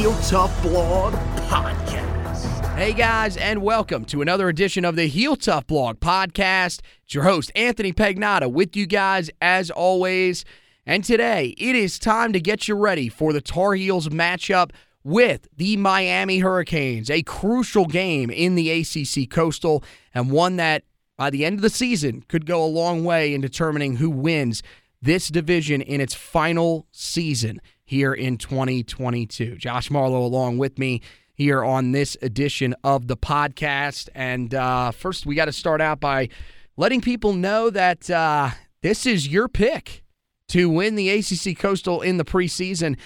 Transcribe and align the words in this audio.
Heel 0.00 0.16
Tough 0.22 0.62
Blog 0.62 1.12
Podcast. 1.50 2.74
Hey 2.74 2.94
guys, 2.94 3.36
and 3.36 3.60
welcome 3.60 4.06
to 4.06 4.22
another 4.22 4.48
edition 4.48 4.86
of 4.86 4.96
the 4.96 5.04
Heel 5.04 5.36
Tough 5.36 5.66
Blog 5.66 6.00
Podcast. 6.00 6.80
It's 7.04 7.12
your 7.12 7.24
host, 7.24 7.52
Anthony 7.54 7.92
Pagnotta, 7.92 8.50
with 8.50 8.74
you 8.74 8.86
guys 8.86 9.28
as 9.42 9.70
always. 9.70 10.46
And 10.86 11.04
today, 11.04 11.54
it 11.58 11.76
is 11.76 11.98
time 11.98 12.32
to 12.32 12.40
get 12.40 12.66
you 12.66 12.76
ready 12.76 13.10
for 13.10 13.34
the 13.34 13.42
Tar 13.42 13.74
Heels 13.74 14.08
matchup 14.08 14.70
with 15.04 15.46
the 15.54 15.76
Miami 15.76 16.38
Hurricanes, 16.38 17.10
a 17.10 17.22
crucial 17.22 17.84
game 17.84 18.30
in 18.30 18.54
the 18.54 18.70
ACC 18.70 19.28
Coastal, 19.28 19.84
and 20.14 20.30
one 20.30 20.56
that 20.56 20.84
by 21.18 21.28
the 21.28 21.44
end 21.44 21.56
of 21.56 21.62
the 21.62 21.68
season 21.68 22.24
could 22.26 22.46
go 22.46 22.64
a 22.64 22.64
long 22.64 23.04
way 23.04 23.34
in 23.34 23.42
determining 23.42 23.96
who 23.96 24.08
wins 24.08 24.62
this 25.02 25.28
division 25.28 25.82
in 25.82 26.00
its 26.00 26.14
final 26.14 26.86
season 26.90 27.60
here 27.90 28.14
in 28.14 28.38
2022. 28.38 29.56
Josh 29.56 29.90
Marlowe 29.90 30.24
along 30.24 30.58
with 30.58 30.78
me 30.78 31.02
here 31.34 31.64
on 31.64 31.90
this 31.90 32.16
edition 32.22 32.72
of 32.84 33.08
the 33.08 33.16
podcast. 33.16 34.08
And 34.14 34.54
uh, 34.54 34.92
first, 34.92 35.26
we 35.26 35.34
got 35.34 35.46
to 35.46 35.52
start 35.52 35.80
out 35.80 35.98
by 35.98 36.28
letting 36.76 37.00
people 37.00 37.32
know 37.32 37.68
that 37.68 38.08
uh, 38.08 38.50
this 38.82 39.06
is 39.06 39.26
your 39.26 39.48
pick 39.48 40.04
to 40.50 40.70
win 40.70 40.94
the 40.94 41.10
ACC 41.10 41.58
Coastal 41.58 42.00
in 42.00 42.16
the 42.16 42.24
preseason. 42.24 42.96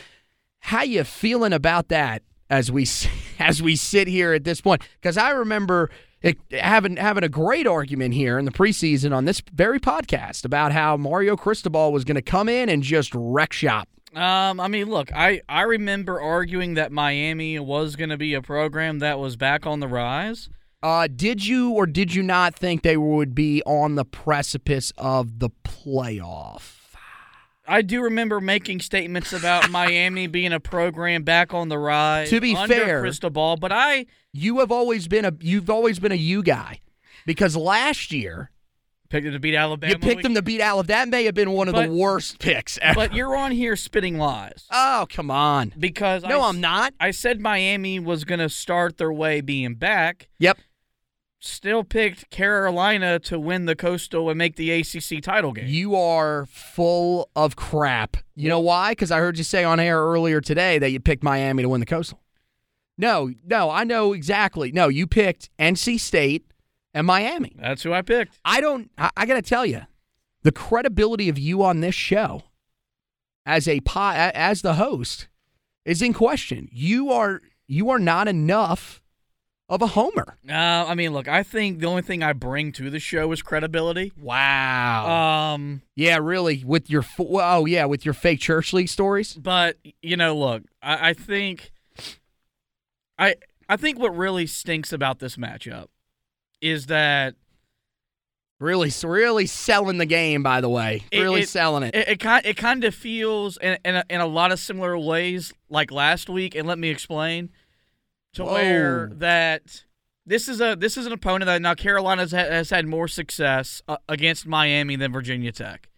How 0.59 0.83
you 0.83 1.03
feeling 1.05 1.55
about 1.55 1.89
that 1.89 2.23
as 2.51 2.71
we 2.71 2.87
as 3.39 3.63
we 3.63 3.77
sit 3.77 4.07
here 4.07 4.35
at 4.35 4.45
this 4.45 4.61
point? 4.61 4.83
Because 5.01 5.17
I 5.17 5.31
remember 5.31 5.89
it, 6.21 6.37
having 6.53 6.99
having 6.99 7.25
a 7.25 7.31
great 7.31 7.67
argument 7.67 8.13
here 8.13 8.39
in 8.39 8.45
the 8.45 8.53
preseason 8.53 9.17
on 9.17 9.25
this 9.25 9.41
very 9.51 9.81
podcast 9.81 10.45
about 10.45 10.73
how 10.73 10.99
Mario 10.99 11.37
Cristobal 11.37 11.91
was 11.91 12.05
going 12.05 12.17
to 12.17 12.23
come 12.23 12.51
in 12.51 12.69
and 12.69 12.83
just 12.83 13.15
wreck 13.15 13.55
shop. 13.55 13.89
Um, 14.17 14.61
I 14.61 14.69
mean, 14.69 14.89
look, 14.89 15.13
I, 15.13 15.41
I 15.49 15.63
remember 15.63 16.21
arguing 16.21 16.75
that 16.75 16.93
Miami 16.93 17.59
was 17.59 17.97
going 17.97 18.11
to 18.11 18.17
be 18.17 18.35
a 18.35 18.43
program 18.43 19.01
that 19.01 19.19
was 19.19 19.37
back 19.37 19.67
on 19.67 19.81
the 19.81 19.89
rise. 19.89 20.49
Uh, 20.83 21.09
did 21.09 21.47
you 21.47 21.71
or 21.73 21.87
did 21.87 22.15
you 22.15 22.23
not 22.23 22.55
think 22.55 22.83
they 22.83 22.97
would 22.97 23.35
be 23.35 23.63
on 23.65 23.95
the 23.95 24.05
precipice 24.05 24.93
of 24.99 25.39
the 25.39 25.51
playoff? 25.65 26.73
I 27.67 27.81
do 27.81 28.03
remember 28.03 28.41
making 28.41 28.81
statements 28.81 29.33
about 29.33 29.71
Miami 29.73 30.27
being 30.27 30.53
a 30.53 30.61
program 30.61 31.23
back 31.23 31.55
on 31.55 31.69
the 31.71 31.79
rise. 31.79 32.29
To 32.31 32.41
be 32.41 32.55
fair- 32.55 33.01
Cristobal, 33.01 33.57
but 33.57 33.73
I 33.73 34.07
You 34.33 34.59
have 34.59 34.71
always 34.71 35.09
been 35.09 35.25
a 35.25 35.33
you've 35.41 35.71
always 35.71 35.99
been 35.99 36.13
a 36.13 36.17
you 36.17 36.43
guy, 36.43 36.81
because 37.25 37.57
last 37.57 38.13
year 38.13 38.51
picked 39.15 39.25
them 39.25 39.33
to 39.35 39.39
beat 39.41 39.55
Alabama. 39.55 39.93
you 39.93 39.99
picked 39.99 40.23
them 40.25 40.35
to 40.35 40.43
beat 40.43 40.61
Alabama. 40.61 40.87
That 40.89 41.09
may 41.09 41.25
have 41.25 41.35
been 41.35 41.53
one 41.53 41.69
of 41.69 41.75
But- 41.75 41.87
the 41.87 41.93
worst 41.95 42.39
picks 42.41 42.79
ever. 42.83 42.95
But 42.95 43.15
you're 43.15 43.37
on 43.37 43.53
here 43.53 43.77
spitting 43.77 44.19
lies 44.19 44.67
oh 44.73 45.07
come 45.09 45.31
on! 45.31 45.73
because 45.79 46.23
No, 46.25 46.41
I, 46.41 46.49
I'm 46.49 46.61
not. 46.61 46.95
I 46.99 47.11
said 47.13 47.41
Miami 47.41 47.99
was 48.01 48.25
going 48.25 48.41
to 48.41 48.49
start 48.49 48.99
their 48.99 49.13
way 49.13 49.41
being 49.41 49.75
back. 49.75 50.29
Yep. 50.39 50.59
Still 51.39 51.85
picked 51.85 52.31
Carolina 52.31 53.19
to 53.21 53.39
win 53.39 53.67
the 53.67 53.77
Coastal 53.77 54.31
and 54.31 54.39
make 54.39 54.57
the 54.57 54.71
ACC 54.71 55.23
title 55.23 55.53
game. 55.53 55.67
You 55.69 55.95
are 55.95 56.47
full 56.47 57.29
of 57.37 57.55
crap. 57.55 58.17
You 58.35 58.49
know 58.49 58.61
why? 58.61 58.93
Because 58.93 59.11
I 59.11 59.19
heard 59.19 59.37
you 59.37 59.45
say 59.45 59.63
on 59.63 59.79
air 59.79 59.99
earlier 60.01 60.41
today 60.41 60.79
that 60.79 60.91
you 60.91 61.01
picked 61.01 61.23
Miami 61.23 61.63
to 61.63 61.69
win 61.69 61.81
the 61.81 61.87
Coastal. 61.87 62.21
No, 62.97 63.31
no, 63.45 63.69
I 63.71 63.85
know 63.85 64.13
exactly. 64.15 64.73
No, 64.73 64.89
you 64.89 65.07
picked 65.07 65.51
NC 65.59 66.01
State 66.01 66.47
and 66.95 67.07
Miami. 67.07 67.53
That's 67.59 67.83
who 67.83 67.93
I 67.93 68.03
picked. 68.03 68.39
I 68.45 68.61
don't. 68.61 68.91
I, 68.97 69.11
I 69.17 69.27
got 69.27 69.35
to 69.35 69.43
tell 69.43 69.67
you, 69.67 69.83
the 70.43 70.53
credibility 70.53 71.29
of 71.29 71.39
you 71.39 71.63
on 71.63 71.81
this 71.81 71.95
show 71.95 72.45
as 73.45 73.69
a 73.69 73.81
as 73.95 74.63
the 74.63 74.75
host 74.75 75.29
is 75.85 76.01
in 76.01 76.15
question. 76.15 76.69
You 76.73 77.11
are 77.11 77.43
you 77.67 77.91
are 77.91 77.99
not 77.99 78.29
enough 78.29 79.03
of 79.69 79.83
a 79.83 79.89
homer. 79.89 80.37
Uh, 80.49 80.53
I 80.53 80.95
mean, 80.95 81.13
look, 81.13 81.27
I 81.27 81.43
think 81.43 81.81
the 81.81 81.87
only 81.87 82.03
thing 82.03 82.23
I 82.23 82.33
bring 82.33 82.71
to 82.73 82.91
the 82.91 83.01
show 83.01 83.33
is 83.33 83.43
credibility. 83.43 84.13
Wow. 84.19 85.55
Um, 85.55 85.83
yeah, 85.97 86.19
really. 86.21 86.63
With 86.65 86.91
your 86.91 87.05
oh 87.19 87.67
yeah, 87.67 87.87
with 87.87 88.05
your 88.05 88.15
fake 88.15 88.41
church 88.41 88.73
league 88.73 88.89
stories. 88.89 89.35
but 89.35 89.77
you 90.03 90.17
know, 90.17 90.37
look, 90.37 90.63
I, 90.83 91.11
I 91.11 91.13
think, 91.15 91.73
I 93.19 93.37
I 93.69 93.77
think 93.77 93.99
what 93.99 94.17
really 94.17 94.47
stinks 94.47 94.93
about 94.93 95.19
this 95.19 95.37
matchup 95.37 95.87
is 96.65 96.87
that 96.87 97.35
Really, 98.61 98.91
really 99.05 99.47
selling 99.47 99.99
the 99.99 100.07
game. 100.07 100.43
By 100.43 100.61
the 100.61 100.69
way, 100.69 101.03
It- 101.11 101.21
really 101.21 101.43
it- 101.43 101.49
selling 101.49 101.83
it. 101.83 101.95
it 101.95 102.09
it 102.09 102.21
kind 102.21 102.47
it 102.47 102.57
kind 102.57 102.85
of 102.85 102.95
feels 102.95 103.59
in 103.59 103.77
in 103.85 103.97
a, 103.97 104.05
in 104.09 104.21
a 104.21 104.27
lot 104.27 104.53
of 104.53 104.61
similar 104.61 104.97
ways 104.97 105.53
like 105.69 105.91
last 105.91 106.31
week, 106.31 106.55
and 106.55 106.67
let 106.67 106.79
me 106.79 106.89
explain. 106.89 107.51
To 108.35 108.45
where 108.45 109.11
that 109.17 109.85
this 110.25 110.49
is 110.49 110.61
a 110.61 110.77
this 110.77 110.97
is 110.97 111.05
an 111.05 111.13
opponent 111.13 111.47
that 111.47 111.61
now 111.63 111.75
Carolina 111.75 112.23
has, 112.23 112.33
ha- 112.33 112.39
has 112.39 112.71
had 112.71 112.87
more 112.87 113.07
success 113.09 113.83
uh, 113.87 113.97
against 114.09 114.47
Miami 114.47 114.97
than 114.97 115.13
Virginia 115.13 115.53
Tech. 115.53 115.89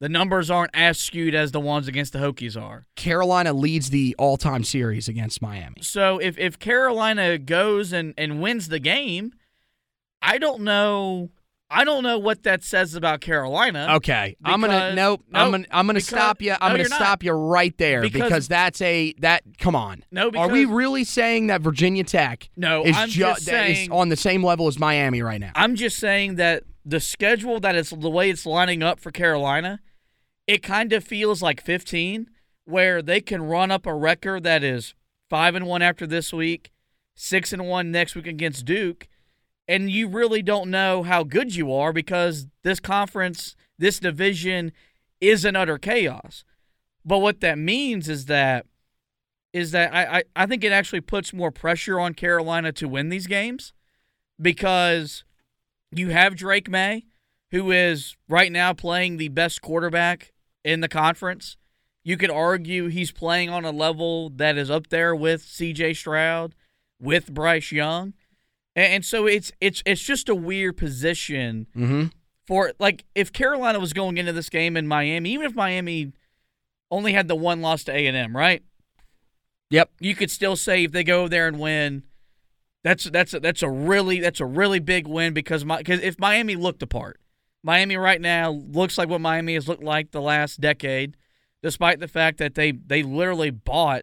The 0.00 0.08
numbers 0.08 0.50
aren't 0.50 0.70
as 0.74 0.98
skewed 0.98 1.34
as 1.34 1.52
the 1.52 1.60
ones 1.60 1.88
against 1.88 2.12
the 2.12 2.18
Hokies 2.18 2.60
are. 2.60 2.86
Carolina 2.96 3.52
leads 3.52 3.90
the 3.90 4.14
all-time 4.18 4.64
series 4.64 5.06
against 5.08 5.40
Miami. 5.42 5.76
So 5.80 6.18
if 6.18 6.38
if 6.38 6.58
Carolina 6.58 7.36
goes 7.38 7.92
and, 7.92 8.14
and 8.16 8.40
wins 8.40 8.68
the 8.68 8.78
game, 8.80 9.32
I 10.22 10.38
don't 10.38 10.62
know 10.62 11.30
I 11.74 11.84
don't 11.84 12.02
know 12.02 12.18
what 12.18 12.42
that 12.42 12.62
says 12.62 12.94
about 12.94 13.22
Carolina. 13.22 13.86
Okay, 13.96 14.36
I'm 14.44 14.60
gonna 14.60 14.74
Because- 14.74 14.94
nope. 14.94 15.24
I'm 15.32 15.50
gonna 15.50 15.64
I'm 15.70 15.86
gonna 15.86 16.00
because- 16.00 16.06
stop 16.08 16.42
you. 16.42 16.52
I'm 16.52 16.58
no, 16.60 16.68
gonna 16.68 16.78
you're 16.80 16.88
not. 16.90 16.96
stop 17.00 17.22
you 17.22 17.32
right 17.32 17.76
there 17.78 18.02
Because- 18.02 18.22
because, 18.22 18.48
that's 18.48 18.80
a 18.82 19.14
that. 19.20 19.42
Come 19.58 19.74
on. 19.74 20.04
No, 20.10 20.30
Are 20.36 20.48
we 20.50 20.66
really 20.66 21.04
saying 21.04 21.46
that 21.46 21.62
Virginia 21.62 22.04
Tech 22.04 22.50
No, 22.58 22.84
is 22.84 22.94
I'm 22.94 23.08
ju- 23.08 23.20
just 23.20 23.46
that 23.46 23.70
is 23.70 23.76
saying 23.78 23.90
on 23.92 24.10
the 24.10 24.16
same 24.16 24.44
level 24.44 24.66
as 24.68 24.78
Miami 24.78 25.22
right 25.22 25.40
now? 25.40 25.52
I'm 25.54 25.74
just 25.74 25.96
saying 25.98 26.34
that 26.36 26.64
the 26.84 27.00
schedule 27.00 27.58
that 27.60 27.74
it's 27.74 27.88
the 27.90 28.10
way 28.10 28.28
it's 28.28 28.44
lining 28.44 28.82
up 28.82 29.00
for 29.00 29.10
Carolina, 29.10 29.80
it 30.46 30.62
kind 30.62 30.92
of 30.92 31.02
feels 31.02 31.40
like 31.40 31.62
15, 31.62 32.28
where 32.66 33.00
they 33.00 33.22
can 33.22 33.42
run 33.44 33.70
up 33.70 33.86
a 33.86 33.94
record 33.94 34.42
that 34.42 34.62
is 34.62 34.94
five 35.30 35.54
and 35.54 35.64
one 35.66 35.80
after 35.80 36.06
this 36.06 36.34
week, 36.34 36.70
six 37.14 37.50
and 37.50 37.66
one 37.66 37.90
next 37.90 38.14
week 38.14 38.26
against 38.26 38.66
Duke, 38.66 39.08
and 39.72 39.90
you 39.90 40.06
really 40.06 40.42
don't 40.42 40.70
know 40.70 41.02
how 41.02 41.24
good 41.24 41.56
you 41.56 41.72
are 41.72 41.94
because 41.94 42.46
this 42.62 42.78
conference, 42.78 43.56
this 43.78 43.98
division 43.98 44.70
is 45.18 45.46
an 45.46 45.56
utter 45.56 45.78
chaos. 45.78 46.44
But 47.06 47.20
what 47.20 47.40
that 47.40 47.56
means 47.56 48.06
is 48.06 48.26
that 48.26 48.66
is 49.54 49.70
that 49.70 49.94
I, 49.94 50.18
I, 50.18 50.22
I 50.36 50.46
think 50.46 50.62
it 50.62 50.72
actually 50.72 51.00
puts 51.00 51.32
more 51.32 51.50
pressure 51.50 51.98
on 51.98 52.12
Carolina 52.12 52.70
to 52.72 52.86
win 52.86 53.08
these 53.08 53.26
games 53.26 53.72
because 54.38 55.24
you 55.90 56.10
have 56.10 56.36
Drake 56.36 56.68
Maye, 56.68 57.04
who 57.50 57.70
is 57.70 58.14
right 58.28 58.52
now 58.52 58.74
playing 58.74 59.16
the 59.16 59.28
best 59.28 59.62
quarterback 59.62 60.32
in 60.66 60.80
the 60.80 60.88
conference. 60.88 61.56
You 62.04 62.18
could 62.18 62.30
argue 62.30 62.88
he's 62.88 63.10
playing 63.10 63.48
on 63.48 63.64
a 63.64 63.70
level 63.70 64.28
that 64.36 64.58
is 64.58 64.70
up 64.70 64.88
there 64.88 65.16
with 65.16 65.46
CJ 65.46 65.96
Stroud, 65.96 66.54
with 67.00 67.32
Bryce 67.32 67.72
Young. 67.72 68.12
And, 68.76 68.92
and 68.94 69.04
so 69.04 69.26
it's 69.26 69.52
it's 69.60 69.82
it's 69.86 70.02
just 70.02 70.28
a 70.28 70.34
weird 70.34 70.76
position 70.76 71.66
Mm-hmm. 71.76 72.06
for 72.46 72.72
like 72.78 73.04
if 73.14 73.32
Carolina 73.32 73.78
was 73.80 73.92
going 73.92 74.18
into 74.18 74.32
this 74.32 74.48
game 74.48 74.76
in 74.76 74.86
Miami, 74.88 75.30
even 75.30 75.46
if 75.46 75.54
Miami 75.54 76.12
only 76.90 77.12
had 77.12 77.28
the 77.28 77.36
one 77.36 77.60
loss 77.60 77.84
to 77.84 77.92
A 77.92 78.06
and 78.06 78.16
M, 78.16 78.36
right? 78.36 78.62
Yep. 79.70 79.90
You 80.00 80.14
could 80.14 80.30
still 80.30 80.56
say 80.56 80.84
if 80.84 80.92
they 80.92 81.04
go 81.04 81.28
there 81.28 81.48
and 81.48 81.58
win, 81.58 82.02
that's 82.84 83.04
that's 83.04 83.32
a, 83.32 83.40
that's 83.40 83.62
a 83.62 83.70
really 83.70 84.20
that's 84.20 84.40
a 84.40 84.46
really 84.46 84.80
big 84.80 85.06
win 85.06 85.32
because 85.32 85.64
my 85.64 85.78
because 85.78 86.00
if 86.00 86.18
Miami 86.18 86.56
looked 86.56 86.82
apart, 86.82 87.18
Miami 87.62 87.96
right 87.96 88.20
now 88.20 88.50
looks 88.50 88.98
like 88.98 89.08
what 89.08 89.20
Miami 89.20 89.54
has 89.54 89.68
looked 89.68 89.82
like 89.84 90.10
the 90.10 90.20
last 90.20 90.60
decade, 90.60 91.16
despite 91.62 92.00
the 92.00 92.08
fact 92.08 92.38
that 92.38 92.54
they 92.54 92.72
they 92.72 93.02
literally 93.02 93.50
bought 93.50 94.02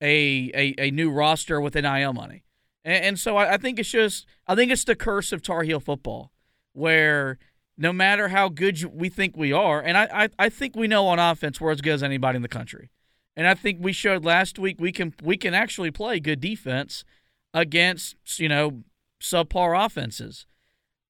a 0.00 0.50
a, 0.54 0.74
a 0.78 0.90
new 0.92 1.10
roster 1.10 1.60
with 1.60 1.74
NIL 1.74 2.12
money, 2.12 2.44
and, 2.84 3.04
and 3.04 3.18
so 3.18 3.36
I, 3.36 3.54
I 3.54 3.56
think 3.56 3.78
it's 3.78 3.90
just 3.90 4.26
I 4.46 4.54
think 4.54 4.70
it's 4.70 4.84
the 4.84 4.94
curse 4.94 5.32
of 5.32 5.42
Tar 5.42 5.62
Heel 5.62 5.80
football, 5.80 6.32
where 6.72 7.38
no 7.76 7.92
matter 7.92 8.28
how 8.28 8.48
good 8.48 8.80
you, 8.80 8.88
we 8.88 9.08
think 9.08 9.36
we 9.36 9.52
are, 9.52 9.80
and 9.80 9.96
I, 9.96 10.08
I 10.12 10.28
I 10.38 10.48
think 10.48 10.76
we 10.76 10.86
know 10.86 11.06
on 11.06 11.18
offense 11.18 11.60
we're 11.60 11.72
as 11.72 11.80
good 11.80 11.94
as 11.94 12.02
anybody 12.02 12.36
in 12.36 12.42
the 12.42 12.48
country, 12.48 12.90
and 13.36 13.46
I 13.46 13.54
think 13.54 13.78
we 13.80 13.92
showed 13.92 14.24
last 14.24 14.58
week 14.58 14.76
we 14.78 14.92
can 14.92 15.14
we 15.22 15.36
can 15.36 15.54
actually 15.54 15.90
play 15.90 16.20
good 16.20 16.40
defense 16.40 17.04
against 17.52 18.38
you 18.38 18.48
know 18.48 18.82
subpar 19.20 19.84
offenses. 19.84 20.46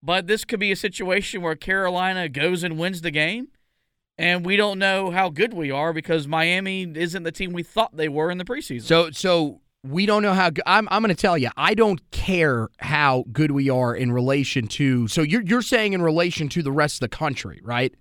But 0.03 0.27
this 0.27 0.45
could 0.45 0.61
be 0.61 0.71
a 0.71 0.77
situation 0.77 1.41
where 1.41 1.57
Carolina 1.57 2.29
goes 2.29 2.63
and 2.63 2.79
wins 2.79 3.01
the 3.01 3.11
game, 3.11 3.49
and 4.19 4.45
we 4.45 4.57
don't 4.57 4.79
know 4.79 5.11
how 5.11 5.31
good 5.31 5.55
we 5.55 5.71
are 5.71 5.95
because 5.95 6.29
Miami 6.29 6.83
isn't 6.83 7.23
the 7.23 7.33
team 7.33 7.55
we 7.55 7.63
thought 7.63 7.97
they 7.97 8.09
were 8.09 8.31
in 8.31 8.37
the 8.39 8.45
preseason. 8.45 8.83
So 8.83 9.11
so 9.11 9.61
we 9.85 10.07
don't 10.07 10.23
know 10.23 10.33
how. 10.33 10.51
Good, 10.51 10.63
I'm 10.67 10.89
I'm 10.91 11.03
going 11.03 11.15
to 11.15 11.21
tell 11.21 11.37
you. 11.39 11.51
I 11.57 11.75
don't 11.75 12.01
care 12.11 12.69
how 12.79 13.25
good 13.33 13.51
we 13.51 13.69
are 13.71 13.95
in 13.95 14.11
relation 14.13 14.67
to. 14.69 15.07
So 15.09 15.23
you're 15.23 15.43
you're 15.43 15.63
saying 15.63 15.93
in 15.93 16.03
relation 16.03 16.49
to 16.51 16.63
the 16.63 16.73
rest 16.73 16.97
of 16.97 17.01
the 17.11 17.17
country, 17.17 17.61
right? 17.63 17.95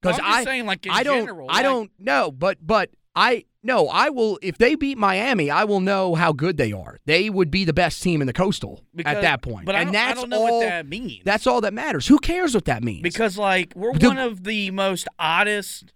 Because 0.00 0.18
I'm 0.18 0.24
just 0.26 0.38
I 0.38 0.44
saying, 0.44 0.66
like 0.66 0.86
I 0.90 1.02
don't 1.02 1.20
general, 1.26 1.46
I 1.48 1.54
like- 1.54 1.62
don't 1.62 1.90
know, 1.98 2.30
but 2.30 2.58
but 2.60 2.90
I 3.14 3.44
no 3.62 3.88
I 3.88 4.08
will 4.10 4.38
if 4.42 4.58
they 4.58 4.74
beat 4.74 4.98
Miami, 4.98 5.48
I 5.50 5.64
will 5.64 5.80
know 5.80 6.14
how 6.14 6.32
good 6.32 6.56
they 6.56 6.72
are. 6.72 6.98
They 7.06 7.30
would 7.30 7.50
be 7.50 7.64
the 7.64 7.72
best 7.72 8.02
team 8.02 8.20
in 8.20 8.26
the 8.26 8.32
coastal 8.32 8.82
because- 8.94 9.16
at 9.16 9.22
that 9.22 9.42
point, 9.42 9.64
But 9.64 9.76
I 9.76 9.82
and 9.82 9.86
don't, 9.88 9.92
that's 9.92 10.18
I 10.18 10.20
don't 10.22 10.30
know 10.30 10.46
all. 10.46 10.58
what 10.58 10.66
that 10.68 10.86
means. 10.88 11.22
That's 11.24 11.46
all 11.46 11.60
that 11.60 11.72
matters. 11.72 12.06
Who 12.08 12.18
cares 12.18 12.54
what 12.54 12.64
that 12.66 12.82
means? 12.82 13.02
because 13.02 13.38
like 13.38 13.72
we're 13.76 13.92
The- 13.94 14.08
one 14.08 14.18
of 14.18 14.42
the 14.44 14.70
most 14.72 15.06
oddest, 15.18 15.92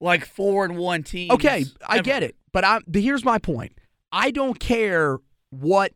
like 0.00 0.24
four 0.24 0.64
and 0.64 0.76
one 0.78 1.02
teams. 1.02 1.32
Okay, 1.32 1.66
I 1.86 2.00
get 2.00 2.22
it, 2.22 2.34
but 2.52 2.64
I 2.64 2.80
but 2.86 3.02
here's 3.02 3.24
my 3.24 3.38
point. 3.38 3.72
I 4.12 4.30
don't 4.30 4.58
care 4.58 5.18
what 5.50 5.92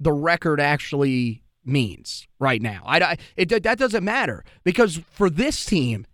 the 0.00 0.12
record 0.12 0.60
actually 0.60 1.42
means 1.64 2.26
right 2.38 2.60
now. 2.60 2.82
I, 2.84 3.00
I 3.00 3.16
it 3.36 3.48
that 3.62 3.78
doesn't 3.78 4.04
matter 4.04 4.44
because 4.64 5.00
for 5.10 5.30
this 5.30 5.64
team, 5.64 6.06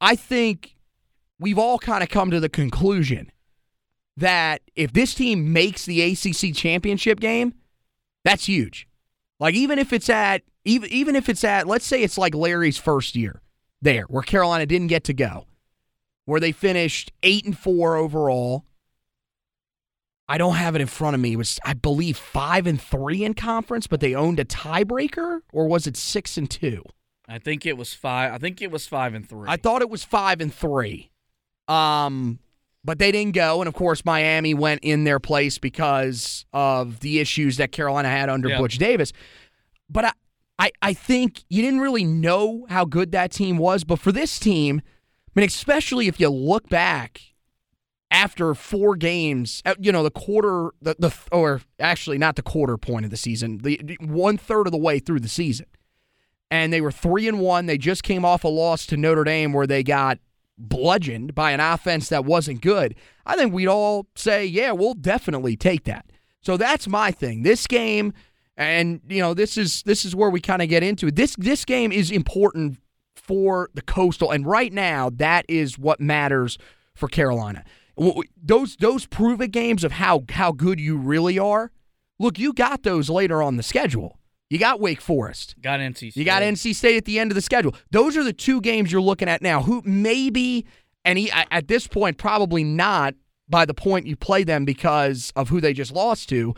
I 0.00 0.14
think 0.14 0.76
we've 1.38 1.58
all 1.58 1.78
kind 1.78 2.02
of 2.02 2.08
come 2.08 2.30
to 2.30 2.40
the 2.40 2.48
conclusion 2.48 3.30
that 4.16 4.62
if 4.74 4.92
this 4.92 5.14
team 5.14 5.52
makes 5.52 5.84
the 5.84 6.02
ACC 6.02 6.54
championship 6.54 7.20
game, 7.20 7.54
that's 8.24 8.46
huge. 8.46 8.88
Like 9.40 9.54
even 9.54 9.78
if 9.78 9.92
it's 9.92 10.08
at 10.08 10.42
even 10.64 10.90
even 10.90 11.16
if 11.16 11.28
it's 11.28 11.44
at 11.44 11.66
let's 11.66 11.86
say 11.86 12.02
it's 12.02 12.18
like 12.18 12.34
Larry's 12.34 12.78
first 12.78 13.16
year 13.16 13.40
there 13.80 14.04
where 14.04 14.22
Carolina 14.22 14.66
didn't 14.66 14.88
get 14.88 15.04
to 15.04 15.14
go 15.14 15.46
where 16.24 16.40
they 16.40 16.52
finished 16.52 17.10
eight 17.22 17.46
and 17.46 17.56
four 17.56 17.96
overall. 17.96 18.64
I 20.28 20.36
don't 20.36 20.56
have 20.56 20.74
it 20.74 20.80
in 20.80 20.86
front 20.86 21.14
of 21.14 21.20
me. 21.20 21.32
It 21.32 21.36
was 21.36 21.58
I 21.64 21.72
believe 21.72 22.16
five 22.16 22.66
and 22.66 22.80
three 22.80 23.24
in 23.24 23.34
conference, 23.34 23.86
but 23.86 24.00
they 24.00 24.14
owned 24.14 24.38
a 24.38 24.44
tiebreaker, 24.44 25.40
or 25.52 25.66
was 25.66 25.86
it 25.86 25.96
six 25.96 26.36
and 26.36 26.50
two? 26.50 26.82
I 27.26 27.38
think 27.38 27.66
it 27.66 27.76
was 27.76 27.94
five. 27.94 28.32
I 28.32 28.38
think 28.38 28.62
it 28.62 28.70
was 28.70 28.86
five 28.86 29.14
and 29.14 29.28
three. 29.28 29.48
I 29.48 29.56
thought 29.56 29.82
it 29.82 29.90
was 29.90 30.04
five 30.04 30.40
and 30.40 30.52
three. 30.52 31.10
Um, 31.66 32.38
but 32.84 32.98
they 32.98 33.12
didn't 33.12 33.34
go, 33.34 33.60
and 33.60 33.68
of 33.68 33.74
course 33.74 34.04
Miami 34.04 34.54
went 34.54 34.80
in 34.82 35.04
their 35.04 35.20
place 35.20 35.58
because 35.58 36.46
of 36.52 37.00
the 37.00 37.18
issues 37.18 37.58
that 37.58 37.72
Carolina 37.72 38.08
had 38.08 38.28
under. 38.30 38.48
Butch 38.58 38.78
Davis. 38.78 39.12
But 39.90 40.06
I, 40.06 40.12
I, 40.58 40.70
I 40.82 40.92
think 40.94 41.44
you 41.48 41.62
didn't 41.62 41.80
really 41.80 42.04
know 42.04 42.66
how 42.68 42.84
good 42.84 43.12
that 43.12 43.30
team 43.30 43.58
was. 43.58 43.84
But 43.84 43.98
for 43.98 44.12
this 44.12 44.38
team, 44.38 44.80
I 44.84 45.40
mean, 45.40 45.46
especially 45.46 46.08
if 46.08 46.18
you 46.18 46.30
look 46.30 46.68
back 46.68 47.20
after 48.10 48.54
four 48.54 48.96
games, 48.96 49.62
uh, 49.66 49.74
you 49.78 49.92
know, 49.92 50.02
the 50.02 50.10
quarter, 50.10 50.70
the, 50.80 50.96
the 50.98 51.14
or 51.30 51.60
actually 51.78 52.18
not 52.18 52.36
the 52.36 52.42
quarter 52.42 52.76
point 52.76 53.04
of 53.04 53.10
the 53.10 53.16
season, 53.16 53.58
the 53.58 53.80
the 53.82 53.96
one 54.00 54.36
third 54.36 54.66
of 54.66 54.72
the 54.72 54.78
way 54.78 54.98
through 54.98 55.20
the 55.20 55.28
season, 55.28 55.66
and 56.50 56.72
they 56.72 56.80
were 56.80 56.92
three 56.92 57.28
and 57.28 57.40
one. 57.40 57.66
They 57.66 57.78
just 57.78 58.02
came 58.02 58.24
off 58.24 58.44
a 58.44 58.48
loss 58.48 58.86
to 58.86 58.96
Notre 58.96 59.24
Dame 59.24 59.52
where 59.52 59.66
they 59.66 59.82
got 59.82 60.18
bludgeoned 60.56 61.34
by 61.34 61.52
an 61.52 61.60
offense 61.60 62.08
that 62.08 62.24
wasn't 62.24 62.60
good. 62.60 62.94
I 63.24 63.36
think 63.36 63.52
we'd 63.52 63.68
all 63.68 64.06
say, 64.16 64.44
yeah, 64.44 64.72
we'll 64.72 64.94
definitely 64.94 65.56
take 65.56 65.84
that. 65.84 66.06
So 66.40 66.56
that's 66.56 66.88
my 66.88 67.10
thing. 67.10 67.42
This 67.42 67.66
game, 67.66 68.12
and 68.56 69.00
you 69.08 69.20
know, 69.20 69.34
this 69.34 69.56
is 69.56 69.82
this 69.82 70.04
is 70.04 70.16
where 70.16 70.30
we 70.30 70.40
kind 70.40 70.62
of 70.62 70.68
get 70.68 70.82
into 70.82 71.08
it. 71.08 71.16
This 71.16 71.36
this 71.36 71.64
game 71.64 71.92
is 71.92 72.10
important 72.10 72.78
for 73.14 73.68
the 73.74 73.82
coastal, 73.82 74.30
and 74.30 74.46
right 74.46 74.72
now 74.72 75.10
that 75.10 75.44
is 75.48 75.78
what 75.78 76.00
matters 76.00 76.56
for 76.94 77.08
Carolina. 77.08 77.64
Those 78.42 78.76
those 78.76 79.06
prove 79.06 79.40
it 79.40 79.48
games 79.48 79.84
of 79.84 79.92
how 79.92 80.24
how 80.30 80.52
good 80.52 80.80
you 80.80 80.96
really 80.96 81.38
are. 81.38 81.72
Look, 82.18 82.38
you 82.38 82.52
got 82.52 82.82
those 82.82 83.08
later 83.08 83.42
on 83.42 83.56
the 83.56 83.62
schedule. 83.62 84.18
You 84.50 84.58
got 84.58 84.80
Wake 84.80 85.00
Forest. 85.00 85.56
got 85.60 85.80
NC. 85.80 86.16
You 86.16 86.24
got 86.24 86.42
NC 86.42 86.74
State 86.74 86.96
at 86.96 87.04
the 87.04 87.18
end 87.18 87.30
of 87.30 87.34
the 87.34 87.42
schedule. 87.42 87.74
Those 87.90 88.16
are 88.16 88.24
the 88.24 88.32
two 88.32 88.60
games 88.60 88.90
you're 88.90 89.00
looking 89.00 89.28
at 89.28 89.42
now. 89.42 89.62
Who 89.62 89.82
maybe, 89.84 90.66
and 91.04 91.18
he, 91.18 91.30
at 91.30 91.68
this 91.68 91.86
point, 91.86 92.16
probably 92.16 92.64
not 92.64 93.14
by 93.48 93.64
the 93.66 93.74
point 93.74 94.06
you 94.06 94.16
play 94.16 94.44
them 94.44 94.64
because 94.64 95.32
of 95.36 95.50
who 95.50 95.60
they 95.60 95.72
just 95.72 95.92
lost 95.92 96.28
to. 96.30 96.54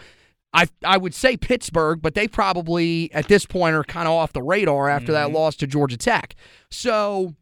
I 0.52 0.68
I 0.84 0.96
would 0.96 1.14
say 1.14 1.36
Pittsburgh, 1.36 2.00
but 2.00 2.14
they 2.14 2.28
probably 2.28 3.12
at 3.12 3.28
this 3.28 3.46
point 3.46 3.74
are 3.74 3.84
kind 3.84 4.06
of 4.06 4.14
off 4.14 4.32
the 4.32 4.42
radar 4.42 4.88
after 4.88 5.12
that 5.12 5.26
mm-hmm. 5.26 5.36
loss 5.36 5.56
to 5.56 5.66
Georgia 5.66 5.96
Tech. 5.96 6.34
So, 6.70 7.34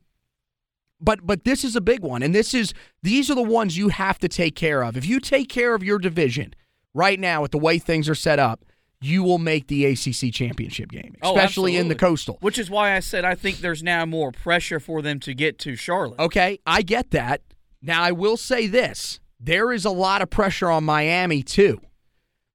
but 1.01 1.27
but 1.27 1.45
this 1.45 1.65
is 1.65 1.77
a 1.77 1.81
big 1.81 2.01
one, 2.01 2.23
and 2.23 2.35
this 2.35 2.55
is 2.55 2.73
these 3.03 3.31
are 3.31 3.35
the 3.35 3.43
ones 3.43 3.77
you 3.77 3.89
have 3.89 4.19
to 4.21 4.29
take 4.29 4.55
care 4.55 4.83
of. 4.83 4.97
If 4.97 5.07
you 5.07 5.21
take 5.21 5.49
care 5.49 5.75
of 5.75 5.83
your 5.83 5.99
division 5.99 6.55
right 6.95 7.19
now 7.19 7.43
with 7.43 7.53
the 7.53 7.59
way 7.59 7.79
things 7.79 8.09
are 8.09 8.15
set 8.15 8.39
up, 8.39 8.65
you 9.01 9.23
will 9.23 9.39
make 9.39 9.69
the 9.69 9.85
ACC 9.87 10.33
championship 10.33 10.91
game, 10.91 11.15
Oh, 11.23 11.31
especially 11.35 11.77
in 11.77 11.89
the 11.89 11.95
coastal. 11.95 12.39
Which 12.41 12.59
is 12.59 12.69
why 12.69 12.97
I 12.97 13.01
said 13.01 13.25
I 13.25 13.35
think 13.35 13.59
there's 13.59 13.83
now 13.83 14.05
more 14.07 14.33
pressure 14.33 14.81
for 14.81 15.03
them 15.03 15.21
to 15.21 15.35
get 15.35 15.59
to 15.61 15.77
Charlotte. 15.77 16.19
Okay, 16.19 16.59
I 16.67 16.83
get 16.83 17.11
that. 17.13 17.43
Now, 17.81 18.03
I 18.03 18.13
will 18.13 18.37
say 18.37 18.67
this 18.67 19.21
there 19.41 19.71
is 19.73 19.85
a 19.85 19.91
lot 19.91 20.21
of 20.21 20.31
pressure 20.31 20.69
on 20.71 20.85
Miami, 20.85 21.43
too. 21.43 21.81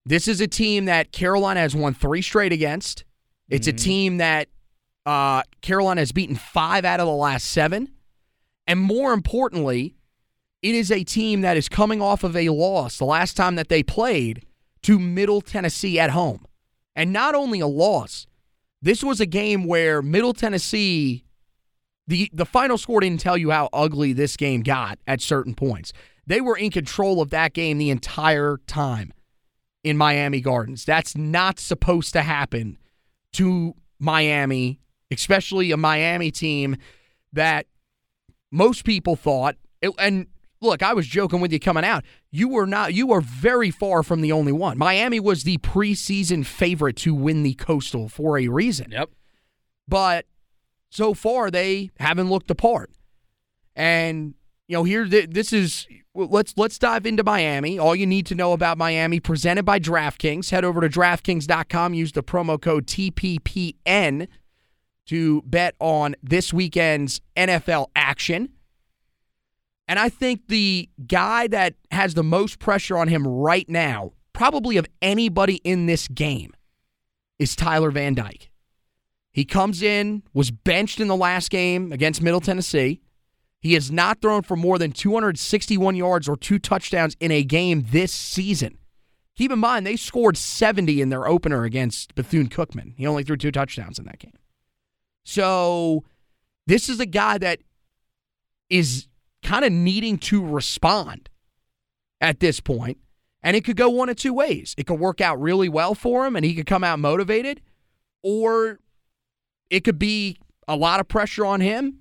This 0.06 0.28
is 0.28 0.42
a 0.42 0.48
team 0.48 0.86
that 0.86 1.14
Carolina 1.14 1.62
has 1.62 1.74
won 1.74 1.94
three 1.94 2.22
straight 2.22 2.52
against. 2.52 3.06
It's 3.50 3.68
a 3.68 3.74
team 3.74 4.18
that 4.18 4.50
uh, 5.06 5.44
Carolina 5.62 6.02
has 6.02 6.12
beaten 6.12 6.36
five 6.36 6.84
out 6.86 7.00
of 7.00 7.06
the 7.06 7.14
last 7.14 7.46
seven. 7.46 7.90
And 8.68 8.80
more 8.80 9.14
importantly, 9.14 9.96
it 10.62 10.76
is 10.76 10.92
a 10.92 11.04
team 11.04 11.42
that 11.42 11.58
is 11.58 11.68
coming 11.68 12.02
off 12.02 12.24
of 12.24 12.36
a 12.36 12.50
loss 12.50 12.98
the 12.98 13.06
last 13.06 13.36
time 13.36 13.56
that 13.56 13.70
they 13.70 13.84
played 13.84 14.46
to 14.84 15.00
Middle 15.00 15.42
Tennessee 15.42 16.00
at 16.00 16.12
home. 16.12 16.46
And 16.96 17.12
not 17.12 17.36
only 17.36 17.60
a 17.60 17.68
loss, 17.68 18.28
this 18.82 19.04
was 19.04 19.20
a 19.20 19.26
game 19.26 19.66
where 19.66 20.02
Middle 20.02 20.34
Tennessee 20.34 21.24
the 22.08 22.30
the 22.34 22.46
final 22.46 22.78
score 22.78 23.00
didn't 23.00 23.22
tell 23.22 23.38
you 23.38 23.52
how 23.52 23.70
ugly 23.72 24.14
this 24.14 24.36
game 24.36 24.62
got 24.62 25.00
at 25.08 25.22
certain 25.22 25.56
points. 25.56 25.94
They 26.26 26.42
were 26.42 26.58
in 26.58 26.72
control 26.72 27.22
of 27.22 27.30
that 27.32 27.54
game 27.54 27.78
the 27.78 27.90
entire 27.90 28.60
time 28.68 29.14
in 29.84 29.98
Miami 29.98 30.42
Gardens. 30.42 30.86
That's 30.86 31.18
not 31.18 31.60
supposed 31.60 32.14
to 32.14 32.22
happen 32.22 32.78
to 33.34 33.76
Miami, 34.00 34.80
especially 35.12 35.72
a 35.72 35.78
Miami 35.78 36.32
team 36.32 36.78
that 37.34 37.68
most 38.54 38.86
people 38.86 39.16
thought 39.16 39.58
and 40.00 40.28
look, 40.62 40.82
I 40.82 40.94
was 40.94 41.08
joking 41.08 41.42
with 41.42 41.52
you 41.52 41.60
coming 41.60 41.84
out. 41.84 42.04
You 42.32 42.48
were 42.48 42.66
not 42.66 42.94
you 42.94 43.08
were 43.08 43.22
very 43.22 43.72
far 43.72 44.04
from 44.04 44.22
the 44.22 44.32
only 44.32 44.52
one. 44.52 44.78
Miami 44.78 45.20
was 45.20 45.44
the 45.44 45.58
preseason 45.58 46.46
favorite 46.46 46.96
to 46.98 47.14
win 47.14 47.44
the 47.44 47.56
Coastal 47.56 48.10
for 48.10 48.38
a 48.38 48.48
reason. 48.48 48.92
Yep. 48.92 49.10
But 49.88 50.26
so 50.90 51.14
far 51.14 51.52
they 51.52 51.92
haven't 52.00 52.30
looked 52.30 52.50
apart. 52.50 52.92
And 53.76 54.36
you 54.68 54.78
know, 54.78 54.84
here 54.84 55.08
this 55.08 55.52
is 55.52 55.88
let's 56.16 56.54
let's 56.56 56.80
dive 56.80 57.06
into 57.06 57.24
Miami. 57.24 57.78
All 57.78 57.96
you 57.96 58.06
need 58.06 58.26
to 58.28 58.36
know 58.36 58.54
about 58.54 58.78
Miami 58.78 59.20
presented 59.20 59.64
by 59.64 59.80
DraftKings. 59.80 60.52
Head 60.52 60.64
over 60.64 60.80
to 60.82 60.90
draftkings.com, 60.90 61.94
use 61.94 62.12
the 62.12 62.24
promo 62.24 62.62
code 62.62 62.86
TPPN 62.88 64.28
to 65.08 65.42
bet 65.46 65.76
on 65.80 66.16
this 66.24 66.54
weekend's 66.54 67.22
NFL 67.36 67.88
action. 67.96 68.50
And 69.88 70.00
I 70.00 70.10
think 70.10 70.48
the 70.48 70.90
guy 71.08 71.48
that 71.48 71.76
has 71.92 72.14
the 72.14 72.24
most 72.24 72.60
pressure 72.60 72.98
on 72.98 73.08
him 73.08 73.28
right 73.28 73.68
now, 73.68 74.14
probably 74.32 74.78
of 74.78 74.88
anybody 75.02 75.56
in 75.64 75.86
this 75.86 76.08
game, 76.08 76.54
is 77.38 77.56
Tyler 77.56 77.92
Van 77.92 78.14
Dyke. 78.14 78.50
He 79.34 79.46
comes 79.46 79.82
in, 79.82 80.24
was 80.34 80.52
benched 80.52 81.00
in 81.00 81.08
the 81.08 81.16
last 81.16 81.50
game 81.50 81.92
against 81.92 82.22
Middle 82.22 82.40
Tennessee. 82.40 83.02
He 83.60 83.74
has 83.74 83.92
not 83.92 84.22
thrown 84.22 84.44
for 84.44 84.56
more 84.56 84.78
than 84.78 84.92
261 84.92 85.96
yards 85.96 86.30
or 86.30 86.38
two 86.38 86.60
touchdowns 86.60 87.16
in 87.20 87.32
a 87.32 87.44
game 87.44 87.86
this 87.90 88.12
season. 88.12 88.78
Keep 89.36 89.52
in 89.52 89.60
mind, 89.60 89.88
they 89.88 89.96
scored 89.96 90.38
70 90.38 91.02
in 91.02 91.10
their 91.10 91.28
opener 91.28 91.64
against 91.64 92.14
Bethune 92.14 92.48
Cookman. 92.48 92.94
He 92.96 93.08
only 93.08 93.24
threw 93.24 93.38
two 93.38 93.52
touchdowns 93.52 93.98
in 93.98 94.06
that 94.06 94.20
game. 94.20 94.34
So, 95.24 96.04
this 96.68 96.90
is 96.90 97.00
a 97.00 97.06
guy 97.06 97.38
that 97.38 97.60
is 98.70 99.08
kind 99.42 99.66
of 99.66 99.72
needing 99.72 100.18
to 100.18 100.46
respond 100.46 101.30
at 102.22 102.40
this 102.40 102.60
point, 102.60 102.98
and 103.42 103.56
it 103.56 103.66
could 103.66 103.78
go 103.78 103.90
one 103.90 104.10
of 104.10 104.16
two 104.16 104.34
ways. 104.34 104.74
It 104.78 104.88
could 104.88 105.00
work 105.00 105.22
out 105.22 105.40
really 105.42 105.70
well 105.70 105.96
for 105.96 106.26
him 106.26 106.36
and 106.36 106.46
he 106.46 106.56
could 106.56 106.66
come 106.66 106.84
out 106.84 107.00
motivated, 107.00 107.62
or 108.22 108.80
it 109.70 109.84
could 109.84 110.00
be 110.00 110.38
a 110.68 110.76
lot 110.76 111.00
of 111.00 111.08
pressure 111.08 111.46
on 111.46 111.60
him 111.62 112.00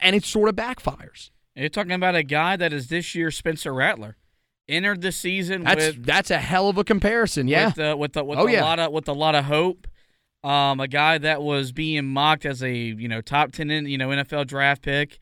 and 0.00 0.16
it 0.16 0.24
sort 0.24 0.48
of 0.48 0.56
backfires. 0.56 1.30
You're 1.54 1.68
talking 1.68 1.92
about 1.92 2.14
a 2.14 2.22
guy 2.22 2.56
that 2.56 2.72
is 2.72 2.88
this 2.88 3.14
year 3.14 3.30
Spencer 3.30 3.74
Rattler. 3.74 4.16
Entered 4.68 5.02
the 5.02 5.10
season 5.10 5.64
that's, 5.64 5.86
with 5.86 6.06
that's 6.06 6.30
a 6.30 6.38
hell 6.38 6.68
of 6.68 6.78
a 6.78 6.84
comparison, 6.84 7.48
yeah. 7.48 7.66
With, 7.66 7.78
uh, 7.80 7.96
with, 7.98 8.16
with 8.16 8.38
oh, 8.38 8.46
a 8.46 8.52
yeah. 8.52 8.62
lot 8.62 8.78
of 8.78 8.92
with 8.92 9.08
a 9.08 9.12
lot 9.12 9.34
of 9.34 9.46
hope. 9.46 9.88
Um, 10.42 10.80
a 10.80 10.88
guy 10.88 11.18
that 11.18 11.42
was 11.42 11.70
being 11.70 12.06
mocked 12.06 12.46
as 12.46 12.62
a 12.62 12.72
you 12.72 13.08
know 13.08 13.20
top 13.20 13.52
ten 13.52 13.68
you 13.86 13.98
know 13.98 14.08
NFL 14.08 14.46
draft 14.46 14.82
pick 14.82 15.18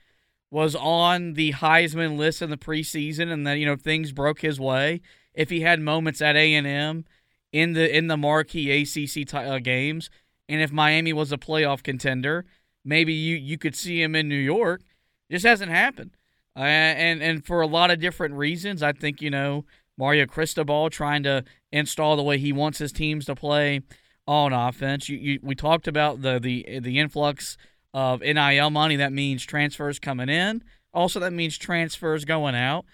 was 0.51 0.75
on 0.77 1.35
the 1.35 1.53
Heisman 1.53 2.17
list 2.17 2.41
in 2.41 2.51
the 2.51 2.57
preseason, 2.57 3.33
and 3.33 3.47
then 3.47 3.59
you 3.59 3.67
know 3.67 3.77
things 3.77 4.13
broke 4.13 4.41
his 4.41 4.61
way. 4.61 5.01
If 5.35 5.51
he 5.51 5.61
had 5.61 5.81
moments 5.81 6.23
at 6.23 6.37
A 6.37 6.55
and 6.55 6.67
M 6.67 7.05
in 7.53 7.73
the 7.73 7.97
in 7.97 8.07
the 8.07 8.17
marquee 8.17 8.71
ACC 8.71 9.27
t- 9.27 9.37
uh, 9.37 9.59
games, 9.59 10.11
and 10.49 10.61
if 10.61 10.73
Miami 10.73 11.13
was 11.13 11.33
a 11.33 11.39
playoff 11.39 11.83
contender, 11.83 12.45
maybe 12.85 13.13
you 13.13 13.37
you 13.37 13.59
could 13.59 13.75
see 13.75 14.03
him 14.03 14.15
in 14.15 14.29
New 14.29 14.37
York. 14.37 14.83
Just 15.31 15.45
hasn't 15.45 15.71
happened, 15.71 16.13
uh, 16.57 16.61
and 16.61 17.23
and 17.23 17.45
for 17.45 17.61
a 17.61 17.67
lot 17.67 17.91
of 17.91 18.01
different 18.01 18.35
reasons. 18.35 18.83
I 18.83 18.93
think 18.93 19.21
you 19.21 19.31
know 19.31 19.65
Mario 19.97 20.27
Cristobal 20.27 20.91
trying 20.91 21.25
to 21.25 21.45
install 21.73 22.17
the 22.17 22.23
way 22.23 22.39
he 22.39 22.53
wants 22.53 22.79
his 22.79 22.93
teams 22.93 23.27
to 23.27 23.35
play 23.35 23.83
on 24.29 24.53
offense. 24.53 25.09
You, 25.09 25.17
you 25.17 25.41
we 25.43 25.55
talked 25.55 25.89
about 25.89 26.21
the 26.21 26.39
the 26.39 26.79
the 26.81 26.99
influx 26.99 27.57
of 27.95 28.21
NIL 28.21 28.71
money. 28.71 28.95
That 28.97 29.13
means 29.13 29.45
transfers 29.45 29.99
coming 29.99 30.29
in. 30.29 30.63
Also, 30.93 31.19
that 31.21 31.33
means 31.33 31.57
transfers 31.57 32.25
going 32.25 32.55
out. 32.55 32.85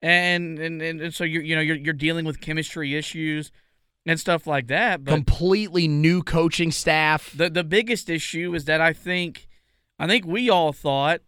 And 0.00 0.58
and, 0.60 0.80
and 0.80 1.12
so 1.12 1.24
you're 1.24 1.42
you 1.42 1.56
know 1.56 1.60
you're 1.60 1.76
you're 1.76 1.92
dealing 1.92 2.24
with 2.24 2.40
chemistry 2.40 2.94
issues 2.94 3.50
and 4.06 4.20
stuff 4.20 4.46
like 4.46 4.68
that. 4.68 5.02
But 5.02 5.12
completely 5.12 5.88
new 5.88 6.22
coaching 6.22 6.70
staff. 6.70 7.32
The 7.36 7.50
the 7.50 7.64
biggest 7.64 8.08
issue 8.08 8.54
is 8.54 8.64
that 8.66 8.80
I 8.80 8.92
think 8.92 9.48
I 9.98 10.06
think 10.06 10.24
we 10.24 10.48
all 10.48 10.72
thought 10.72 11.22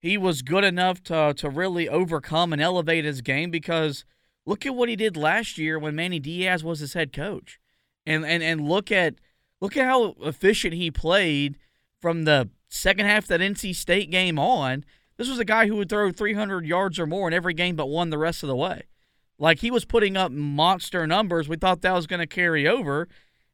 he 0.00 0.18
was 0.18 0.42
good 0.42 0.64
enough 0.64 1.00
to 1.04 1.32
to 1.36 1.48
really 1.48 1.88
overcome 1.88 2.52
and 2.52 2.60
elevate 2.60 3.04
his 3.04 3.20
game 3.20 3.52
because 3.52 4.04
look 4.44 4.66
at 4.66 4.74
what 4.74 4.88
he 4.88 4.96
did 4.96 5.16
last 5.16 5.56
year 5.56 5.78
when 5.78 5.94
Manny 5.94 6.18
Diaz 6.18 6.64
was 6.64 6.80
his 6.80 6.94
head 6.94 7.12
coach. 7.12 7.60
And 8.06 8.24
and 8.24 8.42
and 8.42 8.68
look 8.68 8.90
at 8.90 9.14
look 9.60 9.76
at 9.76 9.84
how 9.84 10.14
efficient 10.22 10.74
he 10.74 10.90
played 10.90 11.56
from 12.00 12.24
the 12.24 12.50
second 12.68 13.06
half 13.06 13.26
that 13.28 13.40
NC 13.40 13.74
State 13.74 14.10
game 14.10 14.38
on. 14.38 14.84
This 15.18 15.28
was 15.28 15.38
a 15.38 15.44
guy 15.44 15.68
who 15.68 15.76
would 15.76 15.88
throw 15.88 16.10
300 16.10 16.66
yards 16.66 16.98
or 16.98 17.06
more 17.06 17.28
in 17.28 17.34
every 17.34 17.54
game 17.54 17.76
but 17.76 17.86
one 17.86 18.10
the 18.10 18.18
rest 18.18 18.42
of 18.42 18.48
the 18.48 18.56
way. 18.56 18.82
Like 19.38 19.60
he 19.60 19.70
was 19.70 19.84
putting 19.84 20.16
up 20.16 20.32
monster 20.32 21.06
numbers. 21.06 21.48
We 21.48 21.56
thought 21.56 21.82
that 21.82 21.94
was 21.94 22.06
going 22.06 22.20
to 22.20 22.26
carry 22.26 22.66
over, 22.66 23.08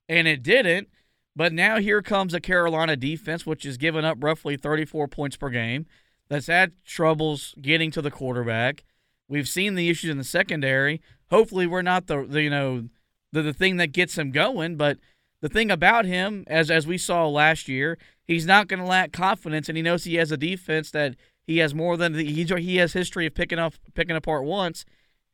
and 0.09 0.27
it 0.29 0.43
didn't. 0.43 0.89
But 1.37 1.53
now 1.53 1.79
here 1.79 2.03
comes 2.03 2.35
a 2.35 2.41
Carolina 2.41 2.97
defense, 2.97 3.47
which 3.47 3.63
has 3.63 3.77
given 3.77 4.05
up 4.05 4.19
roughly 4.21 4.57
34 4.57 5.09
points 5.09 5.37
per 5.37 5.51
game, 5.51 5.87
that's 6.29 6.49
had 6.49 6.73
troubles 6.85 7.55
getting 7.61 7.91
to 7.93 8.03
the 8.03 8.11
quarterback. 8.11 8.85
We've 9.29 9.49
seen 9.49 9.75
the 9.75 9.89
issues 9.89 10.11
in 10.11 10.19
the 10.19 10.25
secondary. 10.25 11.01
Hopefully, 11.31 11.67
we're 11.67 11.83
not 11.83 12.07
the, 12.07 12.27
the 12.27 12.43
you 12.43 12.51
know 12.51 12.89
the, 13.33 13.43
the 13.43 13.53
thing 13.53 13.77
that 13.77 13.93
gets 13.93 14.17
him 14.17 14.31
going. 14.31 14.77
But 14.77 14.99
the 15.41 15.49
thing 15.49 15.71
about 15.71 16.05
him, 16.05 16.45
as 16.47 16.71
as 16.71 16.87
we 16.87 16.99
saw 16.99 17.29
last 17.29 17.69
year, 17.69 17.99
he's 18.25 18.47
not 18.47 18.69
going 18.69 18.81
to 18.81 18.87
lack 18.87 19.13
confidence, 19.13 19.69
and 19.69 19.77
he 19.77 19.83
knows 19.83 20.05
he 20.05 20.17
has 20.17 20.33
a 20.33 20.37
defense 20.37 20.91
that 20.91 21.17
he 21.47 21.59
has 21.59 21.75
more 21.75 21.97
than 21.97 22.13
the, 22.13 22.25
he 22.25 22.45
he 22.45 22.77
has 22.77 22.93
history 22.93 23.27
of 23.27 23.35
picking 23.35 23.59
up 23.59 23.75
picking 23.95 24.17
apart 24.17 24.45
once. 24.45 24.85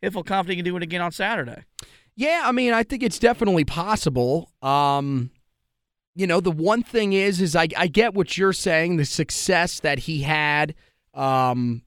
If 0.02 0.12
he'll 0.12 0.22
feel 0.22 0.24
confident 0.24 0.50
he 0.50 0.62
can 0.62 0.64
do 0.64 0.76
it 0.76 0.82
again 0.82 1.00
on 1.00 1.12
Saturday. 1.12 1.64
Yeah, 2.16 2.42
I 2.44 2.52
mean, 2.52 2.72
I 2.72 2.82
think 2.82 3.02
it's 3.02 3.18
definitely 3.18 3.64
possible. 3.64 4.52
Um, 4.62 5.30
you 6.14 6.26
know, 6.26 6.40
the 6.40 6.50
one 6.50 6.82
thing 6.82 7.12
is, 7.12 7.40
is 7.40 7.56
I, 7.56 7.66
I 7.76 7.88
get 7.88 8.14
what 8.14 8.38
you're 8.38 8.52
saying. 8.52 8.96
The 8.96 9.04
success 9.04 9.80
that 9.80 10.00
he 10.00 10.22
had 10.22 10.74
um, 11.12 11.82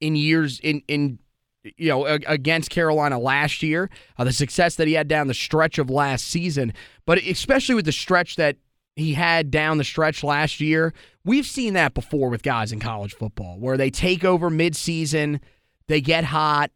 in 0.00 0.14
years 0.14 0.60
in 0.60 0.82
in 0.86 1.18
you 1.62 1.88
know 1.88 2.04
against 2.04 2.70
Carolina 2.70 3.18
last 3.18 3.62
year, 3.62 3.90
uh, 4.18 4.24
the 4.24 4.32
success 4.32 4.76
that 4.76 4.88
he 4.88 4.94
had 4.94 5.08
down 5.08 5.26
the 5.26 5.34
stretch 5.34 5.78
of 5.78 5.90
last 5.90 6.26
season, 6.26 6.72
but 7.06 7.18
especially 7.18 7.74
with 7.74 7.84
the 7.84 7.92
stretch 7.92 8.36
that 8.36 8.56
he 8.96 9.14
had 9.14 9.50
down 9.50 9.78
the 9.78 9.84
stretch 9.84 10.22
last 10.24 10.60
year, 10.60 10.92
we've 11.24 11.46
seen 11.46 11.74
that 11.74 11.94
before 11.94 12.28
with 12.28 12.42
guys 12.42 12.72
in 12.72 12.80
college 12.80 13.14
football 13.14 13.58
where 13.58 13.76
they 13.76 13.90
take 13.90 14.24
over 14.24 14.50
midseason, 14.50 15.40
they 15.86 16.00
get 16.00 16.24
hot, 16.24 16.70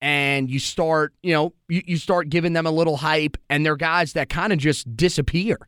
and 0.00 0.50
you 0.50 0.58
start, 0.58 1.14
you 1.22 1.32
know, 1.32 1.52
you, 1.68 1.82
you 1.86 1.96
start 1.96 2.28
giving 2.28 2.52
them 2.52 2.66
a 2.66 2.70
little 2.70 2.96
hype, 2.96 3.36
and 3.48 3.64
they're 3.64 3.76
guys 3.76 4.14
that 4.14 4.28
kind 4.28 4.52
of 4.52 4.58
just 4.58 4.96
disappear. 4.96 5.58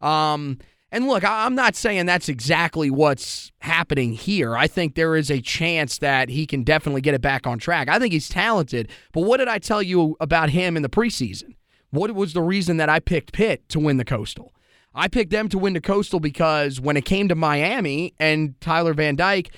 Um, 0.00 0.58
and 0.92 1.08
look, 1.08 1.24
I'm 1.24 1.54
not 1.54 1.74
saying 1.74 2.04
that's 2.04 2.28
exactly 2.28 2.90
what's 2.90 3.50
happening 3.60 4.12
here. 4.12 4.58
I 4.58 4.66
think 4.66 4.94
there 4.94 5.16
is 5.16 5.30
a 5.30 5.40
chance 5.40 5.96
that 5.98 6.28
he 6.28 6.46
can 6.46 6.64
definitely 6.64 7.00
get 7.00 7.14
it 7.14 7.22
back 7.22 7.46
on 7.46 7.58
track. 7.58 7.88
I 7.88 7.98
think 7.98 8.12
he's 8.12 8.28
talented. 8.28 8.90
But 9.12 9.22
what 9.22 9.38
did 9.38 9.48
I 9.48 9.58
tell 9.58 9.82
you 9.82 10.18
about 10.20 10.50
him 10.50 10.76
in 10.76 10.82
the 10.82 10.90
preseason? 10.90 11.54
What 11.90 12.14
was 12.14 12.34
the 12.34 12.42
reason 12.42 12.76
that 12.76 12.90
I 12.90 13.00
picked 13.00 13.32
Pitt 13.32 13.66
to 13.70 13.80
win 13.80 13.96
the 13.96 14.04
Coastal? 14.04 14.52
I 14.94 15.08
picked 15.08 15.30
them 15.30 15.48
to 15.48 15.58
win 15.58 15.72
the 15.72 15.80
Coastal 15.80 16.20
because 16.20 16.78
when 16.78 16.98
it 16.98 17.06
came 17.06 17.26
to 17.28 17.34
Miami 17.34 18.12
and 18.20 18.60
Tyler 18.60 18.92
Van 18.92 19.16
Dyke, 19.16 19.50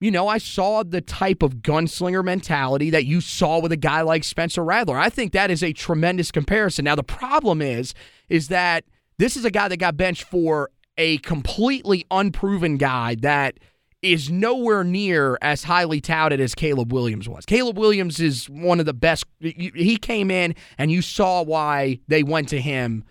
you 0.00 0.10
know, 0.10 0.26
I 0.26 0.38
saw 0.38 0.82
the 0.82 1.00
type 1.00 1.44
of 1.44 1.58
gunslinger 1.58 2.24
mentality 2.24 2.90
that 2.90 3.04
you 3.04 3.20
saw 3.20 3.60
with 3.60 3.70
a 3.70 3.76
guy 3.76 4.00
like 4.00 4.24
Spencer 4.24 4.64
Rattler. 4.64 4.98
I 4.98 5.10
think 5.10 5.32
that 5.32 5.48
is 5.48 5.62
a 5.62 5.72
tremendous 5.72 6.32
comparison. 6.32 6.86
Now 6.86 6.96
the 6.96 7.04
problem 7.04 7.62
is 7.62 7.94
is 8.28 8.48
that 8.48 8.84
this 9.18 9.36
is 9.36 9.44
a 9.44 9.50
guy 9.50 9.68
that 9.68 9.76
got 9.76 9.96
benched 9.96 10.24
for 10.24 10.70
a 10.98 11.18
completely 11.18 12.06
unproven 12.10 12.76
guy 12.76 13.16
that 13.16 13.58
is 14.02 14.30
nowhere 14.30 14.82
near 14.82 15.38
as 15.40 15.62
highly 15.62 16.00
touted 16.00 16.40
as 16.40 16.54
Caleb 16.54 16.92
Williams 16.92 17.28
was. 17.28 17.46
Caleb 17.46 17.78
Williams 17.78 18.18
is 18.18 18.50
one 18.50 18.80
of 18.80 18.86
the 18.86 18.92
best. 18.92 19.24
He 19.40 19.96
came 19.96 20.30
in 20.30 20.54
and 20.76 20.90
you 20.90 21.02
saw 21.02 21.42
why 21.42 22.00
they 22.08 22.24
went 22.24 22.48
to 22.48 22.60
him 22.60 23.04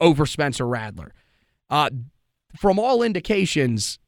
over 0.00 0.26
Spencer 0.26 0.66
Rattler. 0.66 1.14
Uh, 1.70 1.88
from 2.58 2.78
all 2.78 3.02
indications, 3.02 3.98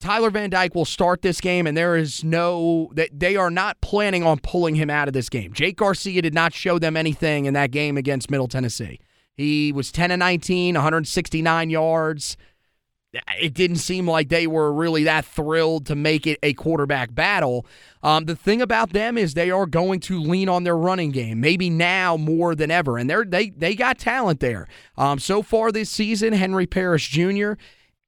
Tyler 0.00 0.30
Van 0.30 0.50
Dyke 0.50 0.74
will 0.74 0.84
start 0.84 1.22
this 1.22 1.40
game, 1.40 1.66
and 1.66 1.76
there 1.76 1.96
is 1.96 2.22
no 2.22 2.90
that 2.94 3.08
they 3.18 3.36
are 3.36 3.50
not 3.50 3.80
planning 3.80 4.24
on 4.24 4.38
pulling 4.40 4.74
him 4.74 4.90
out 4.90 5.08
of 5.08 5.14
this 5.14 5.28
game. 5.28 5.52
Jake 5.54 5.76
Garcia 5.76 6.20
did 6.20 6.34
not 6.34 6.52
show 6.52 6.78
them 6.78 6.96
anything 6.96 7.46
in 7.46 7.54
that 7.54 7.70
game 7.70 7.96
against 7.96 8.30
Middle 8.30 8.48
Tennessee. 8.48 9.00
He 9.36 9.72
was 9.72 9.92
10 9.92 10.10
and 10.10 10.20
19, 10.20 10.74
169 10.74 11.70
yards. 11.70 12.36
It 13.40 13.54
didn't 13.54 13.76
seem 13.76 14.08
like 14.08 14.28
they 14.28 14.46
were 14.46 14.72
really 14.72 15.04
that 15.04 15.24
thrilled 15.24 15.86
to 15.86 15.94
make 15.94 16.26
it 16.26 16.38
a 16.42 16.52
quarterback 16.52 17.14
battle. 17.14 17.66
Um, 18.02 18.26
the 18.26 18.36
thing 18.36 18.60
about 18.60 18.92
them 18.92 19.16
is 19.16 19.34
they 19.34 19.50
are 19.50 19.66
going 19.66 20.00
to 20.00 20.20
lean 20.20 20.48
on 20.48 20.64
their 20.64 20.76
running 20.76 21.12
game, 21.12 21.40
maybe 21.40 21.70
now 21.70 22.16
more 22.16 22.54
than 22.54 22.70
ever, 22.70 22.98
and 22.98 23.08
they're 23.08 23.24
they 23.24 23.50
they 23.50 23.74
got 23.74 23.98
talent 23.98 24.40
there. 24.40 24.66
Um, 24.98 25.18
so 25.18 25.42
far 25.42 25.72
this 25.72 25.88
season, 25.88 26.34
Henry 26.34 26.66
Parrish 26.66 27.08
Jr. 27.08 27.52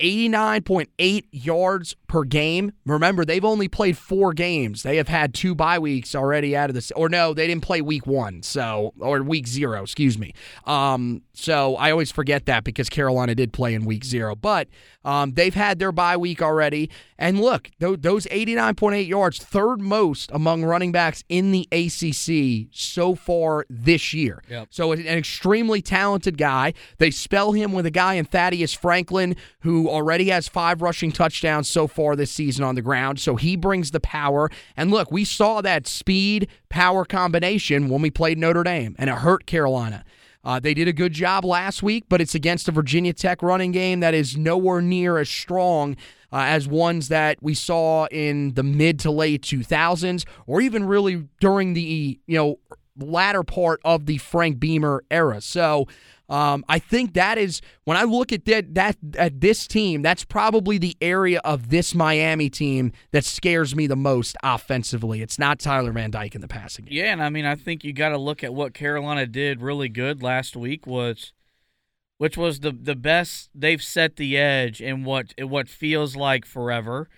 89.8 0.01 1.25
yards 1.33 1.97
per 2.07 2.23
game. 2.23 2.73
Remember, 2.87 3.25
they've 3.25 3.45
only 3.45 3.69
played 3.69 3.97
four 3.97 4.33
games. 4.33 4.83
They 4.83 4.97
have 4.97 5.09
had 5.09 5.35
two 5.35 5.55
bye 5.55 5.79
weeks 5.79 6.15
already 6.15 6.57
out 6.57 6.71
of 6.71 6.75
this. 6.75 6.91
Or 6.93 7.09
no, 7.09 7.35
they 7.35 7.47
didn't 7.47 7.63
play 7.63 7.81
week 7.81 8.07
one, 8.07 8.43
so 8.43 8.93
or 9.01 9.23
week 9.23 9.47
zero, 9.47 9.83
excuse 9.83 10.19
me. 10.19 10.33
Um, 10.65 11.23
so 11.33 11.77
I 11.77 11.91
always 11.91 12.11
forget 12.11 12.47
that 12.47 12.65
because 12.65 12.89
Carolina 12.89 13.35
did 13.35 13.53
play 13.53 13.75
in 13.75 13.85
week 13.85 14.05
zero, 14.05 14.35
but 14.35 14.69
um, 15.05 15.33
they've 15.33 15.55
had 15.55 15.79
their 15.79 15.93
bye 15.93 16.17
week 16.17 16.43
already. 16.43 16.91
And 17.19 17.41
look, 17.41 17.71
those 17.79 18.27
89.8 18.27 19.07
yards, 19.07 19.39
third 19.39 19.81
most 19.81 20.31
among 20.33 20.65
running 20.65 20.93
backs 20.93 21.25
in 21.29 21.51
the 21.51 21.69
ACC 21.73 22.69
so 22.73 23.15
far 23.15 23.65
this 23.69 24.13
year. 24.13 24.43
Yep. 24.49 24.69
So 24.71 24.93
an 24.93 25.07
extremely 25.07 25.83
talented 25.83 26.39
guy. 26.39 26.75
They 26.99 27.11
spell 27.11 27.53
him 27.53 27.73
with 27.73 27.87
a 27.87 27.91
guy 27.91 28.15
in 28.15 28.25
Thaddeus 28.25 28.73
Franklin 28.73 29.37
who 29.61 29.88
already 29.89 30.29
has 30.29 30.49
five 30.49 30.83
rushing 30.83 31.13
touchdowns 31.13 31.69
so 31.69 31.87
far 31.87 32.17
this 32.17 32.31
season 32.31 32.65
on 32.65 32.75
the 32.75 32.83
ground. 32.83 33.21
So 33.21 33.37
he 33.37 33.57
brings 33.57 33.91
the 33.91 34.01
power. 34.01 34.51
And 34.77 34.91
look, 34.91 35.11
we 35.11 35.25
saw 35.25 35.61
that 35.63 35.87
speed 35.87 36.49
power 36.69 37.05
combination 37.05 37.89
when 37.89 38.03
we 38.03 38.11
played 38.11 38.39
Notre 38.39 38.63
Dame, 38.63 38.95
and 38.99 39.11
it 39.11 39.17
hurt 39.17 39.47
Carolina. 39.47 40.05
Uh, 40.45 40.61
they 40.61 40.73
did 40.73 40.89
a 40.89 40.93
good 40.93 41.13
job 41.13 41.45
last 41.45 41.83
week, 41.83 42.05
but 42.09 42.21
it's 42.21 42.35
against 42.35 42.69
a 42.69 42.73
Virginia 42.73 43.13
Tech 43.13 43.43
running 43.43 43.73
game 43.73 44.01
that 44.01 44.15
is 44.15 44.37
nowhere 44.37 44.81
near 44.81 45.19
as 45.19 45.29
strong 45.29 45.97
uh, 46.33 46.45
as 46.47 46.69
ones 46.69 47.09
that 47.09 47.39
we 47.43 47.55
saw 47.55 48.07
in 48.07 48.55
the 48.55 48.63
mid 48.63 48.99
to 49.01 49.11
late 49.11 49.43
2000s, 49.43 50.25
or 50.47 50.61
even 50.61 50.85
really 50.85 51.25
during 51.41 51.75
the 51.75 52.19
you 52.27 52.37
know 52.37 52.59
latter 52.97 53.43
part 53.43 53.81
of 53.85 54.07
the 54.07 54.19
Frank 54.19 54.59
Beamer 54.59 55.05
era. 55.11 55.41
So 55.41 55.87
um, 56.29 56.65
I 56.69 56.79
think 56.79 57.15
that 57.15 57.39
is 57.39 57.63
when 57.85 57.97
I 57.97 58.03
look 58.03 58.33
at 58.33 58.45
that, 58.45 58.75
that 58.75 58.97
at 59.17 59.41
this 59.41 59.67
team, 59.67 60.03
that's 60.03 60.25
probably 60.25 60.77
the 60.77 60.97
area 61.01 61.41
of 61.43 61.71
this 61.71 61.95
Miami 61.95 62.51
team 62.51 62.93
that 63.13 63.25
scares 63.25 63.75
me 63.75 63.87
the 63.87 63.97
most 63.97 64.37
offensively. 64.43 65.23
It's 65.23 65.39
not 65.39 65.59
Tyler 65.59 65.93
Van 65.93 66.11
Dyke 66.11 66.35
in 66.35 66.43
the 66.43 66.49
passing 66.49 66.85
game. 66.85 66.95
Yeah, 66.99 67.13
and 67.13 67.23
I 67.23 67.31
mean 67.31 67.47
I 67.47 67.55
think 67.55 67.83
you 67.83 67.95
got 67.95 68.11
to 68.11 68.19
look 68.19 68.45
at 68.45 68.53
what 68.53 68.75
Carolina 68.75 69.27
did 69.27 69.63
really 69.63 69.89
good 69.89 70.23
last 70.23 70.55
week 70.55 70.87
was 70.87 71.33
which 72.19 72.37
was 72.37 72.61
the 72.61 72.73
the 72.73 72.97
best 72.97 73.49
they've 73.55 73.83
set 73.83 74.17
the 74.17 74.37
edge 74.37 74.83
in 74.83 75.05
what 75.05 75.33
what 75.41 75.69
feels 75.69 76.15
like 76.15 76.45
forever. 76.45 77.09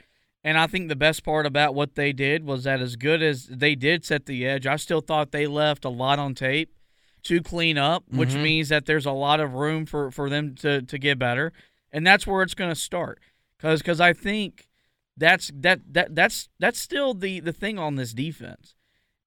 And 0.43 0.57
I 0.57 0.67
think 0.69 0.89
the 0.89 0.97
best 0.97 1.23
part 1.23 1.45
about 1.45 1.75
what 1.75 1.97
they 1.97 2.13
did 2.13 2.45
was 2.45 2.65
that 2.65 2.81
as 2.81 2.97
good 2.97 3.23
as 3.23 3.47
they 3.47 3.75
did 3.75 4.07
set 4.07 4.25
the 4.25 4.47
edge, 4.47 4.67
I 4.67 4.77
still 4.77 5.03
thought 5.03 5.33
they 5.33 5.47
left 5.47 5.85
a 5.85 5.91
lot 5.91 6.19
on 6.19 6.35
tape 6.35 6.71
to 7.25 7.43
clean 7.43 7.79
up, 7.79 8.05
which 8.11 8.31
mm-hmm. 8.31 8.43
means 8.43 8.69
that 8.69 8.87
there's 8.87 9.07
a 9.07 9.13
lot 9.13 9.41
of 9.41 9.55
room 9.55 9.87
for, 9.87 10.11
for 10.11 10.29
them 10.31 10.55
to, 10.57 10.83
to 10.83 10.99
get 10.99 11.19
better. 11.19 11.53
And 11.93 12.07
that's 12.07 12.27
where 12.27 12.43
it's 12.43 12.55
going 12.55 12.71
to 12.71 12.81
start. 12.81 13.21
Cause, 13.59 13.83
cause 13.83 14.01
I 14.01 14.13
think 14.13 14.69
that's 15.17 15.51
that, 15.55 15.81
that 15.93 16.15
that's 16.15 16.49
that's 16.59 16.81
still 16.81 17.13
the, 17.13 17.41
the 17.41 17.53
thing 17.53 17.79
on 17.79 17.97
this 17.97 18.15
defense 18.15 18.75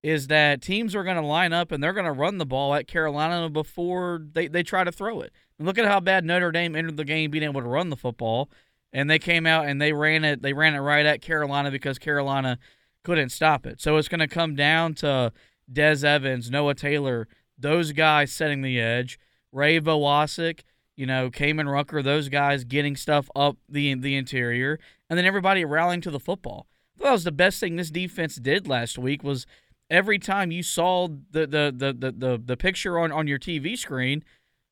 is 0.04 0.28
that 0.28 0.62
teams 0.62 0.96
are 0.96 1.04
going 1.04 1.16
to 1.16 1.26
line 1.26 1.54
up 1.54 1.72
and 1.72 1.82
they're 1.82 1.94
going 1.94 2.06
to 2.06 2.12
run 2.12 2.38
the 2.38 2.46
ball 2.46 2.76
at 2.76 2.88
Carolina 2.88 3.50
before 3.50 4.22
they, 4.34 4.48
they 4.48 4.62
try 4.62 4.84
to 4.84 4.92
throw 4.92 5.22
it. 5.22 5.32
And 5.58 5.66
look 5.66 5.78
at 5.78 5.86
how 5.86 6.02
bad 6.02 6.26
Notre 6.26 6.52
Dame 6.52 6.76
entered 6.76 6.98
the 6.98 7.06
game 7.06 7.32
being 7.32 7.44
able 7.44 7.62
to 7.62 7.68
run 7.68 7.90
the 7.90 7.96
football, 7.96 8.50
and 8.92 9.10
they 9.10 9.18
came 9.18 9.48
out 9.48 9.66
and 9.66 9.82
they 9.82 9.94
ran 9.94 10.26
it 10.26 10.42
they 10.42 10.54
ran 10.54 10.76
it 10.76 10.80
right 10.80 11.06
at 11.06 11.22
Carolina 11.22 11.72
because 11.72 11.98
Carolina 11.98 12.60
couldn't 13.04 13.30
stop 13.30 13.66
it. 13.66 13.80
So 13.80 13.98
it's 13.98 14.10
going 14.10 14.20
to 14.20 14.28
come 14.28 14.56
down 14.56 14.94
to 14.96 15.32
Des 15.72 16.06
Evans, 16.06 16.52
Noah 16.52 16.76
Taylor, 16.76 17.28
those 17.63 17.91
guys 17.93 18.32
setting 18.32 18.62
the 18.62 18.79
edge, 18.79 19.17
Ray 19.51 19.79
Vohasek, 19.79 20.62
you 20.96 21.08
know, 21.08 21.32
Kaimon 21.32 21.72
Rucker, 21.72 22.03
those 22.03 22.29
guys 22.29 22.63
getting 22.63 22.96
stuff 22.96 23.29
up 23.36 23.58
the 23.67 23.96
the 23.96 24.15
interior, 24.15 24.79
and 25.10 25.17
then 25.17 25.25
everybody 25.25 25.65
rallying 25.65 26.01
to 26.01 26.12
the 26.12 26.20
football. 26.20 26.67
that 27.00 27.12
was 27.12 27.24
the 27.24 27.32
best 27.32 27.60
thing 27.60 27.75
this 27.75 27.89
defense 27.89 28.36
did 28.36 28.67
last 28.67 29.00
week 29.00 29.24
was 29.24 29.48
every 29.89 30.20
time 30.20 30.51
you 30.51 30.62
saw 30.62 31.08
the 31.08 31.48
the 31.48 31.74
the 31.75 31.93
the 31.93 32.12
the, 32.12 32.41
the 32.46 32.58
picture 32.58 33.00
on, 33.00 33.12
on 33.12 33.27
your 33.27 33.39
TV 33.39 33.77
screen, 33.77 34.24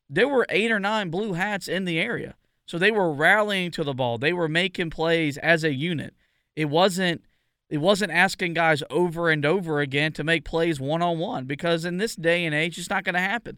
there 0.10 0.28
were 0.28 0.46
eight 0.50 0.72
or 0.72 0.80
nine 0.80 1.10
blue 1.10 1.34
hats 1.34 1.68
in 1.68 1.86
the 1.86 2.00
area. 2.00 2.36
So 2.66 2.78
they 2.78 2.92
were 2.92 3.12
rallying 3.12 3.72
to 3.72 3.84
the 3.84 3.94
ball. 3.94 4.18
They 4.18 4.32
were 4.32 4.48
making 4.48 4.92
plays 4.92 5.38
as 5.38 5.64
a 5.64 5.74
unit. 5.74 6.14
It 6.56 6.66
wasn't 6.66 7.24
it 7.72 7.78
wasn't 7.78 8.12
asking 8.12 8.54
guys 8.54 8.84
over 8.90 9.30
and 9.30 9.46
over 9.46 9.80
again 9.80 10.12
to 10.12 10.26
make 10.26 10.44
plays 10.44 10.82
one 10.82 11.02
on 11.02 11.18
one 11.20 11.46
because 11.46 11.86
in 11.86 11.98
this 11.98 12.18
day 12.18 12.44
and 12.44 12.54
age, 12.54 12.78
it's 12.78 12.90
not 12.90 13.06
going 13.06 13.16
to 13.16 13.22
happen. 13.22 13.58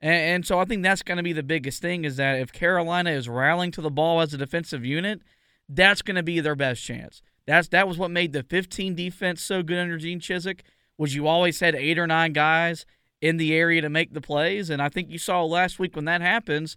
And, 0.00 0.14
and, 0.14 0.46
so 0.46 0.60
I 0.60 0.64
think 0.64 0.84
that's 0.84 1.02
going 1.02 1.16
to 1.16 1.24
be 1.24 1.32
the 1.32 1.42
biggest 1.42 1.82
thing 1.82 2.04
is 2.04 2.16
that 2.18 2.38
if 2.38 2.52
Carolina 2.52 3.10
is 3.10 3.28
rallying 3.28 3.72
to 3.72 3.80
the 3.80 3.90
ball 3.90 4.20
as 4.20 4.32
a 4.32 4.38
defensive 4.38 4.84
unit, 4.84 5.22
that's 5.68 6.02
going 6.02 6.14
to 6.14 6.22
be 6.22 6.38
their 6.38 6.54
best 6.54 6.84
chance. 6.84 7.20
That's 7.48 7.66
that 7.68 7.88
was 7.88 7.98
what 7.98 8.12
made 8.12 8.32
the 8.32 8.44
15 8.44 8.94
defense 8.94 9.42
so 9.42 9.64
good 9.64 9.78
under 9.78 9.98
Gene 9.98 10.20
Chizik. 10.20 10.60
Was 10.96 11.16
you 11.16 11.26
always 11.26 11.58
had 11.58 11.74
eight 11.74 11.98
or 11.98 12.06
nine 12.06 12.32
guys 12.32 12.86
in 13.20 13.38
the 13.38 13.52
area 13.52 13.80
to 13.80 13.88
make 13.88 14.14
the 14.14 14.20
plays, 14.20 14.70
and 14.70 14.80
I 14.80 14.88
think 14.88 15.10
you 15.10 15.18
saw 15.18 15.44
last 15.44 15.80
week 15.80 15.96
when 15.96 16.04
that 16.04 16.20
happens 16.20 16.76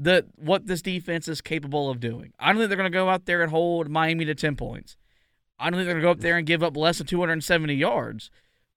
that 0.00 0.26
what 0.36 0.66
this 0.66 0.82
defense 0.82 1.28
is 1.28 1.40
capable 1.40 1.88
of 1.88 2.00
doing. 2.00 2.32
I 2.40 2.48
don't 2.48 2.56
think 2.56 2.68
they're 2.70 2.76
going 2.76 2.90
to 2.90 2.96
go 2.96 3.08
out 3.08 3.26
there 3.26 3.42
and 3.42 3.50
hold 3.50 3.88
Miami 3.88 4.24
to 4.24 4.34
10 4.34 4.56
points. 4.56 4.96
I 5.58 5.70
don't 5.70 5.78
think 5.78 5.86
they're 5.86 5.94
going 5.94 6.02
to 6.02 6.06
go 6.06 6.10
up 6.12 6.20
there 6.20 6.36
and 6.36 6.46
give 6.46 6.62
up 6.62 6.76
less 6.76 6.98
than 6.98 7.06
270 7.06 7.74
yards. 7.74 8.30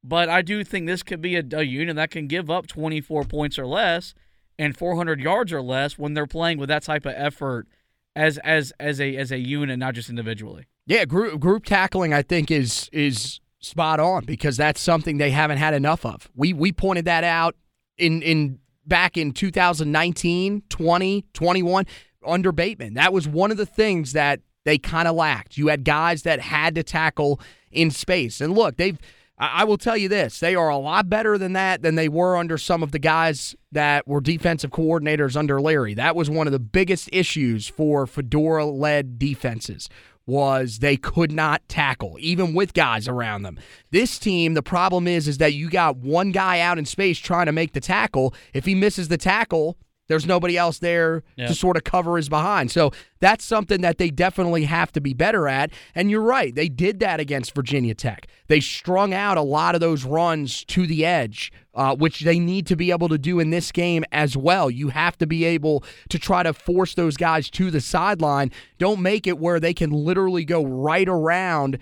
But 0.03 0.29
I 0.29 0.41
do 0.41 0.63
think 0.63 0.87
this 0.87 1.03
could 1.03 1.21
be 1.21 1.35
a, 1.35 1.43
a 1.53 1.63
unit 1.63 1.95
that 1.95 2.11
can 2.11 2.27
give 2.27 2.49
up 2.49 2.67
24 2.67 3.23
points 3.25 3.59
or 3.59 3.67
less 3.67 4.13
and 4.57 4.75
400 4.75 5.19
yards 5.19 5.53
or 5.53 5.61
less 5.61 5.97
when 5.97 6.13
they're 6.13 6.27
playing 6.27 6.57
with 6.57 6.69
that 6.69 6.83
type 6.83 7.05
of 7.05 7.13
effort 7.15 7.67
as 8.15 8.37
as 8.39 8.73
as 8.79 8.99
a 8.99 9.15
as 9.15 9.31
a 9.31 9.37
unit, 9.37 9.79
not 9.79 9.93
just 9.93 10.09
individually. 10.09 10.65
Yeah, 10.85 11.05
group 11.05 11.39
group 11.39 11.65
tackling 11.65 12.13
I 12.13 12.23
think 12.23 12.51
is 12.51 12.89
is 12.91 13.39
spot 13.59 13.99
on 13.99 14.25
because 14.25 14.57
that's 14.57 14.81
something 14.81 15.17
they 15.17 15.31
haven't 15.31 15.59
had 15.59 15.73
enough 15.73 16.05
of. 16.05 16.29
We 16.35 16.53
we 16.53 16.71
pointed 16.71 17.05
that 17.05 17.23
out 17.23 17.55
in 17.97 18.21
in 18.21 18.59
back 18.85 19.17
in 19.17 19.31
2019, 19.31 20.63
20, 20.67 21.25
21 21.33 21.85
under 22.25 22.51
Bateman. 22.51 22.95
That 22.95 23.13
was 23.13 23.27
one 23.27 23.51
of 23.51 23.57
the 23.57 23.65
things 23.65 24.13
that 24.13 24.41
they 24.63 24.77
kind 24.77 25.07
of 25.07 25.15
lacked. 25.15 25.57
You 25.57 25.67
had 25.67 25.83
guys 25.83 26.23
that 26.23 26.39
had 26.39 26.75
to 26.75 26.83
tackle 26.83 27.39
in 27.71 27.91
space. 27.91 28.41
And 28.41 28.53
look, 28.53 28.77
they've 28.77 28.97
I 29.43 29.63
will 29.63 29.79
tell 29.79 29.97
you 29.97 30.07
this, 30.07 30.39
they 30.39 30.53
are 30.53 30.69
a 30.69 30.77
lot 30.77 31.09
better 31.09 31.35
than 31.35 31.53
that 31.53 31.81
than 31.81 31.95
they 31.95 32.07
were 32.07 32.37
under 32.37 32.59
some 32.59 32.83
of 32.83 32.91
the 32.91 32.99
guys 32.99 33.55
that 33.71 34.07
were 34.07 34.21
defensive 34.21 34.69
coordinators 34.69 35.35
under 35.35 35.59
Larry. 35.59 35.95
That 35.95 36.15
was 36.15 36.29
one 36.29 36.45
of 36.45 36.53
the 36.53 36.59
biggest 36.59 37.09
issues 37.11 37.67
for 37.67 38.05
Fedora 38.05 38.67
led 38.67 39.17
defenses 39.17 39.89
was 40.27 40.77
they 40.77 40.95
could 40.95 41.31
not 41.31 41.67
tackle 41.67 42.17
even 42.19 42.53
with 42.53 42.75
guys 42.75 43.07
around 43.07 43.41
them. 43.41 43.59
This 43.89 44.19
team, 44.19 44.53
the 44.53 44.61
problem 44.61 45.07
is 45.07 45.27
is 45.27 45.39
that 45.39 45.53
you 45.53 45.71
got 45.71 45.97
one 45.97 46.31
guy 46.31 46.59
out 46.59 46.77
in 46.77 46.85
space 46.85 47.17
trying 47.17 47.47
to 47.47 47.51
make 47.51 47.73
the 47.73 47.81
tackle. 47.81 48.35
If 48.53 48.65
he 48.65 48.75
misses 48.75 49.07
the 49.07 49.17
tackle, 49.17 49.75
there's 50.11 50.27
nobody 50.27 50.57
else 50.57 50.79
there 50.79 51.23
to 51.47 51.55
sort 51.55 51.77
of 51.77 51.83
cover 51.83 52.17
his 52.17 52.29
behind. 52.29 52.69
So 52.69 52.91
that's 53.19 53.45
something 53.45 53.81
that 53.81 53.97
they 53.97 54.09
definitely 54.09 54.65
have 54.65 54.91
to 54.91 55.01
be 55.01 55.13
better 55.13 55.47
at. 55.47 55.71
And 55.95 56.11
you're 56.11 56.21
right, 56.21 56.53
they 56.53 56.69
did 56.69 56.99
that 56.99 57.19
against 57.19 57.55
Virginia 57.55 57.93
Tech. 57.93 58.27
They 58.47 58.59
strung 58.59 59.13
out 59.13 59.37
a 59.37 59.41
lot 59.41 59.75
of 59.75 59.81
those 59.81 60.03
runs 60.03 60.65
to 60.65 60.85
the 60.85 61.05
edge, 61.05 61.51
uh, 61.73 61.95
which 61.95 62.21
they 62.21 62.39
need 62.39 62.67
to 62.67 62.75
be 62.75 62.91
able 62.91 63.07
to 63.09 63.17
do 63.17 63.39
in 63.39 63.49
this 63.49 63.71
game 63.71 64.03
as 64.11 64.35
well. 64.35 64.69
You 64.69 64.89
have 64.89 65.17
to 65.19 65.27
be 65.27 65.45
able 65.45 65.83
to 66.09 66.19
try 66.19 66.43
to 66.43 66.53
force 66.53 66.93
those 66.95 67.15
guys 67.15 67.49
to 67.51 67.71
the 67.71 67.79
sideline. 67.79 68.51
Don't 68.77 69.01
make 69.01 69.25
it 69.25 69.39
where 69.39 69.59
they 69.59 69.73
can 69.73 69.91
literally 69.91 70.43
go 70.43 70.65
right 70.65 71.07
around, 71.07 71.77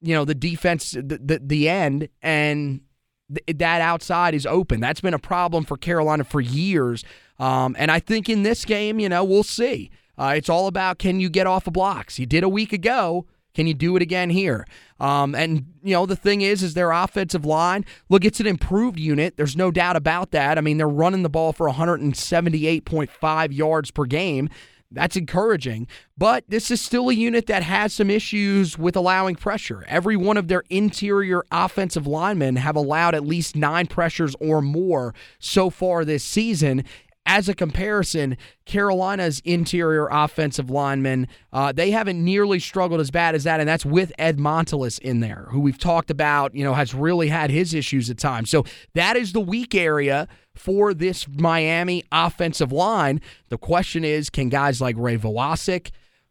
you 0.00 0.14
know, 0.14 0.24
the 0.24 0.34
defense, 0.34 0.92
the, 0.92 1.20
the, 1.22 1.40
the 1.44 1.68
end, 1.68 2.08
and 2.22 2.80
th- 3.28 3.58
that 3.58 3.80
outside 3.80 4.34
is 4.34 4.46
open. 4.46 4.80
That's 4.80 5.00
been 5.00 5.14
a 5.14 5.18
problem 5.18 5.64
for 5.64 5.76
Carolina 5.76 6.24
for 6.24 6.40
years. 6.40 7.04
Um, 7.38 7.76
and 7.78 7.90
I 7.90 8.00
think 8.00 8.28
in 8.28 8.42
this 8.42 8.64
game, 8.64 8.98
you 8.98 9.08
know, 9.08 9.24
we'll 9.24 9.42
see. 9.42 9.90
Uh, 10.18 10.34
it's 10.36 10.48
all 10.48 10.66
about 10.66 10.98
can 10.98 11.20
you 11.20 11.28
get 11.28 11.46
off 11.46 11.66
of 11.66 11.74
blocks. 11.74 12.18
You 12.18 12.26
did 12.26 12.42
a 12.42 12.48
week 12.48 12.72
ago. 12.72 13.26
Can 13.54 13.66
you 13.66 13.74
do 13.74 13.96
it 13.96 14.02
again 14.02 14.28
here? 14.28 14.66
Um, 15.00 15.34
and 15.34 15.64
you 15.82 15.94
know 15.94 16.04
the 16.04 16.14
thing 16.14 16.42
is, 16.42 16.62
is 16.62 16.74
their 16.74 16.90
offensive 16.90 17.46
line. 17.46 17.86
Look, 18.10 18.22
it's 18.22 18.38
an 18.38 18.46
improved 18.46 18.98
unit. 18.98 19.38
There's 19.38 19.56
no 19.56 19.70
doubt 19.70 19.96
about 19.96 20.30
that. 20.32 20.58
I 20.58 20.60
mean, 20.60 20.76
they're 20.76 20.86
running 20.86 21.22
the 21.22 21.30
ball 21.30 21.54
for 21.54 21.66
178.5 21.68 23.56
yards 23.56 23.90
per 23.90 24.04
game. 24.04 24.50
That's 24.90 25.16
encouraging. 25.16 25.88
But 26.16 26.44
this 26.48 26.70
is 26.70 26.80
still 26.80 27.08
a 27.08 27.14
unit 27.14 27.46
that 27.46 27.62
has 27.62 27.92
some 27.92 28.10
issues 28.10 28.78
with 28.78 28.94
allowing 28.94 29.34
pressure. 29.34 29.84
Every 29.88 30.16
one 30.16 30.36
of 30.36 30.48
their 30.48 30.62
interior 30.70 31.42
offensive 31.50 32.06
linemen 32.06 32.56
have 32.56 32.76
allowed 32.76 33.14
at 33.14 33.26
least 33.26 33.56
nine 33.56 33.86
pressures 33.86 34.36
or 34.40 34.62
more 34.62 35.14
so 35.38 35.70
far 35.70 36.04
this 36.04 36.22
season. 36.22 36.84
As 37.28 37.48
a 37.48 37.54
comparison, 37.54 38.36
Carolina's 38.66 39.40
interior 39.44 40.06
offensive 40.10 40.70
linemen, 40.70 41.26
uh, 41.52 41.72
they 41.72 41.90
haven't 41.90 42.24
nearly 42.24 42.60
struggled 42.60 43.00
as 43.00 43.10
bad 43.10 43.34
as 43.34 43.42
that, 43.44 43.58
and 43.58 43.68
that's 43.68 43.84
with 43.84 44.12
Ed 44.16 44.38
Montilus 44.38 44.98
in 44.98 45.18
there, 45.18 45.48
who 45.50 45.58
we've 45.58 45.78
talked 45.78 46.10
about, 46.10 46.54
you 46.54 46.62
know, 46.62 46.74
has 46.74 46.94
really 46.94 47.26
had 47.28 47.50
his 47.50 47.74
issues 47.74 48.08
at 48.10 48.18
times. 48.18 48.48
So 48.48 48.64
that 48.94 49.16
is 49.16 49.32
the 49.32 49.40
weak 49.40 49.74
area 49.74 50.28
for 50.54 50.94
this 50.94 51.26
Miami 51.28 52.04
offensive 52.12 52.70
line. 52.70 53.20
The 53.48 53.58
question 53.58 54.04
is, 54.04 54.30
can 54.30 54.48
guys 54.48 54.80
like 54.80 54.94
Ray 54.96 55.18
Vohasek, 55.18 55.90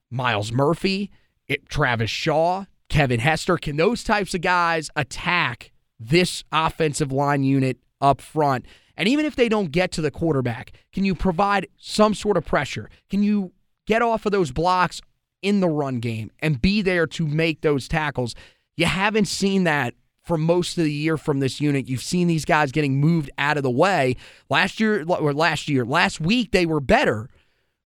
Miles 0.10 0.54
Murphy, 0.54 1.12
it, 1.48 1.68
Travis 1.68 2.10
Shaw, 2.10 2.66
Kevin 2.88 3.20
Hester? 3.20 3.58
Can 3.58 3.76
those 3.76 4.04
types 4.04 4.34
of 4.34 4.40
guys 4.42 4.90
attack 4.96 5.74
this 6.00 6.44
offensive 6.54 7.12
line 7.12 7.44
unit 7.44 7.80
up 8.00 8.22
front? 8.22 8.66
And 8.98 9.08
even 9.08 9.26
if 9.26 9.36
they 9.36 9.50
don't 9.50 9.72
get 9.72 9.92
to 9.94 10.02
the 10.02 10.12
quarterback, 10.12 10.72
can 10.94 11.06
you 11.06 11.16
provide 11.16 11.68
some 11.78 12.14
sort 12.14 12.38
of 12.38 12.46
pressure? 12.46 12.90
Can 13.10 13.24
you 13.24 13.52
get 13.86 14.02
off 14.02 14.26
of 14.26 14.32
those 14.32 14.52
blocks 14.52 15.02
in 15.42 15.60
the 15.60 15.68
run 15.68 16.00
game 16.00 16.32
and 16.40 16.62
be 16.62 16.82
there 16.82 17.08
to 17.08 17.28
make 17.28 17.62
those 17.62 17.88
tackles? 17.88 18.36
You 18.78 18.86
haven't 18.86 19.26
seen 19.26 19.64
that 19.66 19.94
for 20.24 20.38
most 20.38 20.78
of 20.78 20.84
the 20.84 20.92
year 20.92 21.18
from 21.18 21.40
this 21.40 21.62
unit. 21.62 21.88
You've 21.88 22.02
seen 22.02 22.28
these 22.28 22.46
guys 22.46 22.72
getting 22.72 23.00
moved 23.00 23.30
out 23.38 23.58
of 23.58 23.64
the 23.64 23.70
way. 23.70 24.16
Last 24.50 24.80
year, 24.80 25.06
or 25.08 25.34
last 25.34 25.70
year, 25.70 25.86
last 25.86 26.20
week, 26.20 26.52
they 26.52 26.66
were 26.66 26.80
better, 26.80 27.30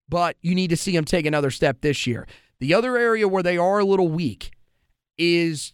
but 0.08 0.36
you 0.40 0.54
need 0.54 0.70
to 0.70 0.76
see 0.76 0.92
them 0.92 1.04
take 1.04 1.26
another 1.26 1.50
step 1.50 1.82
this 1.82 2.06
year. 2.06 2.26
The 2.58 2.72
other 2.74 2.96
area 2.96 3.28
where 3.28 3.42
they 3.42 3.58
are 3.58 3.78
a 3.78 3.84
little 3.84 4.08
weak 4.08 4.52
is 5.18 5.72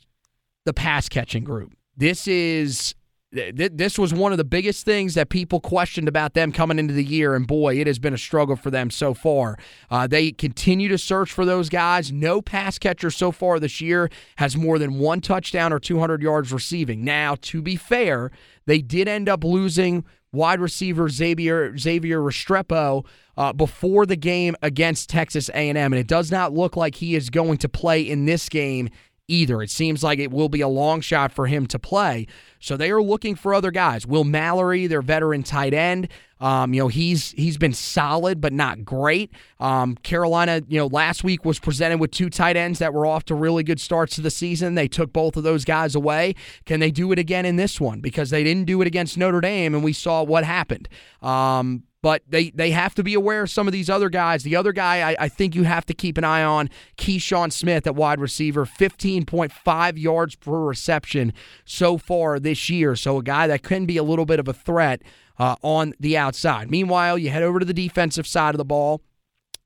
the 0.64 0.72
pass 0.72 1.09
catching 1.09 1.44
group. 1.44 1.72
This 1.96 2.27
is 2.27 2.94
this 3.37 3.99
was 3.99 4.12
one 4.14 4.33
of 4.33 4.38
the 4.38 4.44
biggest 4.44 4.85
things 4.85 5.14
that 5.14 5.29
people 5.29 5.61
questioned 5.61 6.09
about 6.09 6.35
them 6.35 6.53
coming 6.53 6.79
into 6.79 6.94
the 6.94 7.05
year, 7.05 7.35
and 7.35 7.46
boy, 7.46 7.79
it 7.79 7.87
has 7.87 7.99
been 7.99 8.14
a 8.14 8.18
struggle 8.18 8.57
for 8.57 8.70
them 8.70 8.90
so 8.90 9.14
far. 9.14 9.59
Uh, 9.90 10.07
they 10.07 10.33
continue 10.33 10.88
to 10.88 10.99
search 10.99 11.33
for 11.33 11.44
those 11.44 11.68
guys. 11.68 12.11
No 12.11 12.40
pass 12.40 12.79
catcher 12.79 13.11
so 13.11 13.31
far 13.33 13.61
this 13.61 13.81
year 13.81 14.11
has 14.37 14.57
more 14.57 14.79
than 14.79 14.99
one 14.99 15.20
touchdown 15.20 15.72
or 15.72 15.79
200 15.79 16.22
yards 16.22 16.53
receiving. 16.53 17.05
Now, 17.05 17.37
to 17.42 17.62
be 17.62 17.77
fair, 17.77 18.31
they 18.66 18.81
did 18.81 19.09
end 19.09 19.29
up 19.29 19.44
losing 19.44 20.05
wide 20.33 20.61
receiver 20.61 21.09
Xavier 21.09 21.77
Xavier 21.77 22.20
Restrepo 22.20 23.05
uh, 23.37 23.53
before 23.53 24.07
the 24.07 24.16
game 24.16 24.55
against 24.62 25.11
Texas 25.11 25.49
A&M, 25.51 25.77
and 25.77 25.94
it 25.94 26.07
does 26.07 26.31
not 26.31 26.53
look 26.53 26.77
like 26.77 26.96
he 26.96 27.14
is 27.14 27.31
going 27.31 27.59
to 27.59 27.68
play 27.68 28.01
in 28.03 28.25
this 28.25 28.49
game 28.49 28.88
either. 29.28 29.62
It 29.62 29.70
seems 29.70 30.02
like 30.02 30.18
it 30.18 30.30
will 30.30 30.48
be 30.48 30.60
a 30.60 30.68
long 30.68 31.00
shot 31.00 31.32
for 31.32 31.46
him 31.46 31.66
to 31.68 31.78
play. 31.78 32.26
So 32.60 32.76
they 32.76 32.90
are 32.90 33.02
looking 33.02 33.34
for 33.34 33.54
other 33.54 33.70
guys. 33.70 34.06
Will 34.06 34.24
Mallory, 34.24 34.86
their 34.86 35.02
veteran 35.02 35.42
tight 35.42 35.74
end, 35.74 36.08
um, 36.38 36.74
you 36.74 36.80
know 36.80 36.88
he's 36.88 37.30
he's 37.32 37.56
been 37.56 37.72
solid 37.72 38.40
but 38.40 38.52
not 38.52 38.84
great. 38.84 39.30
Um, 39.58 39.94
Carolina, 39.96 40.60
you 40.68 40.78
know, 40.78 40.86
last 40.86 41.24
week 41.24 41.44
was 41.44 41.58
presented 41.58 41.98
with 41.98 42.10
two 42.10 42.28
tight 42.28 42.56
ends 42.56 42.78
that 42.78 42.92
were 42.92 43.06
off 43.06 43.24
to 43.26 43.34
really 43.34 43.62
good 43.62 43.80
starts 43.80 44.16
to 44.16 44.20
the 44.20 44.30
season. 44.30 44.74
They 44.74 44.88
took 44.88 45.12
both 45.12 45.36
of 45.36 45.44
those 45.44 45.64
guys 45.64 45.94
away. 45.94 46.34
Can 46.66 46.80
they 46.80 46.90
do 46.90 47.10
it 47.12 47.18
again 47.18 47.46
in 47.46 47.56
this 47.56 47.80
one? 47.80 48.00
Because 48.00 48.30
they 48.30 48.44
didn't 48.44 48.66
do 48.66 48.82
it 48.82 48.86
against 48.86 49.16
Notre 49.16 49.40
Dame, 49.40 49.74
and 49.74 49.82
we 49.82 49.94
saw 49.94 50.22
what 50.22 50.44
happened. 50.44 50.88
Um, 51.22 51.84
but 52.06 52.22
they, 52.28 52.50
they 52.50 52.70
have 52.70 52.94
to 52.94 53.02
be 53.02 53.14
aware 53.14 53.42
of 53.42 53.50
some 53.50 53.66
of 53.66 53.72
these 53.72 53.90
other 53.90 54.08
guys. 54.08 54.44
The 54.44 54.54
other 54.54 54.70
guy 54.70 55.10
I, 55.10 55.16
I 55.24 55.28
think 55.28 55.56
you 55.56 55.64
have 55.64 55.84
to 55.86 55.92
keep 55.92 56.16
an 56.16 56.22
eye 56.22 56.44
on, 56.44 56.70
Keyshawn 56.96 57.50
Smith 57.50 57.84
at 57.84 57.96
wide 57.96 58.20
receiver, 58.20 58.64
15.5 58.64 59.98
yards 59.98 60.36
per 60.36 60.56
reception 60.56 61.32
so 61.64 61.98
far 61.98 62.38
this 62.38 62.70
year. 62.70 62.94
So 62.94 63.18
a 63.18 63.24
guy 63.24 63.48
that 63.48 63.64
can 63.64 63.86
be 63.86 63.96
a 63.96 64.04
little 64.04 64.24
bit 64.24 64.38
of 64.38 64.46
a 64.46 64.52
threat 64.52 65.02
uh, 65.40 65.56
on 65.62 65.94
the 65.98 66.16
outside. 66.16 66.70
Meanwhile, 66.70 67.18
you 67.18 67.30
head 67.30 67.42
over 67.42 67.58
to 67.58 67.66
the 67.66 67.74
defensive 67.74 68.28
side 68.28 68.54
of 68.54 68.58
the 68.58 68.64
ball. 68.64 69.02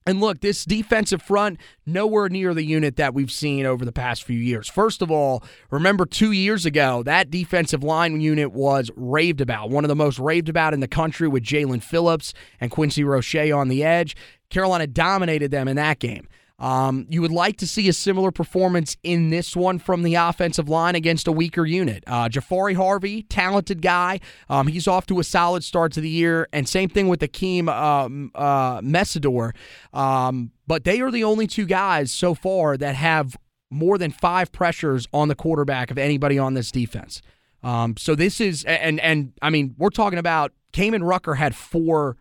And 0.07 0.21
look, 0.21 0.41
this 0.41 0.65
defensive 0.65 1.21
front, 1.21 1.59
nowhere 1.85 2.29
near 2.29 2.55
the 2.55 2.65
unit 2.65 2.97
that 2.97 3.13
we've 3.13 3.31
seen 3.31 3.67
over 3.67 3.85
the 3.85 3.93
past 3.93 4.25
few 4.25 4.39
years. 4.39 4.69
First 4.69 5.03
of 5.03 5.11
all, 5.11 5.45
remember 5.71 6.07
two 6.07 6.33
years 6.33 6.65
ago, 6.65 7.03
that 7.03 7.31
defensive 7.31 7.85
line 7.85 8.21
unit 8.21 8.51
was 8.53 8.91
raved 8.97 9.41
about, 9.43 9.69
one 9.69 9.85
of 9.85 9.89
the 9.89 9.95
most 9.97 10.19
raved 10.19 10.49
about 10.49 10.73
in 10.73 10.81
the 10.81 10.89
country 10.89 11.29
with 11.29 11.43
Jaelan 11.43 11.83
Phillips 11.83 12.33
and 12.61 12.71
Quincy 12.71 13.05
Roche 13.05 13.53
on 13.53 13.69
the 13.69 13.85
edge. 13.85 14.17
Carolina 14.49 14.87
dominated 14.87 15.51
them 15.51 15.69
in 15.69 15.77
that 15.77 15.99
game. 15.99 16.27
Um, 16.61 17.07
you 17.09 17.23
would 17.23 17.33
like 17.33 17.57
to 17.59 17.66
see 17.66 17.88
a 17.88 17.92
similar 17.92 18.31
performance 18.31 18.96
in 19.03 19.31
this 19.31 19.57
one 19.57 19.79
from 19.79 20.03
the 20.03 20.14
offensive 20.14 20.68
line 20.68 20.94
against 20.94 21.27
a 21.27 21.33
weaker 21.33 21.64
unit. 21.64 22.05
Uh, 22.07 22.29
Jahfari 22.29 22.77
Harvey, 22.77 23.23
talented 23.23 23.81
guy. 23.81 24.20
Um, 24.49 24.66
he's 24.66 24.87
off 24.87 25.07
to 25.07 25.18
a 25.18 25.25
solid 25.25 25.64
start 25.64 25.92
to 25.92 26.01
the 26.01 26.11
year, 26.11 26.49
and 26.53 26.68
same 26.68 26.90
thing 26.90 27.09
with 27.09 27.20
Akeem 27.20 27.68
um, 27.68 28.31
uh, 28.35 28.81
Mesidor. 28.83 29.53
Um, 29.94 30.53
but 30.66 30.85
they 30.85 31.01
are 31.01 31.11
the 31.11 31.25
only 31.25 31.46
two 31.46 31.64
guys 31.64 32.12
so 32.12 32.35
far 32.35 32.77
that 32.77 32.94
have 32.94 33.37
more 33.70 33.96
than 33.96 34.11
five 34.11 34.53
pressures 34.53 35.09
on 35.12 35.29
the 35.29 35.35
quarterback 35.35 35.90
of 35.90 35.96
anybody 35.96 36.38
on 36.38 36.55
this 36.55 36.70
defense. 36.70 37.23
Um, 37.62 37.96
so 37.96 38.14
this 38.14 38.40
is, 38.40 38.64
and 38.64 39.01
and 39.01 39.33
I 39.40 39.51
mean, 39.51 39.75
we're 39.79 39.90
talking 39.90 40.18
about 40.18 40.53
Kaimon 40.73 41.07
Rucker 41.07 41.35
had 41.35 41.55
four 41.55 42.16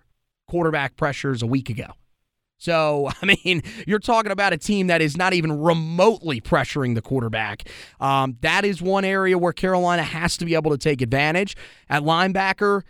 quarterback 0.47 0.95
pressures 0.95 1.41
a 1.41 1.47
week 1.47 1.69
ago. 1.69 1.93
So, 2.59 3.09
I 3.21 3.25
mean, 3.25 3.63
you're 3.87 3.97
talking 3.97 4.31
about 4.31 4.53
a 4.53 4.57
team 4.57 4.87
that 4.87 5.01
is 5.01 5.17
not 5.17 5.33
even 5.33 5.59
remotely 5.59 6.39
pressuring 6.39 6.93
the 6.93 7.01
quarterback. 7.01 7.67
Um, 7.99 8.37
that 8.41 8.63
is 8.63 8.81
one 8.81 9.05
area 9.05 9.37
where 9.37 9.53
Carolina 9.53 10.03
has 10.03 10.37
to 10.37 10.45
be 10.45 10.53
able 10.53 10.71
to 10.71 10.77
take 10.77 11.01
advantage. 11.01 11.57
At 11.89 12.03
linebacker, 12.03 12.83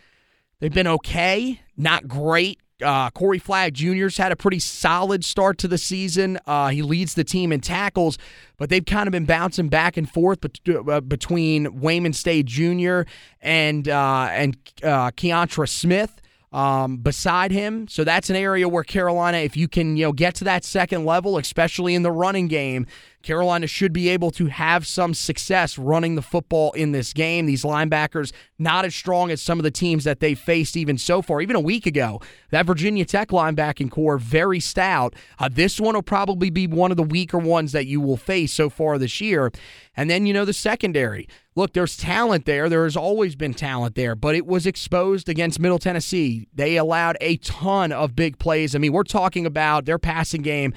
they've 0.60 0.74
been 0.74 0.88
okay, 0.88 1.62
not 1.78 2.08
great. 2.08 2.60
Uh, 2.82 3.10
Corey 3.10 3.40
Flagg 3.40 3.74
Jr.'s 3.74 4.16
had 4.16 4.32
a 4.32 4.38
pretty 4.38 4.60
solid 4.60 5.26
start 5.26 5.58
to 5.60 5.68
the 5.68 5.78
season. 5.78 6.40
Uh, 6.48 6.70
he 6.70 6.82
leads 6.82 7.14
the 7.14 7.26
team 7.26 7.52
in 7.52 7.60
tackles, 7.60 8.18
but 8.56 8.70
they've 8.70 8.86
kind 8.86 9.06
of 9.06 9.12
been 9.12 9.26
bouncing 9.26 9.68
back 9.68 9.98
and 9.98 10.10
forth 10.10 10.40
uh, 10.46 11.02
between 11.02 11.66
Waynmon 11.66 12.16
Steed 12.16 12.48
Jr. 12.48 13.02
and 13.42 13.90
uh, 13.90 14.30
and 14.32 14.56
uh, 14.82 15.12
Keontra 15.12 15.68
Smith 15.68 16.19
um, 16.52 16.98
beside 16.98 17.52
him. 17.52 17.88
So 17.88 18.04
that's 18.04 18.30
an 18.30 18.36
area 18.36 18.68
where 18.68 18.84
Carolina, 18.84 19.38
if 19.38 19.56
you 19.56 19.68
can, 19.68 19.98
you 19.98 20.06
know, 20.06 20.14
get 20.14 20.36
to 20.36 20.44
that 20.46 20.64
second 20.64 21.06
level, 21.06 21.38
especially 21.38 21.94
in 21.94 22.02
the 22.02 22.12
running 22.12 22.48
game, 22.48 22.88
Carolina 23.22 23.68
should 23.68 23.92
be 23.92 24.10
able 24.10 24.32
to 24.32 24.46
have 24.48 24.88
some 24.88 25.14
success 25.14 25.78
running 25.78 26.16
the 26.16 26.22
football 26.22 26.72
in 26.72 26.94
this 26.94 27.12
game. 27.12 27.46
These 27.46 27.64
linebackers 27.64 28.32
not 28.58 28.86
as 28.86 28.96
strong 28.96 29.30
as 29.30 29.42
some 29.42 29.60
of 29.60 29.64
the 29.64 29.72
teams 29.72 30.06
that 30.06 30.22
they 30.22 30.36
faced 30.36 30.78
even 30.78 30.98
so 30.98 31.22
far. 31.22 31.42
Even 31.42 31.58
a 31.58 31.62
week 31.62 31.86
ago, 31.86 32.22
that 32.52 32.66
Virginia 32.66 33.06
Tech 33.06 33.30
linebacking 33.30 33.92
core 33.92 34.18
very 34.18 34.60
stout. 34.60 35.16
Uh, 35.38 35.50
this 35.52 35.80
one 35.80 35.96
will 35.96 36.02
probably 36.02 36.50
be 36.50 36.66
one 36.66 36.92
of 36.92 36.98
the 36.98 37.04
weaker 37.04 37.38
ones 37.38 37.74
that 37.74 37.88
you 37.88 38.00
will 38.00 38.18
face 38.18 38.54
so 38.54 38.70
far 38.70 38.98
this 38.98 39.20
year. 39.20 39.52
And 39.98 40.10
then 40.10 40.26
you 40.26 40.34
know 40.34 40.46
the 40.46 40.54
secondary. 40.54 41.28
Look, 41.60 41.74
there's 41.74 41.98
talent 41.98 42.46
there. 42.46 42.70
There 42.70 42.86
has 42.86 42.96
always 42.96 43.36
been 43.36 43.54
talent 43.54 43.96
there, 43.96 44.16
but 44.16 44.34
it 44.34 44.46
was 44.46 44.66
exposed 44.66 45.28
against 45.28 45.60
Middle 45.60 45.78
Tennessee. 45.78 46.48
They 46.54 46.78
allowed 46.78 47.18
a 47.20 47.36
ton 47.36 47.92
of 47.92 48.16
big 48.16 48.40
plays. 48.40 48.76
I 48.76 48.78
mean, 48.78 48.94
we're 48.94 49.04
talking 49.04 49.46
about 49.46 49.84
their 49.84 50.00
passing 50.00 50.42
game 50.42 50.74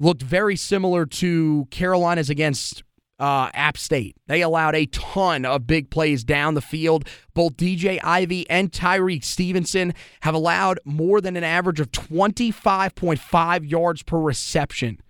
looked 0.00 0.22
very 0.22 0.56
similar 0.56 1.04
to 1.04 1.68
Carolina's 1.70 2.30
against 2.30 2.82
uh, 3.18 3.50
App 3.52 3.76
State. 3.76 4.16
They 4.26 4.40
allowed 4.40 4.74
a 4.74 4.86
ton 4.86 5.44
of 5.44 5.66
big 5.66 5.90
plays 5.90 6.24
down 6.24 6.54
the 6.54 6.62
field. 6.62 7.06
Both 7.34 7.58
DJ 7.58 8.00
Ivey 8.02 8.48
and 8.48 8.72
Tyrique 8.72 9.24
Stevenson 9.24 9.92
have 10.22 10.34
allowed 10.34 10.80
more 10.86 11.20
than 11.20 11.36
an 11.36 11.44
average 11.44 11.80
of 11.80 11.92
25.5 11.92 13.70
yards 13.70 14.02
per 14.02 14.18
reception 14.18 15.02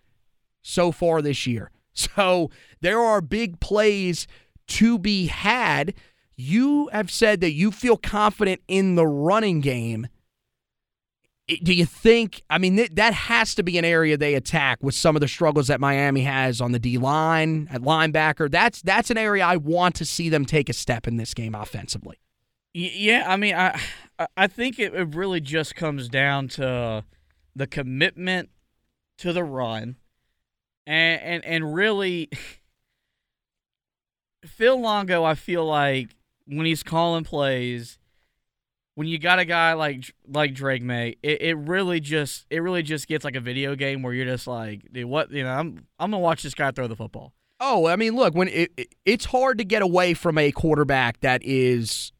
so 0.60 0.90
far 0.90 1.22
this 1.22 1.46
year. 1.46 1.70
So 1.96 2.50
there 2.80 2.98
are 2.98 3.20
big 3.20 3.60
plays 3.60 4.26
to 4.68 4.98
be 4.98 5.26
had. 5.26 5.94
You 6.36 6.88
have 6.92 7.10
said 7.10 7.40
that 7.40 7.52
you 7.52 7.70
feel 7.70 7.96
confident 7.96 8.60
in 8.66 8.96
the 8.96 9.06
running 9.06 9.60
game 9.60 10.08
do 11.62 11.74
you 11.74 11.84
think 11.84 12.42
i 12.48 12.56
mean 12.56 12.88
that 12.92 13.12
has 13.12 13.54
to 13.54 13.62
be 13.62 13.76
an 13.76 13.84
area 13.84 14.16
they 14.16 14.34
attack 14.34 14.82
with 14.82 14.94
some 14.94 15.14
of 15.14 15.20
the 15.20 15.28
struggles 15.28 15.66
that 15.66 15.80
miami 15.80 16.22
has 16.22 16.60
on 16.60 16.72
the 16.72 16.78
d 16.78 16.96
line 16.96 17.68
at 17.70 17.82
linebacker 17.82 18.50
that's 18.50 18.80
that's 18.82 19.10
an 19.10 19.18
area 19.18 19.44
i 19.44 19.56
want 19.56 19.94
to 19.94 20.04
see 20.04 20.28
them 20.28 20.44
take 20.44 20.68
a 20.68 20.72
step 20.72 21.06
in 21.06 21.16
this 21.16 21.34
game 21.34 21.54
offensively 21.54 22.18
yeah 22.72 23.24
i 23.26 23.36
mean 23.36 23.54
i 23.54 23.78
i 24.36 24.46
think 24.46 24.78
it 24.78 24.92
really 25.14 25.40
just 25.40 25.76
comes 25.76 26.08
down 26.08 26.48
to 26.48 27.04
the 27.54 27.66
commitment 27.66 28.48
to 29.18 29.32
the 29.32 29.44
run 29.44 29.96
and 30.86 31.20
and, 31.22 31.44
and 31.44 31.74
really 31.74 32.30
phil 34.46 34.80
longo 34.80 35.24
i 35.24 35.34
feel 35.34 35.64
like 35.64 36.14
when 36.46 36.66
he's 36.66 36.82
calling 36.82 37.24
plays 37.24 37.98
when 38.94 39.08
you 39.08 39.18
got 39.18 39.38
a 39.38 39.44
guy 39.44 39.72
like 39.72 40.14
like 40.26 40.54
Drake 40.54 40.82
Maye, 40.82 41.16
it, 41.22 41.42
it 41.42 41.54
really 41.54 42.00
just 42.00 42.46
it 42.50 42.60
really 42.60 42.82
just 42.82 43.08
gets 43.08 43.24
like 43.24 43.36
a 43.36 43.40
video 43.40 43.74
game 43.74 44.02
where 44.02 44.12
you're 44.12 44.26
just 44.26 44.46
like, 44.46 44.82
dude, 44.92 45.06
what 45.06 45.30
you 45.30 45.42
know, 45.42 45.50
I'm 45.50 45.86
I'm 45.98 46.10
gonna 46.10 46.20
watch 46.20 46.42
this 46.42 46.54
guy 46.54 46.70
throw 46.70 46.86
the 46.86 46.96
football. 46.96 47.32
Oh, 47.60 47.86
I 47.86 47.96
mean, 47.96 48.14
look, 48.14 48.34
when 48.34 48.48
it, 48.48 48.72
it, 48.76 48.94
it's 49.04 49.24
hard 49.26 49.58
to 49.58 49.64
get 49.64 49.80
away 49.80 50.14
from 50.14 50.38
a 50.38 50.52
quarterback 50.52 51.20
that 51.20 51.42
is 51.44 52.12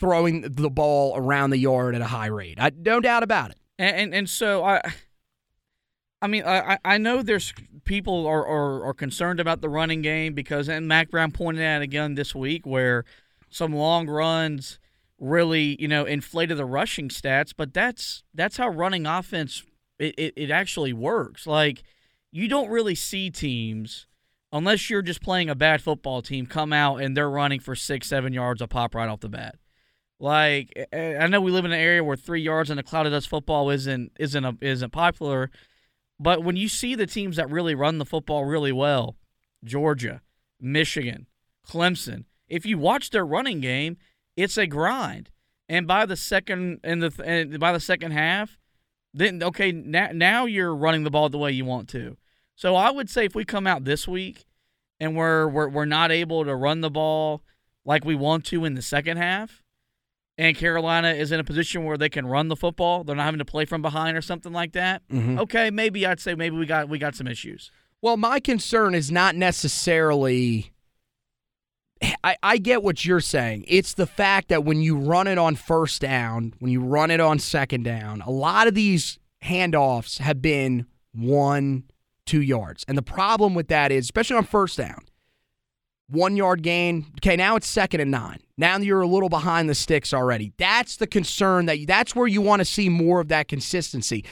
throwing 0.00 0.42
the 0.42 0.70
ball 0.70 1.14
around 1.16 1.50
the 1.50 1.58
yard 1.58 1.94
at 1.94 2.00
a 2.00 2.06
high 2.06 2.26
rate. 2.26 2.58
I 2.60 2.72
no 2.76 3.00
doubt 3.00 3.22
about 3.22 3.50
it. 3.50 3.58
And 3.78 3.96
and, 3.96 4.14
and 4.14 4.30
so 4.30 4.64
I 4.64 4.80
I 6.22 6.28
mean, 6.28 6.44
I, 6.46 6.78
I 6.84 6.98
know 6.98 7.20
there's 7.20 7.52
people 7.84 8.28
are, 8.28 8.46
are, 8.46 8.84
are 8.84 8.94
concerned 8.94 9.40
about 9.40 9.60
the 9.60 9.68
running 9.68 10.02
game 10.02 10.34
because, 10.34 10.68
and 10.68 10.86
Mack 10.86 11.10
Brown 11.10 11.32
pointed 11.32 11.64
out 11.64 11.82
again 11.82 12.14
this 12.14 12.32
week 12.32 12.64
where 12.64 13.04
some 13.50 13.74
long 13.74 14.08
runs 14.08 14.78
really, 15.18 15.76
you 15.80 15.88
know, 15.88 16.04
inflated 16.04 16.58
the 16.58 16.64
rushing 16.64 17.08
stats, 17.08 17.52
but 17.56 17.74
that's 17.74 18.22
that's 18.34 18.56
how 18.56 18.68
running 18.68 19.04
offense 19.04 19.64
it, 19.98 20.14
it, 20.16 20.34
it 20.36 20.50
actually 20.50 20.92
works. 20.92 21.44
Like 21.44 21.82
you 22.30 22.46
don't 22.46 22.70
really 22.70 22.94
see 22.94 23.28
teams 23.28 24.06
unless 24.52 24.88
you're 24.88 25.02
just 25.02 25.22
playing 25.22 25.50
a 25.50 25.56
bad 25.56 25.82
football 25.82 26.22
team 26.22 26.46
come 26.46 26.72
out 26.72 26.96
and 26.98 27.16
they're 27.16 27.30
running 27.30 27.58
for 27.58 27.74
six, 27.74 28.06
seven 28.06 28.32
yards 28.32 28.62
a 28.62 28.68
pop 28.68 28.94
right 28.94 29.08
off 29.08 29.20
the 29.20 29.28
bat. 29.28 29.56
Like 30.20 30.72
I 30.92 31.26
know 31.26 31.40
we 31.40 31.50
live 31.50 31.64
in 31.64 31.72
an 31.72 31.80
area 31.80 32.04
where 32.04 32.16
three 32.16 32.42
yards 32.42 32.70
in 32.70 32.78
a 32.78 32.84
cloud 32.84 33.06
of 33.06 33.12
dust 33.12 33.28
football 33.28 33.70
isn't 33.70 34.12
isn't 34.20 34.44
a, 34.44 34.56
isn't 34.60 34.90
popular, 34.90 35.50
but 36.18 36.44
when 36.44 36.56
you 36.56 36.68
see 36.68 36.94
the 36.94 37.06
teams 37.06 37.36
that 37.36 37.50
really 37.50 37.74
run 37.74 37.98
the 37.98 38.04
football 38.04 38.44
really 38.44 38.72
well, 38.72 39.16
Georgia, 39.64 40.22
Michigan, 40.60 41.26
Clemson, 41.66 42.24
if 42.48 42.66
you 42.66 42.78
watch 42.78 43.10
their 43.10 43.24
running 43.24 43.60
game, 43.60 43.96
it's 44.36 44.56
a 44.56 44.66
grind. 44.66 45.30
And 45.68 45.86
by 45.86 46.06
the 46.06 46.16
second 46.16 46.80
and 46.84 47.02
the 47.02 47.24
and 47.24 47.58
by 47.58 47.72
the 47.72 47.80
second 47.80 48.12
half, 48.12 48.58
then 49.14 49.42
okay, 49.42 49.72
now 49.72 50.10
now 50.12 50.44
you're 50.44 50.74
running 50.74 51.04
the 51.04 51.10
ball 51.10 51.28
the 51.28 51.38
way 51.38 51.52
you 51.52 51.64
want 51.64 51.88
to. 51.90 52.16
So 52.54 52.76
I 52.76 52.90
would 52.90 53.08
say 53.08 53.24
if 53.24 53.34
we 53.34 53.44
come 53.44 53.66
out 53.66 53.84
this 53.84 54.06
week 54.06 54.44
and 55.00 55.16
we're 55.16 55.48
we're, 55.48 55.68
we're 55.68 55.84
not 55.84 56.12
able 56.12 56.44
to 56.44 56.54
run 56.54 56.80
the 56.80 56.90
ball 56.90 57.42
like 57.84 58.04
we 58.04 58.14
want 58.14 58.44
to 58.46 58.64
in 58.64 58.74
the 58.74 58.82
second 58.82 59.16
half, 59.16 59.61
and 60.38 60.56
Carolina 60.56 61.10
is 61.10 61.32
in 61.32 61.40
a 61.40 61.44
position 61.44 61.84
where 61.84 61.96
they 61.96 62.08
can 62.08 62.26
run 62.26 62.48
the 62.48 62.56
football, 62.56 63.04
they're 63.04 63.16
not 63.16 63.24
having 63.24 63.38
to 63.38 63.44
play 63.44 63.64
from 63.64 63.82
behind 63.82 64.16
or 64.16 64.22
something 64.22 64.52
like 64.52 64.72
that. 64.72 65.02
Mm-hmm. 65.08 65.38
Okay, 65.40 65.70
maybe 65.70 66.06
I'd 66.06 66.20
say 66.20 66.34
maybe 66.34 66.56
we 66.56 66.66
got 66.66 66.88
we 66.88 66.98
got 66.98 67.14
some 67.14 67.26
issues. 67.26 67.70
Well, 68.00 68.16
my 68.16 68.40
concern 68.40 68.94
is 68.94 69.10
not 69.10 69.36
necessarily. 69.36 70.72
I, 72.24 72.36
I 72.42 72.58
get 72.58 72.82
what 72.82 73.04
you're 73.04 73.20
saying. 73.20 73.64
It's 73.68 73.94
the 73.94 74.08
fact 74.08 74.48
that 74.48 74.64
when 74.64 74.82
you 74.82 74.96
run 74.96 75.28
it 75.28 75.38
on 75.38 75.54
first 75.54 76.00
down, 76.00 76.52
when 76.58 76.72
you 76.72 76.80
run 76.80 77.12
it 77.12 77.20
on 77.20 77.38
second 77.38 77.84
down, 77.84 78.22
a 78.22 78.30
lot 78.30 78.66
of 78.66 78.74
these 78.74 79.20
handoffs 79.44 80.18
have 80.18 80.42
been 80.42 80.86
one, 81.14 81.84
two 82.26 82.42
yards. 82.42 82.84
And 82.88 82.98
the 82.98 83.02
problem 83.02 83.54
with 83.54 83.68
that 83.68 83.92
is, 83.92 84.06
especially 84.06 84.36
on 84.36 84.44
first 84.44 84.78
down, 84.78 85.04
one 86.12 86.36
yard 86.36 86.62
gain. 86.62 87.06
Okay, 87.18 87.36
now 87.36 87.56
it's 87.56 87.66
second 87.66 88.00
and 88.00 88.10
nine. 88.10 88.38
Now 88.56 88.76
you're 88.78 89.00
a 89.00 89.06
little 89.06 89.28
behind 89.28 89.68
the 89.68 89.74
sticks 89.74 90.12
already. 90.12 90.52
That's 90.58 90.96
the 90.96 91.06
concern 91.06 91.66
that 91.66 91.78
that's 91.86 92.14
where 92.14 92.26
you 92.26 92.40
want 92.40 92.60
to 92.60 92.64
see 92.64 92.88
more 92.88 93.20
of 93.20 93.28
that 93.28 93.48
consistency. 93.48 94.24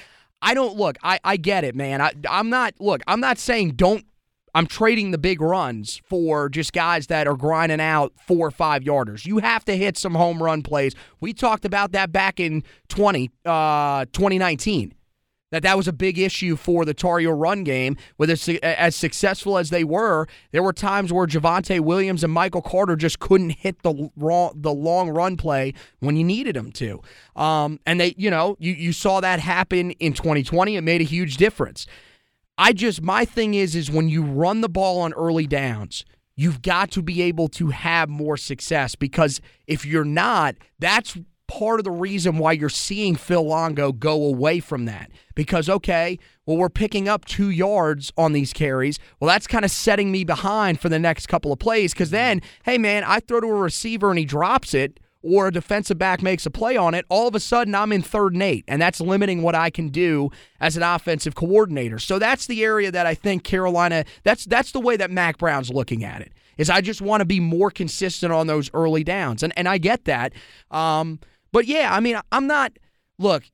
I 0.43 0.55
don't 0.55 0.77
look. 0.77 0.97
I, 1.03 1.19
I 1.25 1.37
get 1.37 1.65
it, 1.65 1.75
man. 1.75 2.01
I, 2.01 2.13
I'm 2.29 2.51
not 2.51 2.75
look. 2.81 3.03
I'm 3.07 3.21
not 3.21 3.39
saying 3.39 3.73
don't. 3.73 4.05
I'm 4.53 4.67
trading 4.67 5.13
the 5.13 5.19
big 5.19 5.41
runs 5.41 6.01
for 6.05 6.49
just 6.49 6.73
guys 6.73 7.07
that 7.07 7.29
are 7.29 7.37
grinding 7.37 7.81
out 7.81 8.13
four 8.27 8.49
or 8.49 8.51
five 8.51 8.83
yarders. 8.83 9.25
You 9.25 9.39
have 9.39 9.65
to 9.67 9.77
hit 9.77 9.97
some 9.97 10.15
home 10.15 10.43
run 10.43 10.63
plays. 10.63 10.95
We 11.21 11.33
talked 11.33 11.65
about 11.65 11.93
that 11.93 12.11
back 12.11 12.41
in 12.41 12.65
20, 12.89 13.31
uh, 13.45 14.07
2019 14.07 14.93
that 15.51 15.63
that 15.63 15.77
was 15.77 15.89
a 15.89 15.93
big 15.93 16.19
issue 16.19 16.57
for 16.57 16.85
the 16.85 16.95
Tar 16.95 17.19
Heel 17.19 17.33
run 17.33 17.65
game. 17.65 17.97
With 18.19 18.31
as, 18.31 18.49
as 18.63 18.95
successful 18.97 19.59
as 19.59 19.71
they 19.71 19.85
were, 19.85 20.27
there 20.53 20.63
were 20.63 20.73
times 20.73 21.13
where 21.13 21.27
Javonte 21.27 21.81
Williams 21.81 22.23
and 22.25 22.33
Michael 22.33 22.63
Carter 22.63 22.97
just 22.97 23.19
couldn't 23.19 23.51
hit 23.51 23.83
the 23.83 24.11
wrong, 24.17 24.53
the 24.55 24.73
long 24.73 25.11
run 25.11 25.37
play 25.37 25.75
when 26.01 26.17
you 26.17 26.25
needed 26.25 26.57
them 26.57 26.73
to. 26.73 27.01
Um, 27.37 27.81
and 27.87 28.01
they, 28.01 28.15
you 28.17 28.31
know, 28.31 28.57
you 28.59 28.73
you 28.73 28.93
saw 28.93 29.21
that 29.21 29.41
happen 29.41 29.91
in 29.93 30.13
2020. 30.13 30.77
It 30.77 30.83
made 30.83 31.01
a 31.01 31.05
huge 31.05 31.37
difference. 31.37 31.87
I 32.57 32.73
just 32.73 33.03
my 33.03 33.25
thing 33.25 33.55
is 33.55 33.75
is 33.75 33.91
when 33.91 34.09
you 34.09 34.23
run 34.23 34.61
the 34.61 34.69
ball 34.69 35.01
on 35.01 35.13
early 35.15 35.47
downs. 35.47 36.05
You've 36.37 36.63
got 36.63 36.91
to 36.93 37.03
be 37.03 37.21
able 37.21 37.49
to 37.49 37.69
have 37.69 38.09
more 38.09 38.39
success 38.39 38.95
because 38.95 39.43
if 39.67 39.85
you're 39.85 40.07
not, 40.07 40.55
that's 40.79 41.19
part 41.51 41.81
of 41.81 41.85
the 41.85 41.91
reason 41.91 42.39
why 42.39 42.53
you're 42.53 42.69
seeing 42.69 43.17
Phil 43.17 43.43
Longo 43.43 43.91
go 43.91 44.25
away 44.25 44.61
from 44.61 44.85
that. 44.85 45.11
Because, 45.35 45.69
okay, 45.69 46.17
well, 46.47 46.57
we're 46.57 46.69
picking 46.69 47.09
up 47.09 47.25
two 47.25 47.51
yards 47.51 48.13
on 48.17 48.33
these 48.33 48.53
carries. 48.53 49.01
Well, 49.19 49.29
that's 49.29 49.49
kind 49.49 49.65
of 49.65 49.71
setting 49.73 50.13
me 50.13 50.23
behind 50.23 50.81
for 50.81 50.89
the 50.89 50.99
next 50.99 51.27
couple 51.27 51.53
of 51.53 51.59
plays. 51.59 51.93
Because 51.93 52.11
then, 52.11 52.41
hey, 52.63 52.79
man, 52.79 53.03
I 53.03 53.19
throw 53.19 53.41
to 53.41 53.49
a 53.49 53.55
receiver 53.55 54.11
and 54.11 54.19
he 54.19 54.25
drops 54.25 54.75
it, 54.75 55.01
or 55.23 55.49
a 55.49 55.53
defensive 55.53 55.99
back 55.99 56.23
makes 56.23 56.47
a 56.47 56.51
play 56.51 56.77
on 56.77 56.95
it, 56.95 57.05
all 57.09 57.27
of 57.27 57.35
a 57.35 57.41
sudden 57.41 57.75
I'm 57.75 57.93
in 57.93 58.01
third 58.03 58.33
and 58.33 58.43
eight. 58.43 58.65
And 58.69 58.81
that's 58.81 59.01
limiting 59.01 59.43
what 59.43 59.57
I 59.57 59.71
can 59.71 59.89
do 59.89 60.31
as 60.61 60.77
an 60.77 60.85
offensive 60.85 61.35
coordinator. 61.35 61.99
So 61.99 62.19
that's 62.19 62.47
the 62.47 62.63
area 62.63 62.93
that 62.93 63.07
I 63.07 63.15
think 63.15 63.43
Carolina, 63.43 64.05
that's 64.23 64.45
that's 64.45 64.73
the 64.73 64.81
way 64.81 64.97
that 64.97 65.11
Mack 65.11 65.39
Brown's 65.39 65.71
looking 65.71 66.05
at 66.05 66.23
it. 66.23 66.33
Is 66.59 66.71
I 66.71 66.81
just 66.81 67.03
want 67.03 67.23
to 67.23 67.25
be 67.25 67.41
more 67.41 67.71
consistent 67.71 68.33
on 68.33 68.47
those 68.47 68.71
early 68.73 69.03
downs. 69.03 69.43
And 69.43 69.53
and 69.57 69.69
I 69.69 69.79
get 69.79 70.05
that. 70.05 70.33
Um, 70.71 71.19
but 71.53 71.67
yeah, 71.67 71.95
I 71.95 72.01
mean, 72.01 72.19
I'm 72.33 72.47
not. 72.47 72.73
Look, 73.19 73.45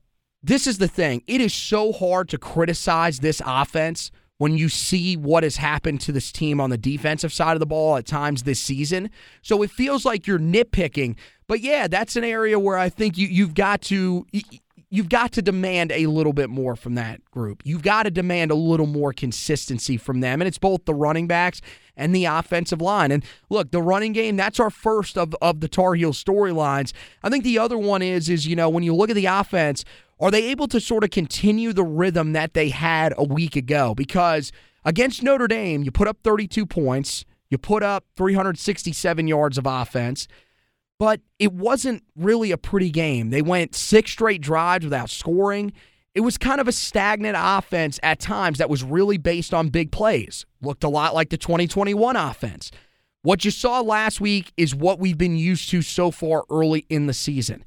this 0.43 0.67
is 0.67 0.77
the 0.77 0.87
thing. 0.87 1.23
It 1.27 1.41
is 1.41 1.53
so 1.53 1.91
hard 1.91 2.29
to 2.29 2.37
criticize 2.37 3.19
this 3.19 3.41
offense 3.45 4.11
when 4.37 4.57
you 4.57 4.69
see 4.69 5.17
what 5.17 5.43
has 5.43 5.57
happened 5.57 5.99
to 6.01 6.11
this 6.11 6.31
team 6.31 6.61
on 6.61 6.69
the 6.69 6.77
defensive 6.77 7.33
side 7.33 7.53
of 7.53 7.59
the 7.59 7.65
ball 7.65 7.97
at 7.97 8.05
times 8.05 8.43
this 8.43 8.59
season. 8.59 9.09
So 9.41 9.63
it 9.63 9.71
feels 9.71 10.05
like 10.05 10.27
you're 10.27 10.39
nitpicking. 10.39 11.15
But 11.47 11.61
yeah, 11.61 11.87
that's 11.87 12.15
an 12.15 12.23
area 12.23 12.59
where 12.59 12.77
I 12.77 12.89
think 12.89 13.17
you 13.17 13.27
you've 13.27 13.55
got 13.55 13.81
to 13.83 14.27
you've 14.89 15.09
got 15.09 15.31
to 15.33 15.41
demand 15.41 15.91
a 15.91 16.07
little 16.07 16.33
bit 16.33 16.49
more 16.49 16.75
from 16.75 16.95
that 16.95 17.23
group. 17.31 17.61
You've 17.65 17.81
got 17.81 18.03
to 18.03 18.11
demand 18.11 18.51
a 18.51 18.55
little 18.55 18.85
more 18.85 19.11
consistency 19.11 19.97
from 19.97 20.21
them. 20.21 20.41
And 20.41 20.47
it's 20.47 20.59
both 20.59 20.85
the 20.85 20.93
running 20.93 21.27
backs 21.27 21.61
and 21.97 22.15
the 22.15 22.25
offensive 22.25 22.81
line. 22.81 23.11
And 23.11 23.25
look, 23.49 23.71
the 23.71 23.81
running 23.81 24.13
game, 24.13 24.37
that's 24.37 24.59
our 24.59 24.69
first 24.69 25.17
of, 25.17 25.35
of 25.41 25.59
the 25.59 25.67
Tar 25.67 25.95
Heel 25.95 26.13
storylines. 26.13 26.93
I 27.23 27.29
think 27.29 27.43
the 27.43 27.59
other 27.59 27.77
one 27.77 28.01
is, 28.01 28.29
is, 28.29 28.47
you 28.47 28.55
know, 28.55 28.69
when 28.69 28.83
you 28.83 28.95
look 28.95 29.09
at 29.09 29.15
the 29.15 29.25
offense, 29.25 29.83
are 30.19 30.31
they 30.31 30.45
able 30.45 30.67
to 30.69 30.79
sort 30.79 31.03
of 31.03 31.09
continue 31.09 31.73
the 31.73 31.83
rhythm 31.83 32.31
that 32.33 32.53
they 32.53 32.69
had 32.69 33.13
a 33.17 33.23
week 33.23 33.55
ago? 33.55 33.93
Because 33.93 34.51
against 34.85 35.21
Notre 35.21 35.47
Dame, 35.47 35.83
you 35.83 35.91
put 35.91 36.07
up 36.07 36.19
32 36.23 36.65
points, 36.65 37.25
you 37.49 37.57
put 37.57 37.83
up 37.83 38.05
367 38.15 39.27
yards 39.27 39.57
of 39.57 39.65
offense 39.65 40.27
but 40.99 41.21
it 41.39 41.53
wasn't 41.53 42.03
really 42.15 42.51
a 42.51 42.57
pretty 42.57 42.89
game. 42.89 43.29
They 43.29 43.41
went 43.41 43.75
six 43.75 44.11
straight 44.11 44.41
drives 44.41 44.83
without 44.83 45.09
scoring. 45.09 45.73
It 46.17 46.21
was 46.21 46.39
kind 46.39 46.59
of 46.59 46.67
a 46.67 46.71
stagnant 46.71 47.37
offense 47.39 47.99
at 48.01 48.19
times 48.19 48.57
that 48.57 48.71
was 48.71 48.83
really 48.83 49.19
based 49.19 49.53
on 49.53 49.69
big 49.69 49.91
plays. 49.91 50.47
Looked 50.63 50.83
a 50.83 50.89
lot 50.89 51.13
like 51.13 51.29
the 51.29 51.37
2021 51.37 52.15
offense. 52.15 52.71
What 53.21 53.45
you 53.45 53.51
saw 53.51 53.81
last 53.81 54.19
week 54.19 54.51
is 54.57 54.73
what 54.73 54.97
we've 54.97 55.19
been 55.19 55.37
used 55.37 55.69
to 55.69 55.83
so 55.83 56.09
far 56.09 56.43
early 56.49 56.87
in 56.89 57.05
the 57.05 57.13
season. 57.13 57.63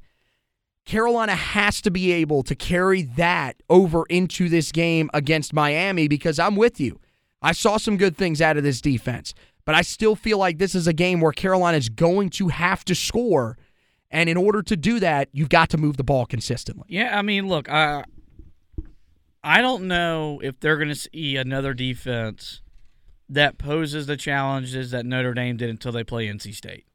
Carolina 0.83 1.33
has 1.33 1.79
to 1.83 1.91
be 1.91 2.11
able 2.11 2.43
to 2.43 2.53
carry 2.53 3.03
that 3.03 3.55
over 3.69 4.03
into 4.09 4.49
this 4.49 4.73
game 4.73 5.09
against 5.13 5.53
Miami 5.53 6.09
because 6.09 6.37
I'm 6.37 6.57
with 6.57 6.77
you. 6.77 6.99
I 7.41 7.53
saw 7.53 7.77
some 7.77 7.95
good 7.95 8.17
things 8.17 8.41
out 8.41 8.57
of 8.57 8.63
this 8.63 8.81
defense. 8.81 9.33
But 9.63 9.75
I 9.75 9.81
still 9.81 10.17
feel 10.17 10.37
like 10.37 10.57
this 10.57 10.75
is 10.75 10.87
a 10.87 10.93
game 10.93 11.21
where 11.21 11.31
Carolina 11.31 11.77
is 11.77 11.87
going 11.87 12.31
to 12.31 12.49
have 12.49 12.83
to 12.83 12.95
score. 12.95 13.57
And 14.09 14.29
in 14.29 14.35
order 14.35 14.61
to 14.63 14.75
do 14.75 14.99
that, 14.99 15.29
you've 15.31 15.47
got 15.47 15.69
to 15.69 15.77
move 15.77 15.95
the 15.95 16.03
ball 16.03 16.25
consistently. 16.25 16.87
Yeah, 16.89 17.17
I 17.17 17.21
mean, 17.21 17.47
look, 17.47 17.69
I 17.69 18.03
I 19.43 19.61
don't 19.61 19.87
know 19.87 20.39
if 20.43 20.59
they're 20.59 20.77
going 20.77 20.89
to 20.89 20.95
see 20.95 21.35
another 21.35 21.73
defense 21.73 22.61
that 23.29 23.57
poses 23.57 24.07
the 24.07 24.17
challenges 24.17 24.91
that 24.91 25.05
Notre 25.05 25.33
Dame 25.33 25.57
did 25.57 25.69
until 25.69 25.91
they 25.91 26.03
play 26.03 26.27
NC 26.27 26.53
State. 26.53 26.85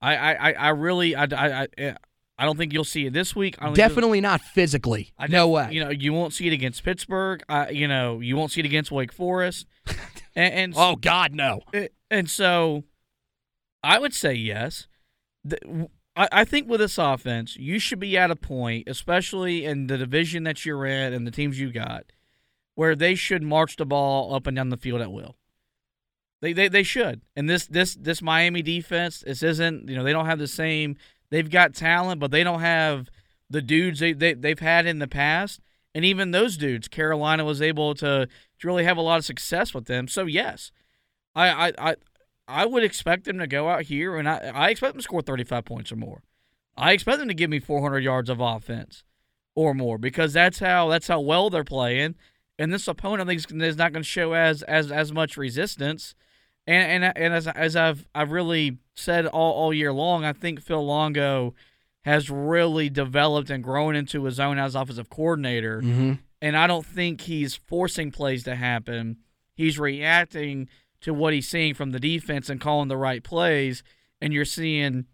I 0.00 0.34
I, 0.34 0.52
I 0.52 0.68
really 0.70 1.14
I, 1.14 1.24
I, 1.24 1.68
I 1.78 1.96
I 2.38 2.44
don't 2.46 2.56
think 2.56 2.72
you'll 2.72 2.84
see 2.84 3.04
it 3.04 3.12
this 3.12 3.36
week. 3.36 3.56
Definitely 3.74 4.22
not 4.22 4.40
physically. 4.40 5.12
I 5.18 5.26
no 5.26 5.48
way. 5.48 5.68
You 5.72 5.84
know, 5.84 5.90
you 5.90 6.14
won't 6.14 6.32
see 6.32 6.46
it 6.46 6.54
against 6.54 6.82
Pittsburgh. 6.82 7.42
Uh, 7.50 7.66
you 7.70 7.86
know, 7.86 8.20
you 8.20 8.34
won't 8.34 8.50
see 8.50 8.60
it 8.60 8.66
against 8.66 8.90
Wake 8.90 9.12
Forest. 9.12 9.66
And, 10.36 10.54
and 10.54 10.74
oh 10.76 10.94
God, 10.94 11.34
no. 11.34 11.62
And 12.08 12.30
so, 12.30 12.84
I 13.82 13.98
would 13.98 14.14
say 14.14 14.32
yes. 14.34 14.86
I 16.16 16.44
think 16.44 16.68
with 16.68 16.80
this 16.80 16.98
offense, 16.98 17.56
you 17.56 17.78
should 17.78 18.00
be 18.00 18.18
at 18.18 18.30
a 18.30 18.36
point, 18.36 18.88
especially 18.88 19.64
in 19.64 19.86
the 19.86 19.96
division 19.96 20.42
that 20.44 20.66
you're 20.66 20.84
in 20.84 21.12
and 21.12 21.26
the 21.26 21.30
teams 21.30 21.58
you 21.58 21.72
got, 21.72 22.06
where 22.74 22.96
they 22.96 23.14
should 23.14 23.42
march 23.42 23.76
the 23.76 23.86
ball 23.86 24.34
up 24.34 24.46
and 24.46 24.56
down 24.56 24.70
the 24.70 24.76
field 24.76 25.00
at 25.00 25.12
will. 25.12 25.36
They, 26.40 26.52
they 26.52 26.68
they 26.68 26.82
should. 26.82 27.20
And 27.36 27.48
this 27.48 27.66
this 27.66 27.94
this 27.94 28.22
Miami 28.22 28.62
defense, 28.62 29.20
this 29.20 29.42
isn't 29.42 29.88
you 29.88 29.96
know 29.96 30.02
they 30.02 30.12
don't 30.12 30.26
have 30.26 30.38
the 30.38 30.48
same. 30.48 30.96
They've 31.30 31.50
got 31.50 31.74
talent, 31.74 32.20
but 32.20 32.30
they 32.30 32.42
don't 32.42 32.60
have 32.60 33.08
the 33.48 33.62
dudes 33.62 34.00
they, 34.00 34.12
they 34.12 34.34
they've 34.34 34.58
had 34.58 34.86
in 34.86 34.98
the 34.98 35.08
past. 35.08 35.60
And 35.94 36.04
even 36.04 36.30
those 36.30 36.56
dudes, 36.56 36.86
Carolina 36.86 37.44
was 37.44 37.60
able 37.60 37.94
to, 37.96 38.26
to 38.60 38.66
really 38.66 38.84
have 38.84 38.96
a 38.96 39.02
lot 39.02 39.18
of 39.18 39.24
success 39.24 39.74
with 39.74 39.86
them. 39.86 40.08
So 40.08 40.24
yes, 40.24 40.72
I 41.34 41.68
I 41.68 41.72
I, 41.78 41.96
I 42.50 42.66
would 42.66 42.82
expect 42.82 43.24
them 43.24 43.38
to 43.38 43.46
go 43.46 43.68
out 43.68 43.82
here 43.82 44.16
and 44.16 44.28
I, 44.28 44.50
I 44.54 44.70
expect 44.70 44.94
them 44.94 45.00
to 45.00 45.04
score 45.04 45.22
35 45.22 45.64
points 45.64 45.92
or 45.92 45.96
more. 45.96 46.22
I 46.76 46.92
expect 46.92 47.18
them 47.18 47.28
to 47.28 47.34
give 47.34 47.50
me 47.50 47.60
400 47.60 48.00
yards 48.00 48.30
of 48.30 48.40
offense 48.40 49.04
or 49.54 49.74
more 49.74 49.98
because 49.98 50.32
that's 50.32 50.58
how 50.58 50.88
that's 50.88 51.08
how 51.08 51.20
well 51.20 51.50
they're 51.50 51.64
playing. 51.64 52.16
And 52.58 52.72
this 52.72 52.88
opponent 52.88 53.28
I 53.28 53.36
think 53.36 53.62
is 53.62 53.76
not 53.76 53.92
going 53.92 54.02
to 54.02 54.08
show 54.08 54.34
as 54.34 54.62
as 54.62 54.90
as 54.90 55.12
much 55.12 55.36
resistance. 55.36 56.14
And 56.66 57.04
and 57.04 57.16
and 57.16 57.34
as 57.34 57.46
as 57.48 57.76
I've 57.76 58.06
I've 58.14 58.32
really 58.32 58.78
said 58.94 59.26
all, 59.26 59.52
all 59.52 59.74
year 59.74 59.92
long, 59.92 60.24
I 60.24 60.32
think 60.32 60.60
Phil 60.60 60.84
Longo 60.84 61.54
has 62.02 62.30
really 62.30 62.88
developed 62.88 63.50
and 63.50 63.62
grown 63.62 63.94
into 63.94 64.24
his 64.24 64.40
own 64.40 64.58
as 64.58 64.74
offensive 64.74 65.10
coordinator. 65.10 65.82
Mm-hmm. 65.82 66.14
And 66.42 66.56
I 66.56 66.66
don't 66.66 66.86
think 66.86 67.22
he's 67.22 67.54
forcing 67.54 68.10
plays 68.10 68.44
to 68.44 68.54
happen. 68.54 69.18
He's 69.54 69.78
reacting 69.78 70.68
to 71.02 71.14
what 71.14 71.32
he's 71.32 71.48
seeing 71.48 71.74
from 71.74 71.90
the 71.90 72.00
defense 72.00 72.48
and 72.48 72.60
calling 72.60 72.88
the 72.88 72.96
right 72.96 73.22
plays, 73.22 73.82
and 74.20 74.32
you're 74.32 74.44
seeing 74.44 75.06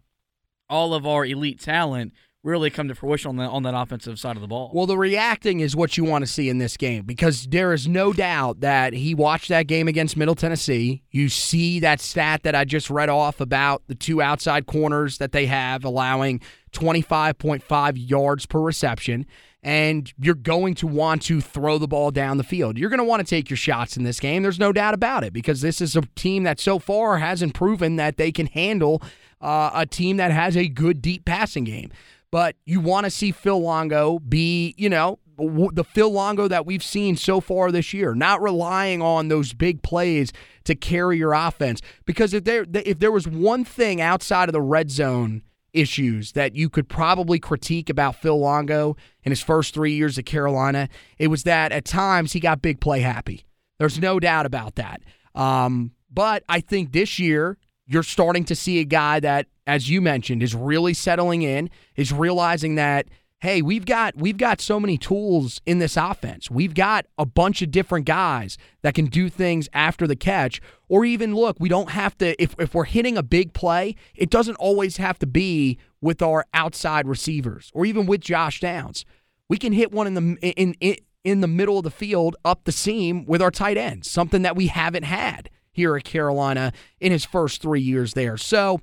all 0.69 0.93
of 0.93 1.05
our 1.05 1.25
elite 1.25 1.61
talent 1.61 2.13
really 2.43 2.69
come 2.69 2.87
to 2.87 2.95
fruition 2.95 3.29
on 3.29 3.35
that 3.37 3.49
on 3.49 3.63
that 3.63 3.73
offensive 3.73 4.17
side 4.17 4.35
of 4.35 4.41
the 4.41 4.47
ball. 4.47 4.71
Well, 4.73 4.85
the 4.85 4.97
reacting 4.97 5.59
is 5.59 5.75
what 5.75 5.97
you 5.97 6.05
want 6.05 6.25
to 6.25 6.31
see 6.31 6.49
in 6.49 6.59
this 6.59 6.77
game 6.77 7.03
because 7.03 7.47
there 7.47 7.73
is 7.73 7.87
no 7.87 8.13
doubt 8.13 8.61
that 8.61 8.93
he 8.93 9.13
watched 9.13 9.49
that 9.49 9.67
game 9.67 9.87
against 9.87 10.15
Middle 10.15 10.35
Tennessee. 10.35 11.03
You 11.11 11.29
see 11.29 11.79
that 11.81 11.99
stat 11.99 12.43
that 12.43 12.55
I 12.55 12.63
just 12.63 12.89
read 12.89 13.09
off 13.09 13.41
about 13.41 13.83
the 13.87 13.95
two 13.95 14.21
outside 14.21 14.65
corners 14.65 15.17
that 15.17 15.33
they 15.33 15.45
have 15.47 15.83
allowing 15.83 16.39
25.5 16.71 17.93
yards 17.95 18.45
per 18.45 18.59
reception 18.59 19.25
and 19.63 20.13
you're 20.19 20.35
going 20.35 20.75
to 20.75 20.87
want 20.87 21.23
to 21.23 21.41
throw 21.41 21.77
the 21.77 21.87
ball 21.87 22.11
down 22.11 22.37
the 22.37 22.43
field. 22.43 22.77
You're 22.77 22.89
going 22.89 22.99
to 22.99 23.03
want 23.03 23.25
to 23.25 23.29
take 23.29 23.49
your 23.49 23.57
shots 23.57 23.97
in 23.97 24.03
this 24.03 24.19
game. 24.19 24.43
There's 24.43 24.59
no 24.59 24.71
doubt 24.71 24.93
about 24.93 25.23
it 25.23 25.33
because 25.33 25.61
this 25.61 25.81
is 25.81 25.95
a 25.95 26.01
team 26.15 26.43
that 26.43 26.59
so 26.59 26.79
far 26.79 27.17
hasn't 27.17 27.53
proven 27.53 27.95
that 27.95 28.17
they 28.17 28.31
can 28.31 28.47
handle 28.47 29.01
uh, 29.41 29.71
a 29.73 29.85
team 29.85 30.17
that 30.17 30.31
has 30.31 30.55
a 30.55 30.67
good 30.67 31.01
deep 31.01 31.25
passing 31.25 31.63
game. 31.63 31.91
But 32.31 32.55
you 32.65 32.79
want 32.79 33.05
to 33.05 33.09
see 33.09 33.31
Phil 33.31 33.59
Longo 33.59 34.19
be, 34.19 34.75
you 34.77 34.89
know, 34.89 35.19
the 35.37 35.83
Phil 35.83 36.11
Longo 36.11 36.47
that 36.47 36.65
we've 36.65 36.83
seen 36.83 37.15
so 37.15 37.39
far 37.39 37.71
this 37.71 37.93
year, 37.93 38.15
not 38.15 38.41
relying 38.41 39.01
on 39.01 39.27
those 39.27 39.53
big 39.53 39.83
plays 39.83 40.33
to 40.65 40.75
carry 40.75 41.17
your 41.17 41.33
offense. 41.33 41.81
Because 42.05 42.33
if 42.33 42.43
there 42.43 42.65
if 42.73 42.99
there 42.99 43.11
was 43.11 43.27
one 43.27 43.63
thing 43.63 44.01
outside 44.01 44.49
of 44.49 44.53
the 44.53 44.61
red 44.61 44.91
zone 44.91 45.43
issues 45.77 46.33
that 46.33 46.55
you 46.55 46.69
could 46.69 46.89
probably 46.89 47.39
critique 47.39 47.89
about 47.89 48.15
Phil 48.15 48.39
Longo 48.39 48.97
in 49.23 49.31
his 49.31 49.41
first 49.41 49.73
three 49.73 49.93
years 49.93 50.17
at 50.17 50.25
Carolina, 50.25 50.89
it 51.17 51.27
was 51.27 51.43
that 51.43 51.71
at 51.71 51.85
times 51.85 52.33
he 52.33 52.39
got 52.39 52.61
big 52.61 52.79
play 52.79 53.01
happy. 53.01 53.45
There's 53.77 53.99
no 53.99 54.19
doubt 54.19 54.45
about 54.45 54.75
that. 54.75 55.01
Um, 55.35 55.91
but 56.11 56.43
I 56.49 56.61
think 56.61 56.91
this 56.91 57.19
year 57.19 57.57
you're 57.85 58.03
starting 58.03 58.43
to 58.45 58.55
see 58.55 58.79
a 58.79 58.83
guy 58.83 59.19
that, 59.19 59.47
as 59.65 59.89
you 59.89 60.01
mentioned, 60.01 60.43
is 60.43 60.55
really 60.55 60.93
settling 60.93 61.43
in, 61.43 61.69
is 61.95 62.11
realizing 62.11 62.75
that 62.75 63.07
hey, 63.39 63.61
we've 63.61 63.85
got 63.85 64.15
we've 64.17 64.37
got 64.37 64.59
so 64.59 64.79
many 64.79 64.97
tools 64.97 65.61
in 65.65 65.79
this 65.79 65.95
offense. 65.95 66.49
We've 66.49 66.73
got 66.73 67.05
a 67.17 67.25
bunch 67.25 67.61
of 67.61 67.71
different 67.71 68.05
guys 68.05 68.57
that 68.81 68.95
can 68.95 69.05
do 69.05 69.29
things 69.29 69.69
after 69.73 70.07
the 70.07 70.15
catch 70.15 70.59
or 70.89 71.05
even 71.05 71.35
look, 71.35 71.57
we 71.59 71.69
don't 71.69 71.91
have 71.91 72.17
to 72.19 72.41
if 72.41 72.55
if 72.59 72.73
we're 72.73 72.85
hitting 72.85 73.17
a 73.17 73.23
big 73.23 73.53
play, 73.53 73.95
it 74.15 74.29
doesn't 74.29 74.55
always 74.55 74.97
have 74.97 75.19
to 75.19 75.27
be 75.27 75.77
with 76.01 76.21
our 76.21 76.45
outside 76.53 77.07
receivers 77.07 77.71
or 77.73 77.85
even 77.85 78.05
with 78.05 78.21
Josh 78.21 78.59
Downs. 78.59 79.05
We 79.49 79.57
can 79.57 79.73
hit 79.73 79.91
one 79.91 80.07
in 80.07 80.13
the 80.15 80.37
in 80.41 80.73
in, 80.79 80.95
in 81.23 81.41
the 81.41 81.47
middle 81.47 81.77
of 81.77 81.83
the 81.83 81.91
field 81.91 82.35
up 82.43 82.63
the 82.63 82.71
seam 82.71 83.25
with 83.25 83.41
our 83.41 83.51
tight 83.51 83.77
ends, 83.77 84.09
something 84.09 84.41
that 84.41 84.55
we 84.55 84.67
haven't 84.67 85.03
had 85.03 85.49
here 85.71 85.95
at 85.95 86.03
Carolina 86.03 86.73
in 86.99 87.11
his 87.11 87.23
first 87.23 87.61
3 87.61 87.79
years 87.79 88.15
there. 88.15 88.35
So, 88.35 88.81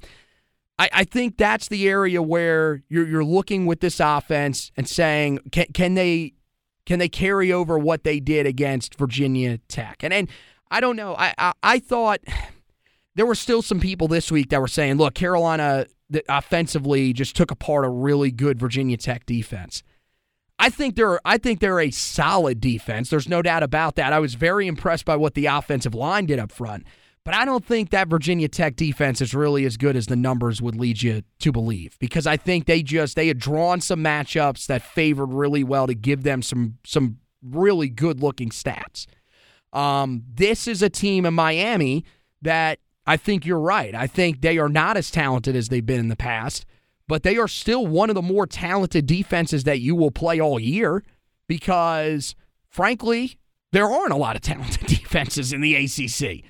I, 0.78 0.90
I 0.92 1.04
think 1.04 1.36
that's 1.36 1.68
the 1.68 1.88
area 1.88 2.20
where 2.22 2.82
you're 2.88 3.06
you're 3.06 3.24
looking 3.24 3.66
with 3.66 3.80
this 3.80 4.00
offense 4.00 4.72
and 4.76 4.88
saying, 4.88 5.38
can 5.52 5.66
can 5.72 5.94
they 5.94 6.34
can 6.86 6.98
they 6.98 7.08
carry 7.08 7.52
over 7.52 7.78
what 7.78 8.04
they 8.04 8.20
did 8.20 8.46
against 8.46 8.98
Virginia 8.98 9.58
Tech? 9.68 10.02
And 10.02 10.12
and 10.12 10.28
I 10.70 10.80
don't 10.80 10.96
know. 10.96 11.14
I 11.16 11.34
I, 11.38 11.52
I 11.62 11.78
thought 11.78 12.20
there 13.14 13.26
were 13.26 13.34
still 13.34 13.62
some 13.62 13.80
people 13.80 14.08
this 14.08 14.32
week 14.32 14.50
that 14.50 14.60
were 14.60 14.68
saying, 14.68 14.96
look, 14.96 15.14
Carolina 15.14 15.86
offensively 16.28 17.12
just 17.12 17.34
took 17.36 17.50
apart 17.50 17.84
a 17.84 17.88
really 17.88 18.30
good 18.30 18.58
Virginia 18.58 18.96
Tech 18.96 19.26
defense. 19.26 19.82
I 20.58 20.70
think 20.70 20.96
they're 20.96 21.20
I 21.24 21.38
think 21.38 21.60
they're 21.60 21.80
a 21.80 21.90
solid 21.90 22.60
defense. 22.60 23.10
There's 23.10 23.28
no 23.28 23.42
doubt 23.42 23.62
about 23.62 23.96
that. 23.96 24.12
I 24.12 24.18
was 24.18 24.34
very 24.34 24.66
impressed 24.66 25.04
by 25.04 25.16
what 25.16 25.34
the 25.34 25.46
offensive 25.46 25.94
line 25.94 26.26
did 26.26 26.38
up 26.38 26.50
front. 26.52 26.84
But 27.24 27.34
I 27.34 27.46
don't 27.46 27.64
think 27.64 27.90
that 27.90 28.08
Virginia 28.08 28.48
Tech 28.48 28.76
defense 28.76 29.22
is 29.22 29.34
really 29.34 29.64
as 29.64 29.78
good 29.78 29.96
as 29.96 30.06
the 30.06 30.16
numbers 30.16 30.60
would 30.60 30.76
lead 30.76 31.02
you 31.02 31.22
to 31.38 31.52
believe 31.52 31.98
because 31.98 32.26
I 32.26 32.36
think 32.36 32.66
they 32.66 32.82
just 32.82 33.16
they 33.16 33.28
had 33.28 33.38
drawn 33.38 33.80
some 33.80 34.04
matchups 34.04 34.66
that 34.66 34.82
favored 34.82 35.32
really 35.32 35.64
well 35.64 35.86
to 35.86 35.94
give 35.94 36.22
them 36.22 36.42
some 36.42 36.78
some 36.84 37.18
really 37.42 37.88
good 37.88 38.20
looking 38.20 38.50
stats. 38.50 39.06
Um, 39.72 40.22
this 40.32 40.68
is 40.68 40.82
a 40.82 40.90
team 40.90 41.24
in 41.24 41.34
Miami 41.34 42.04
that 42.42 42.78
I 43.06 43.16
think 43.16 43.46
you're 43.46 43.58
right. 43.58 43.94
I 43.94 44.06
think 44.06 44.42
they 44.42 44.58
are 44.58 44.68
not 44.68 44.96
as 44.96 45.10
talented 45.10 45.56
as 45.56 45.68
they've 45.68 45.84
been 45.84 46.00
in 46.00 46.08
the 46.08 46.16
past, 46.16 46.66
but 47.08 47.22
they 47.22 47.38
are 47.38 47.48
still 47.48 47.86
one 47.86 48.10
of 48.10 48.14
the 48.14 48.22
more 48.22 48.46
talented 48.46 49.06
defenses 49.06 49.64
that 49.64 49.80
you 49.80 49.94
will 49.94 50.10
play 50.10 50.40
all 50.40 50.60
year 50.60 51.02
because, 51.46 52.34
frankly, 52.68 53.38
there 53.72 53.90
aren't 53.90 54.12
a 54.12 54.16
lot 54.16 54.36
of 54.36 54.42
talented 54.42 54.86
defenses 54.86 55.52
in 55.52 55.60
the 55.60 55.74
ACC. 55.74 56.44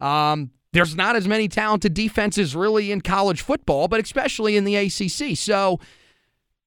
Um, 0.00 0.50
there's 0.72 0.94
not 0.94 1.16
as 1.16 1.26
many 1.26 1.48
talented 1.48 1.94
defenses 1.94 2.54
really 2.54 2.92
in 2.92 3.00
college 3.00 3.42
football, 3.42 3.88
but 3.88 4.00
especially 4.00 4.56
in 4.56 4.64
the 4.64 4.76
ACC. 4.76 5.36
So 5.36 5.80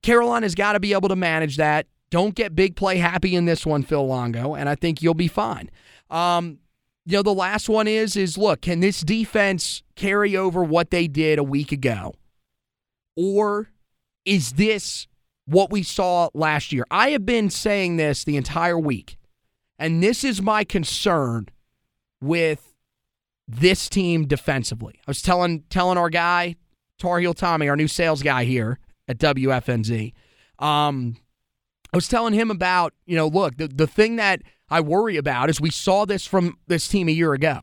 Carolina's 0.02 0.56
got 0.56 0.74
to 0.74 0.80
be 0.80 0.94
able 0.94 1.10
to 1.10 1.16
manage 1.16 1.58
that. 1.58 1.88
Don't 2.10 2.36
get 2.36 2.56
big 2.56 2.76
play 2.76 2.98
happy 2.98 3.36
in 3.36 3.46
this 3.46 3.66
one, 3.66 3.82
Phil 3.82 4.06
Longo, 4.06 4.54
and 4.54 4.70
I 4.70 4.76
think 4.76 5.02
you'll 5.02 5.14
be 5.14 5.28
fine. 5.28 5.72
Um, 6.12 6.60
you 7.06 7.14
know, 7.14 7.24
the 7.24 7.34
last 7.34 7.70
one 7.70 7.88
is 7.88 8.16
is 8.16 8.38
look, 8.38 8.62
can 8.62 8.82
this 8.82 9.02
defense 9.02 9.84
carry 9.96 10.38
over 10.38 10.64
what 10.64 10.92
they 10.92 11.08
did 11.08 11.40
a 11.40 11.44
week 11.44 11.72
ago? 11.72 12.14
Or 13.16 13.70
is 14.26 14.54
this 14.54 15.08
what 15.46 15.72
we 15.72 15.84
saw 15.84 16.30
last 16.34 16.72
year? 16.72 16.86
I 16.92 17.10
have 17.10 17.26
been 17.26 17.50
saying 17.50 17.98
this 17.98 18.24
the 18.24 18.38
entire 18.38 18.80
week. 18.80 19.18
And 19.80 20.04
this 20.04 20.24
is 20.24 20.42
my 20.42 20.64
concern 20.64 21.48
with 22.22 22.73
this 23.48 23.90
team 23.90 24.26
defensively. 24.28 24.96
I 25.00 25.10
was 25.10 25.22
telling 25.22 25.64
telling 25.70 25.98
our 25.98 26.10
guy 26.10 26.56
Tar 27.00 27.20
Heel 27.20 27.34
Tommy, 27.34 27.70
our 27.70 27.76
new 27.76 27.88
sales 27.88 28.24
guy 28.24 28.46
here 28.46 28.80
at 29.08 29.18
WFNZ. 29.18 30.14
Um, 30.60 31.18
I 31.94 31.98
was 31.98 32.08
telling 32.08 32.34
him 32.34 32.50
about 32.50 32.94
you 33.06 33.16
know, 33.16 33.28
look, 33.28 33.58
the 33.58 33.68
the 33.68 33.88
thing 33.88 34.16
that 34.18 34.42
I 34.70 34.82
worry 34.82 35.18
about 35.18 35.50
is 35.50 35.60
we 35.60 35.70
saw 35.70 36.06
this 36.06 36.26
from 36.26 36.58
this 36.68 36.88
team 36.88 37.08
a 37.08 37.12
year 37.12 37.34
ago. 37.34 37.60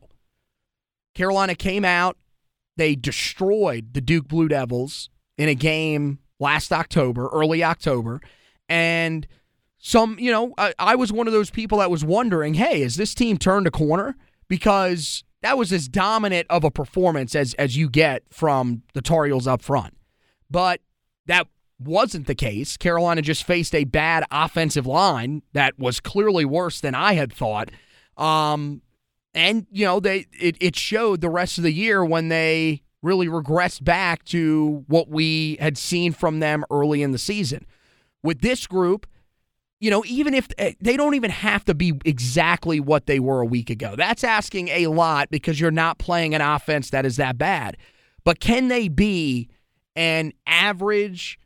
Carolina 1.13 1.55
came 1.55 1.83
out, 1.83 2.17
they 2.77 2.95
destroyed 2.95 3.93
the 3.93 4.01
Duke 4.01 4.27
Blue 4.27 4.47
Devils 4.47 5.09
in 5.37 5.49
a 5.49 5.55
game 5.55 6.19
last 6.39 6.71
October, 6.71 7.27
early 7.33 7.63
October, 7.63 8.21
and 8.69 9.27
some, 9.77 10.17
you 10.19 10.31
know, 10.31 10.53
I, 10.57 10.73
I 10.77 10.95
was 10.95 11.11
one 11.11 11.27
of 11.27 11.33
those 11.33 11.49
people 11.49 11.79
that 11.79 11.89
was 11.89 12.05
wondering, 12.05 12.53
hey, 12.53 12.81
is 12.81 12.95
this 12.95 13.15
team 13.15 13.37
turned 13.37 13.65
a 13.65 13.71
corner? 13.71 14.15
Because 14.47 15.23
that 15.41 15.57
was 15.57 15.73
as 15.73 15.87
dominant 15.87 16.47
of 16.49 16.63
a 16.63 16.71
performance 16.71 17.35
as 17.35 17.53
as 17.55 17.77
you 17.77 17.89
get 17.89 18.23
from 18.31 18.83
the 18.93 19.01
Tar 19.01 19.25
Heels 19.25 19.47
up 19.47 19.61
front. 19.61 19.95
But 20.49 20.81
that 21.25 21.47
wasn't 21.79 22.27
the 22.27 22.35
case. 22.35 22.77
Carolina 22.77 23.21
just 23.21 23.43
faced 23.43 23.73
a 23.73 23.85
bad 23.85 24.23
offensive 24.31 24.85
line 24.85 25.41
that 25.53 25.77
was 25.79 25.99
clearly 25.99 26.45
worse 26.45 26.79
than 26.79 26.93
I 26.93 27.13
had 27.13 27.33
thought. 27.33 27.69
Um, 28.17 28.81
and 29.33 29.65
you 29.71 29.85
know 29.85 29.99
they 29.99 30.27
it, 30.39 30.57
it 30.59 30.75
showed 30.75 31.21
the 31.21 31.29
rest 31.29 31.57
of 31.57 31.63
the 31.63 31.73
year 31.73 32.03
when 32.03 32.29
they 32.29 32.83
really 33.01 33.27
regressed 33.27 33.83
back 33.83 34.23
to 34.25 34.83
what 34.87 35.09
we 35.09 35.57
had 35.59 35.77
seen 35.77 36.11
from 36.11 36.39
them 36.39 36.63
early 36.69 37.01
in 37.01 37.11
the 37.11 37.17
season. 37.17 37.65
With 38.23 38.41
this 38.41 38.67
group, 38.67 39.07
you 39.81 39.89
know, 39.89 40.03
even 40.05 40.33
if 40.33 40.47
eh, 40.59 40.73
they 40.79 40.95
don't 40.95 41.15
even 41.15 41.31
have 41.31 41.65
to 41.65 41.73
be 41.73 41.93
exactly 42.05 42.79
what 42.79 43.07
they 43.07 43.19
were 43.19 43.41
a 43.41 43.45
week 43.45 43.69
ago. 43.69 43.95
That's 43.97 44.23
asking 44.23 44.69
a 44.69 44.87
lot 44.87 45.29
because 45.31 45.59
you're 45.59 45.71
not 45.71 45.97
playing 45.97 46.33
an 46.33 46.39
offense 46.39 46.91
that 46.91 47.05
is 47.05 47.17
that 47.17 47.37
bad. 47.37 47.75
But 48.23 48.39
can 48.39 48.67
they 48.67 48.87
be 48.87 49.49
an 49.95 50.33
average? 50.45 51.39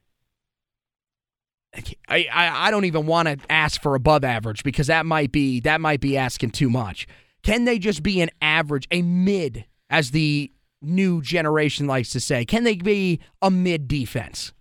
I, 2.10 2.28
I, 2.32 2.68
I 2.68 2.72
don't 2.72 2.86
even 2.86 3.06
want 3.06 3.30
to 3.30 3.38
ask 3.50 3.82
for 3.82 3.96
above 3.96 4.26
average 4.26 4.64
because 4.64 4.88
that 4.88 5.06
might 5.06 5.32
be 5.32 5.62
that 5.62 5.80
might 5.80 6.02
be 6.02 6.18
asking 6.18 6.52
too 6.52 6.70
much. 6.70 7.08
Can 7.42 7.64
they 7.64 7.80
just 7.80 8.04
be 8.04 8.22
an 8.22 8.32
average, 8.42 8.88
a 8.92 9.02
mid, 9.02 9.66
as 9.90 10.12
the 10.12 10.52
new 10.82 11.22
generation 11.22 11.88
likes 11.88 12.10
to 12.10 12.20
say? 12.20 12.44
Can 12.44 12.66
they 12.66 12.76
be 12.76 13.22
a 13.42 13.50
mid 13.50 13.88
defense? 13.88 14.52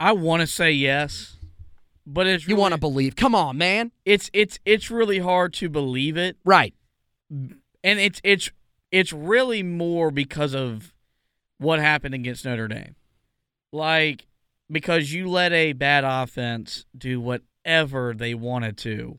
I 0.00 0.12
want 0.12 0.40
to 0.40 0.46
say 0.46 0.70
yes, 0.72 1.36
but 2.06 2.26
it's 2.26 2.46
really, 2.46 2.56
you 2.56 2.60
want 2.60 2.74
to 2.74 2.80
believe. 2.80 3.16
Come 3.16 3.34
on, 3.34 3.58
man. 3.58 3.92
It's 4.04 4.30
it's 4.32 4.58
it's 4.64 4.90
really 4.90 5.18
hard 5.18 5.52
to 5.54 5.68
believe 5.68 6.16
it. 6.16 6.36
Right. 6.44 6.74
And 7.30 7.60
it's 7.84 8.20
it's 8.24 8.50
it's 8.90 9.12
really 9.12 9.62
more 9.62 10.10
because 10.10 10.54
of 10.54 10.94
what 11.58 11.80
happened 11.80 12.14
against 12.14 12.44
Notre 12.44 12.68
Dame. 12.68 12.94
Like 13.72 14.26
because 14.70 15.12
you 15.12 15.28
let 15.28 15.52
a 15.52 15.72
bad 15.72 16.04
offense 16.04 16.86
do 16.96 17.20
whatever 17.20 18.14
they 18.14 18.34
wanted 18.34 18.76
to 18.78 19.18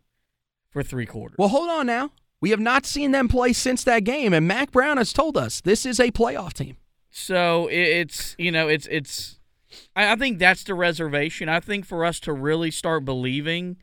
for 0.72 0.84
3 0.84 1.06
quarters. 1.06 1.38
Well, 1.38 1.50
hold 1.50 1.70
on 1.70 1.88
now. 1.88 2.12
We 2.42 2.52
have 2.52 2.60
not 2.60 2.86
seen 2.86 3.12
them 3.12 3.28
play 3.28 3.52
since 3.54 3.84
that 3.84 4.04
game 4.04 4.34
and 4.34 4.48
Mack 4.48 4.72
Brown 4.72 4.98
has 4.98 5.12
told 5.12 5.38
us 5.38 5.62
this 5.62 5.86
is 5.86 6.00
a 6.00 6.12
playoff 6.12 6.54
team. 6.54 6.78
So 7.12 7.68
it's 7.70 8.36
you 8.40 8.52
know, 8.52 8.68
it's 8.68 8.88
it's 8.88 9.39
I, 9.96 10.14
I 10.14 10.16
think 10.16 10.40
that's 10.40 10.64
the 10.64 10.74
reservation. 10.74 11.50
I 11.50 11.60
think 11.60 11.86
for 11.86 12.06
us 12.06 12.20
to 12.22 12.34
really 12.34 12.72
start 12.72 13.06
believing 13.06 13.78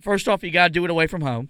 first 0.00 0.28
off, 0.28 0.42
you 0.42 0.50
got 0.50 0.68
to 0.68 0.72
do 0.72 0.84
it 0.84 0.90
away 0.90 1.06
from 1.06 1.22
home. 1.22 1.48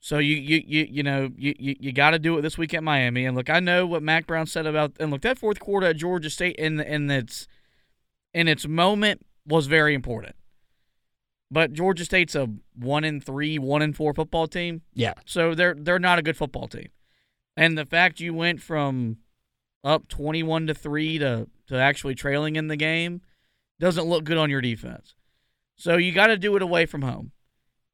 So 0.00 0.18
you 0.18 0.36
you 0.36 0.62
you 0.64 0.86
you 0.88 1.02
know 1.02 1.30
you 1.36 1.54
you, 1.58 1.74
you 1.80 1.92
got 1.92 2.10
to 2.10 2.18
do 2.20 2.38
it 2.38 2.42
this 2.42 2.56
week 2.56 2.72
at 2.72 2.84
Miami. 2.84 3.26
And 3.26 3.36
look, 3.36 3.50
I 3.50 3.58
know 3.58 3.84
what 3.84 4.02
Mack 4.02 4.26
Brown 4.26 4.46
said 4.46 4.64
about 4.64 4.92
and 5.00 5.10
look 5.10 5.22
that 5.22 5.38
fourth 5.38 5.58
quarter 5.58 5.88
at 5.88 5.96
Georgia 5.96 6.30
State 6.30 6.56
in 6.56 6.78
in 6.78 7.10
its 7.10 7.48
in 8.32 8.46
its 8.46 8.66
moment 8.66 9.26
was 9.44 9.66
very 9.66 9.94
important. 9.94 10.36
But 11.50 11.72
Georgia 11.72 12.04
State's 12.04 12.34
a 12.34 12.48
one 12.76 13.02
in 13.04 13.20
three, 13.20 13.58
one 13.58 13.82
in 13.82 13.92
four 13.92 14.14
football 14.14 14.46
team. 14.46 14.82
Yeah. 14.94 15.14
So 15.26 15.54
they're 15.54 15.74
they're 15.76 15.98
not 15.98 16.20
a 16.20 16.22
good 16.22 16.36
football 16.36 16.68
team. 16.68 16.88
And 17.56 17.76
the 17.76 17.86
fact 17.86 18.20
you 18.20 18.32
went 18.32 18.62
from 18.62 19.16
up 19.84 20.08
twenty 20.08 20.42
one 20.42 20.66
to 20.66 20.74
three 20.74 21.18
to 21.18 21.48
to 21.68 21.76
actually 21.76 22.14
trailing 22.14 22.56
in 22.56 22.68
the 22.68 22.76
game 22.76 23.20
doesn't 23.80 24.06
look 24.06 24.24
good 24.24 24.38
on 24.38 24.50
your 24.50 24.60
defense. 24.60 25.14
So 25.76 25.96
you 25.96 26.12
got 26.12 26.26
to 26.28 26.36
do 26.36 26.56
it 26.56 26.62
away 26.62 26.86
from 26.86 27.02
home, 27.02 27.32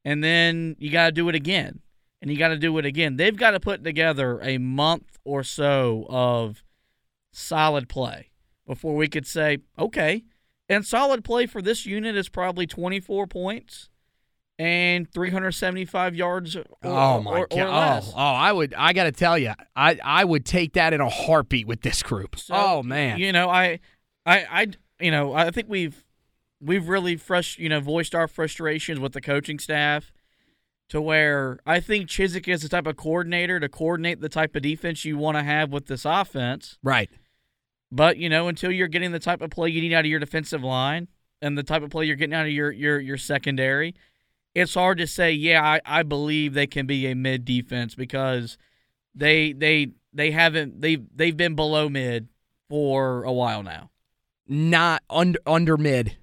and 0.05 0.25
then 0.25 0.77
you 0.79 0.91
got 0.91 1.07
to 1.07 1.13
do 1.13 1.29
it 1.29 1.35
again 1.35 1.81
and 2.25 2.31
you 2.31 2.39
got 2.39 2.49
to 2.49 2.57
do 2.57 2.79
it 2.79 2.87
again. 2.87 3.17
They've 3.17 3.37
got 3.37 3.51
to 3.51 3.61
put 3.61 3.85
together 3.85 4.41
a 4.43 4.57
month 4.57 5.19
or 5.25 5.43
so 5.43 6.07
of 6.09 6.65
solid 7.35 7.87
play 7.87 8.31
before 8.67 8.97
we 8.97 9.09
could 9.09 9.27
say, 9.27 9.59
okay. 9.79 10.25
And 10.67 10.87
solid 10.87 11.23
play 11.23 11.45
for 11.45 11.61
this 11.61 11.85
unit 11.85 12.17
is 12.17 12.31
probably 12.31 12.67
24 12.67 13.27
points 13.27 13.91
and 14.59 15.11
375 15.13 16.15
yards. 16.15 16.57
Or, 16.57 16.65
oh 16.83 17.21
my 17.21 17.31
or, 17.31 17.47
god! 17.47 17.59
or 17.59 17.67
oh, 17.67 17.71
less. 17.71 18.09
Oh, 18.09 18.15
oh, 18.17 18.21
I 18.21 18.53
would. 18.53 18.75
I 18.75 18.93
got 18.93 19.05
to 19.05 19.13
tell 19.13 19.39
you, 19.39 19.53
I 19.75 19.99
I 20.03 20.25
would 20.25 20.45
take 20.45 20.75
that 20.75 20.93
in 20.93 21.01
a 21.01 21.09
heartbeat 21.09 21.67
with 21.67 21.83
this 21.83 22.03
group. 22.03 22.39
So, 22.39 22.55
oh 22.55 22.83
man! 22.83 23.19
You 23.19 23.33
know, 23.33 23.49
I, 23.49 23.81
I, 24.27 24.47
I, 24.51 24.67
you 25.01 25.11
know, 25.11 25.35
I 25.35 25.51
think 25.51 25.69
we've 25.69 26.05
we've 26.61 26.89
really 26.89 27.17
frust- 27.17 27.59
you 27.59 27.69
know, 27.69 27.81
voiced 27.81 28.15
our 28.15 28.29
frustrations 28.29 29.01
with 29.01 29.13
the 29.13 29.21
coaching 29.21 29.59
staff 29.59 30.13
to 30.89 31.01
where 31.01 31.59
I 31.67 31.81
think 31.81 32.09
Chizik 32.09 32.49
is 32.49 32.63
the 32.63 32.69
type 32.69 32.87
of 32.87 32.97
coordinator 32.97 33.59
to 33.61 33.69
coordinate 33.69 34.21
the 34.21 34.29
type 34.29 34.55
of 34.55 34.63
defense 34.63 35.05
you 35.05 35.17
want 35.17 35.37
to 35.37 35.43
have 35.43 35.73
with 35.73 35.87
this 35.87 36.05
offense. 36.05 36.79
Right. 36.83 37.11
But, 37.91 38.17
you 38.17 38.29
know, 38.29 38.49
until 38.49 38.71
you're 38.71 38.89
getting 38.89 39.13
the 39.13 39.19
type 39.19 39.41
of 39.41 39.51
play 39.51 39.71
you 39.71 39.81
need 39.81 39.95
out 39.95 40.05
of 40.05 40.11
your 40.11 40.21
defensive 40.21 40.63
line 40.63 41.09
and 41.41 41.57
the 41.57 41.63
type 41.63 41.83
of 41.83 41.91
play 41.91 42.07
you're 42.07 42.17
getting 42.17 42.35
out 42.35 42.47
of 42.47 42.53
your 42.53 42.71
your, 42.73 43.01
your 43.01 43.17
secondary, 43.17 43.95
it's 44.55 44.75
hard 44.75 44.99
to 44.99 45.07
say, 45.07 45.33
yeah, 45.33 45.63
I, 45.63 45.81
I 45.85 46.03
believe 46.03 46.55
they 46.55 46.67
can 46.67 46.87
be 46.87 47.07
a 47.07 47.15
mid 47.15 47.45
defense 47.45 47.95
because 47.95 48.57
they 49.15 49.53
they 49.53 49.93
they 50.13 50.31
haven't 50.31 50.81
they 50.81 50.97
they've 51.15 51.37
been 51.37 51.55
below 51.55 51.89
mid 51.89 52.29
for 52.69 53.25
a 53.25 53.33
while 53.33 53.63
now. 53.63 53.91
Not 54.47 55.03
under 55.11 55.39
under 55.47 55.77
mid. 55.77 56.17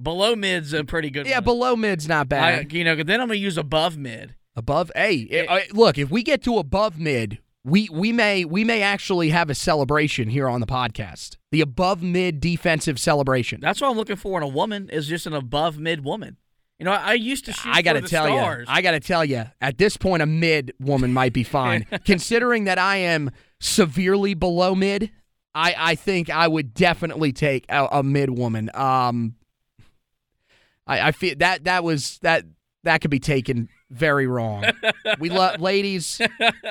Below 0.00 0.34
mid's 0.34 0.72
a 0.72 0.84
pretty 0.84 1.10
good. 1.10 1.26
Yeah, 1.26 1.36
one. 1.36 1.44
below 1.44 1.76
mid's 1.76 2.08
not 2.08 2.28
bad. 2.28 2.66
I, 2.72 2.74
you 2.74 2.84
know, 2.84 2.96
then 2.96 3.20
I'm 3.20 3.28
gonna 3.28 3.34
use 3.34 3.58
above 3.58 3.96
mid. 3.96 4.34
above. 4.56 4.90
Hey, 4.94 5.46
look, 5.72 5.98
if 5.98 6.10
we 6.10 6.22
get 6.22 6.42
to 6.44 6.58
above 6.58 6.98
mid, 6.98 7.38
we 7.64 7.88
we 7.90 8.12
may 8.12 8.44
we 8.44 8.64
may 8.64 8.82
actually 8.82 9.28
have 9.28 9.50
a 9.50 9.54
celebration 9.54 10.30
here 10.30 10.48
on 10.48 10.60
the 10.60 10.66
podcast. 10.66 11.36
The 11.50 11.60
above 11.60 12.02
mid 12.02 12.40
defensive 12.40 12.98
celebration. 12.98 13.60
That's 13.60 13.80
what 13.80 13.90
I'm 13.90 13.96
looking 13.96 14.16
for 14.16 14.38
in 14.38 14.42
a 14.42 14.48
woman 14.48 14.88
is 14.88 15.06
just 15.06 15.26
an 15.26 15.34
above 15.34 15.78
mid 15.78 16.04
woman. 16.04 16.38
You 16.82 16.86
know, 16.86 16.94
I, 16.94 17.12
used 17.12 17.44
to 17.44 17.52
shoot. 17.52 17.72
I 17.72 17.80
got 17.80 17.92
to 17.92 18.00
for 18.00 18.06
the 18.06 18.08
tell 18.08 18.28
you. 18.28 18.64
I 18.66 18.82
got 18.82 18.90
to 18.90 18.98
tell 18.98 19.24
you, 19.24 19.44
at 19.60 19.78
this 19.78 19.96
point, 19.96 20.20
a 20.20 20.26
mid 20.26 20.74
woman 20.80 21.12
might 21.12 21.32
be 21.32 21.44
fine. 21.44 21.86
Considering 22.04 22.64
that 22.64 22.76
I 22.76 22.96
am 22.96 23.30
severely 23.60 24.34
below 24.34 24.74
mid, 24.74 25.12
I, 25.54 25.76
I 25.78 25.94
think 25.94 26.28
I 26.28 26.48
would 26.48 26.74
definitely 26.74 27.32
take 27.32 27.66
a, 27.68 27.86
a 27.92 28.02
mid 28.02 28.30
woman. 28.30 28.68
Um, 28.74 29.36
I, 30.84 31.06
I 31.06 31.12
feel 31.12 31.36
that 31.38 31.62
that 31.66 31.84
was 31.84 32.18
that 32.22 32.46
that 32.82 33.00
could 33.00 33.12
be 33.12 33.20
taken 33.20 33.68
very 33.88 34.26
wrong. 34.26 34.64
we 35.20 35.30
love 35.30 35.60
ladies, 35.60 36.20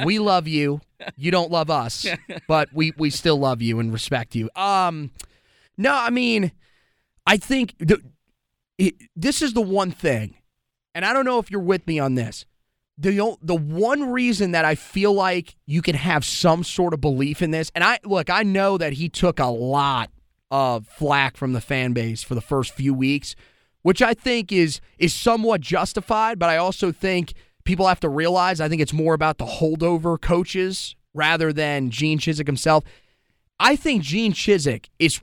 we 0.04 0.20
love 0.20 0.46
you. 0.46 0.82
You 1.16 1.32
don't 1.32 1.52
love 1.52 1.70
us, 1.70 2.06
but 2.50 2.68
we 2.74 2.92
we 2.98 3.12
still 3.12 3.38
love 3.38 3.62
you 3.62 3.80
and 3.80 3.94
respect 3.94 4.36
you. 4.36 4.50
Um, 4.58 5.12
no, 5.78 5.96
I 5.96 6.10
mean, 6.10 6.52
I 7.26 7.38
think 7.38 7.76
the, 7.80 8.02
this 9.16 9.42
is 9.42 9.54
the 9.54 9.62
one 9.62 9.92
thing, 9.92 10.36
and 10.96 11.06
I 11.06 11.14
don't 11.14 11.26
know 11.26 11.40
if 11.40 11.52
you're 11.52 11.62
with 11.62 11.86
me 11.88 12.00
on 12.00 12.16
this. 12.16 12.46
The 12.98 13.38
the 13.42 13.56
one 13.56 14.12
reason 14.12 14.52
that 14.52 14.66
I 14.66 14.76
feel 14.76 15.14
like 15.14 15.56
you 15.66 15.82
can 15.82 15.96
have 15.96 16.24
some 16.24 16.64
sort 16.64 16.94
of 16.94 17.02
belief 17.02 17.42
in 17.42 17.52
this, 17.52 17.72
and 17.74 17.84
I 17.84 18.00
look, 18.04 18.30
I 18.30 18.44
know 18.44 18.78
that 18.78 18.94
he 18.94 19.10
took 19.10 19.40
a 19.40 19.46
lot 19.46 20.12
of 20.52 20.88
flack 20.88 21.38
from 21.38 21.54
the 21.54 21.62
fan 21.62 21.94
base 21.94 22.22
for 22.22 22.36
the 22.36 22.42
first 22.42 22.74
few 22.74 22.94
weeks, 22.94 23.36
which 23.82 24.02
I 24.02 24.14
think 24.14 24.52
is 24.52 24.82
is 25.00 25.14
somewhat 25.14 25.62
justified, 25.62 26.38
but 26.38 26.50
I 26.50 26.58
also 26.58 26.92
think 26.92 27.34
people 27.64 27.88
have 27.88 28.00
to 28.02 28.10
realize 28.10 28.60
I 28.60 28.70
think 28.70 28.82
it's 28.82 28.94
more 28.94 29.14
about 29.14 29.38
the 29.38 29.46
holdover 29.46 30.20
coaches 30.20 30.96
rather 31.14 31.52
than 31.54 31.90
Gene 31.90 32.20
Chizik 32.20 32.48
himself. 32.48 32.84
I 33.60 33.76
think 33.76 34.04
Gene 34.04 34.34
Chizik 34.34 34.88
is 35.00 35.22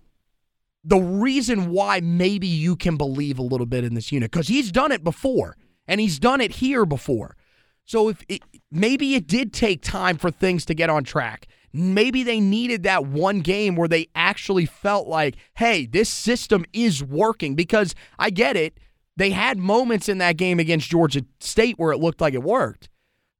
the 0.88 0.98
reason 0.98 1.70
why 1.70 2.00
maybe 2.00 2.46
you 2.46 2.74
can 2.74 2.96
believe 2.96 3.38
a 3.38 3.42
little 3.42 3.66
bit 3.66 3.84
in 3.84 3.92
this 3.92 4.10
unit 4.10 4.30
because 4.30 4.48
he's 4.48 4.72
done 4.72 4.90
it 4.90 5.04
before 5.04 5.54
and 5.86 6.00
he's 6.00 6.18
done 6.18 6.40
it 6.40 6.50
here 6.52 6.86
before. 6.86 7.36
So 7.84 8.08
if 8.08 8.24
it, 8.26 8.42
maybe 8.72 9.14
it 9.14 9.26
did 9.26 9.52
take 9.52 9.82
time 9.82 10.16
for 10.16 10.30
things 10.30 10.64
to 10.64 10.74
get 10.74 10.88
on 10.88 11.04
track. 11.04 11.46
Maybe 11.74 12.22
they 12.22 12.40
needed 12.40 12.84
that 12.84 13.04
one 13.04 13.40
game 13.40 13.76
where 13.76 13.88
they 13.88 14.08
actually 14.14 14.64
felt 14.64 15.06
like, 15.06 15.36
hey, 15.56 15.84
this 15.84 16.08
system 16.08 16.64
is 16.72 17.04
working 17.04 17.54
because 17.54 17.94
I 18.18 18.30
get 18.30 18.56
it. 18.56 18.78
They 19.16 19.30
had 19.30 19.58
moments 19.58 20.08
in 20.08 20.18
that 20.18 20.38
game 20.38 20.58
against 20.58 20.88
Georgia 20.88 21.22
State 21.40 21.78
where 21.78 21.92
it 21.92 21.98
looked 21.98 22.22
like 22.22 22.32
it 22.32 22.42
worked, 22.42 22.88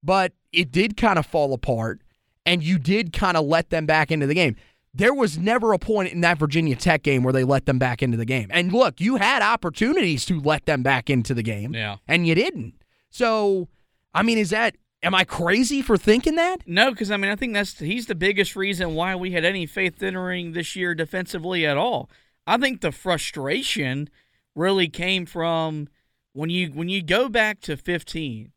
but 0.03 0.33
it 0.53 0.71
did 0.71 0.99
kind 0.99 1.19
of 1.19 1.25
fall 1.25 1.55
apart 1.55 2.03
and 2.45 2.63
you 2.63 2.79
did 2.79 3.13
kind 3.13 3.37
of 3.37 3.47
let 3.47 3.71
them 3.71 3.87
back 3.87 4.11
into 4.11 4.27
the 4.27 4.35
game. 4.35 4.57
There 4.95 5.15
was 5.15 5.39
never 5.39 5.73
a 5.73 5.79
point 5.79 6.13
in 6.13 6.23
that 6.23 6.39
Virginia 6.39 6.75
Tech 6.75 7.03
game 7.03 7.23
where 7.23 7.33
they 7.33 7.45
let 7.45 7.67
them 7.67 7.79
back 7.79 8.03
into 8.03 8.17
the 8.17 8.25
game. 8.25 8.49
And 8.51 8.73
look, 8.73 9.01
you 9.01 9.17
had 9.17 9.43
opportunities 9.43 10.25
to 10.27 10.41
let 10.41 10.67
them 10.67 10.83
back 10.83 11.09
into 11.11 11.35
the 11.35 11.43
game, 11.43 11.75
Yeah. 11.75 11.97
and 12.09 12.27
you 12.27 12.35
didn't. 12.35 12.75
So, 13.11 13.69
I 14.15 14.23
mean, 14.23 14.39
is 14.39 14.51
that 14.51 14.77
am 15.03 15.15
I 15.15 15.23
crazy 15.25 15.81
for 15.83 15.97
thinking 15.97 16.35
that? 16.37 16.63
No, 16.67 16.91
because 16.91 17.11
I 17.11 17.17
mean, 17.17 17.31
I 17.31 17.37
think 17.37 17.53
that's 17.55 17.79
he's 17.79 18.07
the 18.07 18.15
biggest 18.17 18.57
reason 18.57 18.95
why 18.95 19.15
we 19.15 19.31
had 19.33 19.45
any 19.45 19.67
faith 19.67 20.03
entering 20.03 20.53
this 20.53 20.75
year 20.75 20.95
defensively 20.95 21.65
at 21.67 21.77
all. 21.77 22.11
I 22.47 22.57
think 22.57 22.81
the 22.81 22.91
frustration 22.93 24.09
really 24.57 24.89
came 24.89 25.27
from 25.27 25.89
when 26.33 26.51
you 26.51 26.69
when 26.69 26.89
you 26.89 27.03
go 27.03 27.29
back 27.29 27.61
to 27.61 27.77
15 27.77 28.51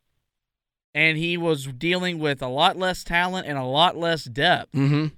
and 0.94 1.16
he 1.18 1.36
was 1.36 1.66
dealing 1.66 2.18
with 2.18 2.42
a 2.42 2.48
lot 2.48 2.76
less 2.76 3.04
talent 3.04 3.46
and 3.46 3.56
a 3.58 3.64
lot 3.64 3.96
less 3.96 4.24
depth. 4.24 4.72
Mm-hmm. 4.72 5.14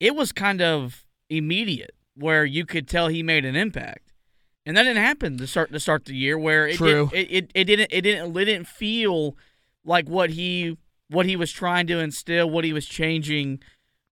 It 0.00 0.16
was 0.16 0.32
kind 0.32 0.60
of 0.62 1.04
immediate 1.28 1.94
where 2.14 2.44
you 2.44 2.66
could 2.66 2.88
tell 2.88 3.08
he 3.08 3.22
made 3.22 3.44
an 3.44 3.54
impact. 3.54 4.12
And 4.66 4.76
that 4.76 4.82
didn't 4.82 5.02
happen 5.02 5.38
to 5.38 5.46
start 5.46 5.72
to 5.72 5.80
start 5.80 6.04
the 6.04 6.14
year 6.14 6.38
where 6.38 6.66
it 6.66 6.76
True. 6.76 7.08
Did, 7.12 7.18
it, 7.18 7.30
it, 7.30 7.50
it 7.54 7.64
didn't 7.64 7.92
it 7.92 8.00
didn't 8.02 8.36
it 8.36 8.44
didn't 8.44 8.66
feel 8.66 9.36
like 9.84 10.08
what 10.08 10.30
he 10.30 10.76
what 11.08 11.26
he 11.26 11.34
was 11.34 11.50
trying 11.50 11.86
to 11.88 11.98
instill, 11.98 12.48
what 12.48 12.64
he 12.64 12.72
was 12.72 12.86
changing 12.86 13.60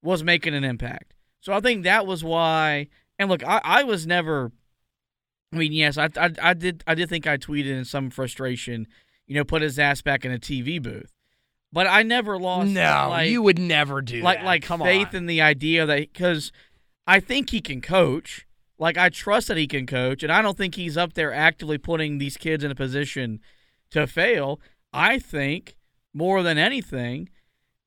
was 0.02 0.24
making 0.24 0.54
an 0.54 0.64
impact. 0.64 1.14
So 1.40 1.52
I 1.52 1.60
think 1.60 1.84
that 1.84 2.06
was 2.06 2.24
why 2.24 2.88
and 3.18 3.28
look, 3.28 3.44
I, 3.44 3.60
I 3.62 3.82
was 3.84 4.06
never 4.06 4.52
I 5.52 5.56
mean, 5.56 5.72
yes, 5.72 5.98
I, 5.98 6.08
I 6.16 6.32
I 6.42 6.54
did 6.54 6.82
I 6.86 6.94
did 6.94 7.08
think 7.08 7.26
I 7.26 7.36
tweeted 7.36 7.70
in 7.70 7.84
some 7.84 8.10
frustration, 8.10 8.86
you 9.26 9.34
know, 9.34 9.44
put 9.44 9.62
his 9.62 9.78
ass 9.78 10.02
back 10.02 10.24
in 10.24 10.32
a 10.32 10.38
TV 10.38 10.82
booth. 10.82 11.12
But 11.72 11.86
I 11.86 12.02
never 12.02 12.38
lost 12.38 12.70
No, 12.70 13.08
like, 13.10 13.28
you 13.30 13.42
would 13.42 13.58
never 13.58 14.00
do 14.00 14.22
like 14.22 14.38
that. 14.38 14.44
like 14.46 14.62
Come 14.62 14.80
faith 14.80 15.08
on. 15.08 15.16
in 15.16 15.26
the 15.26 15.40
idea 15.42 15.84
that 15.86 16.12
because 16.12 16.50
I 17.06 17.20
think 17.20 17.50
he 17.50 17.60
can 17.60 17.80
coach. 17.80 18.46
Like 18.80 18.96
I 18.96 19.08
trust 19.08 19.48
that 19.48 19.56
he 19.56 19.66
can 19.66 19.86
coach, 19.86 20.22
and 20.22 20.30
I 20.30 20.40
don't 20.40 20.56
think 20.56 20.76
he's 20.76 20.96
up 20.96 21.14
there 21.14 21.32
actively 21.34 21.78
putting 21.78 22.18
these 22.18 22.36
kids 22.36 22.62
in 22.62 22.70
a 22.70 22.76
position 22.76 23.40
to 23.90 24.06
fail. 24.06 24.60
I 24.92 25.18
think 25.18 25.76
more 26.14 26.42
than 26.44 26.58
anything 26.58 27.28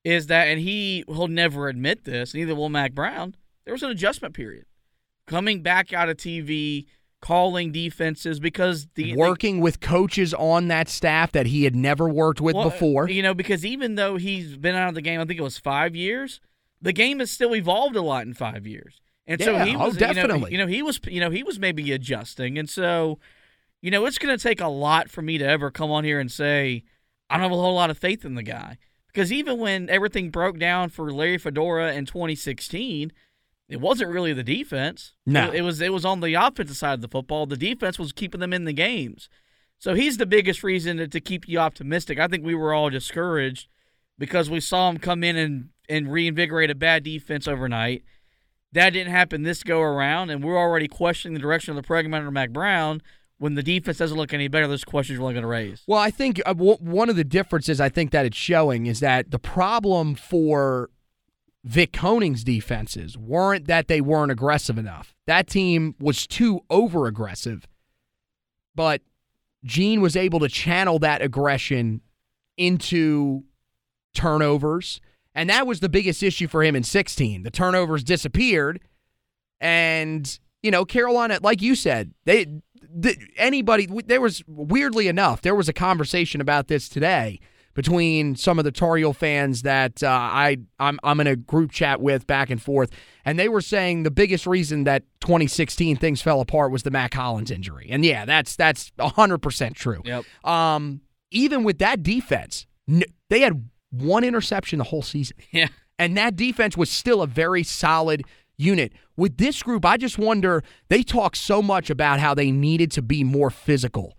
is 0.03 0.27
that, 0.27 0.47
and 0.49 0.59
he 0.59 1.05
will 1.07 1.29
never 1.29 1.69
admit 1.69 2.03
this. 2.03 2.33
Neither 2.33 2.53
will 2.55 2.67
Mack 2.69 2.93
Brown. 2.93 3.35
There 3.63 3.73
was 3.73 3.83
an 3.83 3.89
adjustment 3.91 4.33
period 4.33 4.65
coming 5.27 5.61
back 5.61 5.93
out 5.93 6.09
of 6.09 6.17
TV, 6.17 6.87
calling 7.21 7.71
defenses 7.71 8.39
because 8.39 8.87
the 8.95 9.15
working 9.15 9.61
with 9.61 9.79
coaches 9.79 10.33
on 10.33 10.67
that 10.67 10.89
staff 10.89 11.31
that 11.31 11.45
he 11.45 11.63
had 11.63 11.75
never 11.75 12.09
worked 12.09 12.41
with 12.41 12.55
well, 12.55 12.69
before. 12.69 13.07
You 13.09 13.21
know, 13.21 13.33
because 13.33 13.65
even 13.65 13.95
though 13.95 14.17
he's 14.17 14.57
been 14.57 14.75
out 14.75 14.89
of 14.89 14.95
the 14.95 15.01
game, 15.01 15.21
I 15.21 15.25
think 15.25 15.39
it 15.39 15.43
was 15.43 15.57
five 15.57 15.95
years. 15.95 16.41
The 16.81 16.93
game 16.93 17.19
has 17.19 17.29
still 17.29 17.55
evolved 17.55 17.95
a 17.95 18.01
lot 18.01 18.25
in 18.25 18.33
five 18.33 18.65
years, 18.65 18.99
and 19.27 19.41
so 19.41 19.53
Yeah, 19.53 19.65
he 19.65 19.75
oh, 19.75 19.85
was 19.85 19.93
you 19.93 20.07
know, 20.07 20.13
definitely. 20.13 20.51
You 20.51 20.57
know, 20.57 20.67
he 20.67 20.81
was. 20.81 20.99
You 21.07 21.19
know, 21.19 21.29
he 21.29 21.43
was 21.43 21.59
maybe 21.59 21.91
adjusting, 21.91 22.57
and 22.57 22.69
so, 22.69 23.19
you 23.81 23.91
know, 23.91 24.05
it's 24.05 24.17
going 24.17 24.35
to 24.35 24.41
take 24.41 24.59
a 24.59 24.67
lot 24.67 25.09
for 25.09 25.21
me 25.21 25.37
to 25.37 25.45
ever 25.45 25.69
come 25.69 25.91
on 25.91 26.03
here 26.03 26.19
and 26.19 26.31
say 26.31 26.83
I 27.29 27.35
don't 27.35 27.43
have 27.43 27.51
a 27.51 27.55
whole 27.55 27.75
lot 27.75 27.91
of 27.91 27.99
faith 27.99 28.25
in 28.25 28.33
the 28.33 28.43
guy 28.43 28.79
because 29.07 29.31
even 29.31 29.59
when 29.59 29.89
everything 29.89 30.31
broke 30.31 30.57
down 30.57 30.89
for 30.89 31.13
Larry 31.13 31.37
Fedora 31.37 31.93
in 31.93 32.05
2016. 32.05 33.11
It 33.71 33.79
wasn't 33.79 34.11
really 34.11 34.33
the 34.33 34.43
defense. 34.43 35.13
No. 35.25 35.47
it, 35.47 35.55
it 35.55 35.61
was. 35.61 35.79
It 35.79 35.93
was 35.93 36.03
on 36.03 36.19
the 36.19 36.33
offensive 36.33 36.75
side 36.75 36.95
of 36.95 37.01
the 37.01 37.07
football. 37.07 37.45
The 37.45 37.55
defense 37.55 37.97
was 37.97 38.11
keeping 38.11 38.41
them 38.41 38.51
in 38.51 38.65
the 38.65 38.73
games. 38.73 39.29
So 39.79 39.95
he's 39.95 40.17
the 40.17 40.25
biggest 40.25 40.61
reason 40.61 40.97
to, 40.97 41.07
to 41.07 41.21
keep 41.21 41.47
you 41.47 41.57
optimistic. 41.57 42.19
I 42.19 42.27
think 42.27 42.45
we 42.45 42.53
were 42.53 42.73
all 42.73 42.89
discouraged 42.89 43.69
because 44.19 44.49
we 44.49 44.59
saw 44.59 44.89
him 44.89 44.97
come 44.97 45.23
in 45.23 45.37
and, 45.37 45.69
and 45.87 46.11
reinvigorate 46.11 46.69
a 46.69 46.75
bad 46.75 47.03
defense 47.03 47.47
overnight. 47.47 48.03
That 48.73 48.91
didn't 48.91 49.11
happen 49.11 49.43
this 49.43 49.63
go 49.63 49.79
around, 49.79 50.29
and 50.29 50.43
we're 50.43 50.57
already 50.57 50.89
questioning 50.89 51.33
the 51.33 51.39
direction 51.39 51.71
of 51.71 51.81
the 51.81 51.87
program 51.87 52.13
under 52.13 52.29
Mack 52.29 52.51
Brown. 52.51 53.01
When 53.37 53.55
the 53.55 53.63
defense 53.63 53.97
doesn't 53.97 54.17
look 54.17 54.33
any 54.33 54.49
better, 54.49 54.67
those 54.67 54.83
questions 54.83 55.17
are 55.17 55.21
only 55.23 55.33
going 55.33 55.43
to 55.43 55.47
raise. 55.47 55.81
Well, 55.87 55.97
I 55.99 56.11
think 56.11 56.41
uh, 56.45 56.53
one 56.53 57.09
of 57.09 57.15
the 57.15 57.23
differences 57.23 57.81
I 57.81 57.89
think 57.89 58.11
that 58.11 58.25
it's 58.25 58.37
showing 58.37 58.85
is 58.85 58.99
that 58.99 59.31
the 59.31 59.39
problem 59.39 60.13
for 60.13 60.89
Vic 61.63 61.91
Koenning's 61.93 62.43
defenses 62.43 63.17
weren't 63.17 63.67
that 63.67 63.87
they 63.87 64.01
weren't 64.01 64.31
aggressive 64.31 64.77
enough. 64.77 65.15
That 65.27 65.47
team 65.47 65.95
was 65.99 66.25
too 66.25 66.61
over 66.69 67.05
aggressive. 67.05 67.67
But 68.73 69.01
Gene 69.63 70.01
was 70.01 70.15
able 70.15 70.39
to 70.39 70.47
channel 70.49 70.97
that 70.99 71.21
aggression 71.21 72.01
into 72.57 73.43
turnovers. 74.15 75.01
And 75.35 75.49
that 75.49 75.67
was 75.67 75.79
the 75.79 75.89
biggest 75.89 76.23
issue 76.23 76.47
for 76.47 76.63
him 76.63 76.75
in 76.75 76.83
16. 76.83 77.43
The 77.43 77.51
turnovers 77.51 78.03
disappeared. 78.03 78.81
And, 79.59 80.39
you 80.63 80.71
know, 80.71 80.83
Carolina, 80.83 81.39
like 81.41 81.61
you 81.61 81.75
said, 81.75 82.13
they 82.25 82.47
the, 82.93 83.15
anybody 83.37 83.87
there 84.05 84.19
was 84.19 84.43
weirdly 84.47 85.07
enough, 85.07 85.41
there 85.41 85.55
was 85.55 85.69
a 85.69 85.73
conversation 85.73 86.41
about 86.41 86.67
this 86.67 86.89
today 86.89 87.39
between 87.73 88.35
some 88.35 88.59
of 88.59 88.65
the 88.65 88.71
Tar 88.71 88.97
Heel 88.97 89.13
fans 89.13 89.61
that 89.61 90.03
uh, 90.03 90.07
I 90.09 90.57
I'm 90.79 90.99
I'm 91.03 91.19
in 91.19 91.27
a 91.27 91.35
group 91.35 91.71
chat 91.71 92.01
with 92.01 92.27
back 92.27 92.49
and 92.49 92.61
forth, 92.61 92.91
and 93.25 93.39
they 93.39 93.47
were 93.49 93.61
saying 93.61 94.03
the 94.03 94.11
biggest 94.11 94.45
reason 94.45 94.83
that 94.85 95.03
2016 95.21 95.95
things 95.97 96.21
fell 96.21 96.41
apart 96.41 96.71
was 96.71 96.83
the 96.83 96.91
Mack 96.91 97.13
Hollins 97.13 97.51
injury, 97.51 97.87
and 97.89 98.03
yeah, 98.03 98.25
that's 98.25 98.55
that's 98.55 98.91
100 98.97 99.37
percent 99.39 99.75
true. 99.75 100.01
Yep. 100.05 100.25
Um, 100.45 101.01
even 101.31 101.63
with 101.63 101.79
that 101.79 102.03
defense, 102.03 102.65
n- 102.89 103.03
they 103.29 103.39
had 103.41 103.69
one 103.91 104.23
interception 104.23 104.77
the 104.79 104.85
whole 104.85 105.01
season, 105.01 105.37
Yeah. 105.51 105.67
and 105.99 106.17
that 106.17 106.35
defense 106.35 106.75
was 106.77 106.89
still 106.89 107.21
a 107.21 107.27
very 107.27 107.63
solid 107.63 108.23
unit. 108.57 108.91
With 109.17 109.37
this 109.37 109.61
group, 109.63 109.85
I 109.85 109.97
just 109.97 110.17
wonder. 110.17 110.63
They 110.89 111.03
talk 111.03 111.35
so 111.35 111.61
much 111.61 111.89
about 111.89 112.19
how 112.19 112.33
they 112.33 112.51
needed 112.51 112.91
to 112.91 113.01
be 113.01 113.23
more 113.23 113.49
physical 113.49 114.17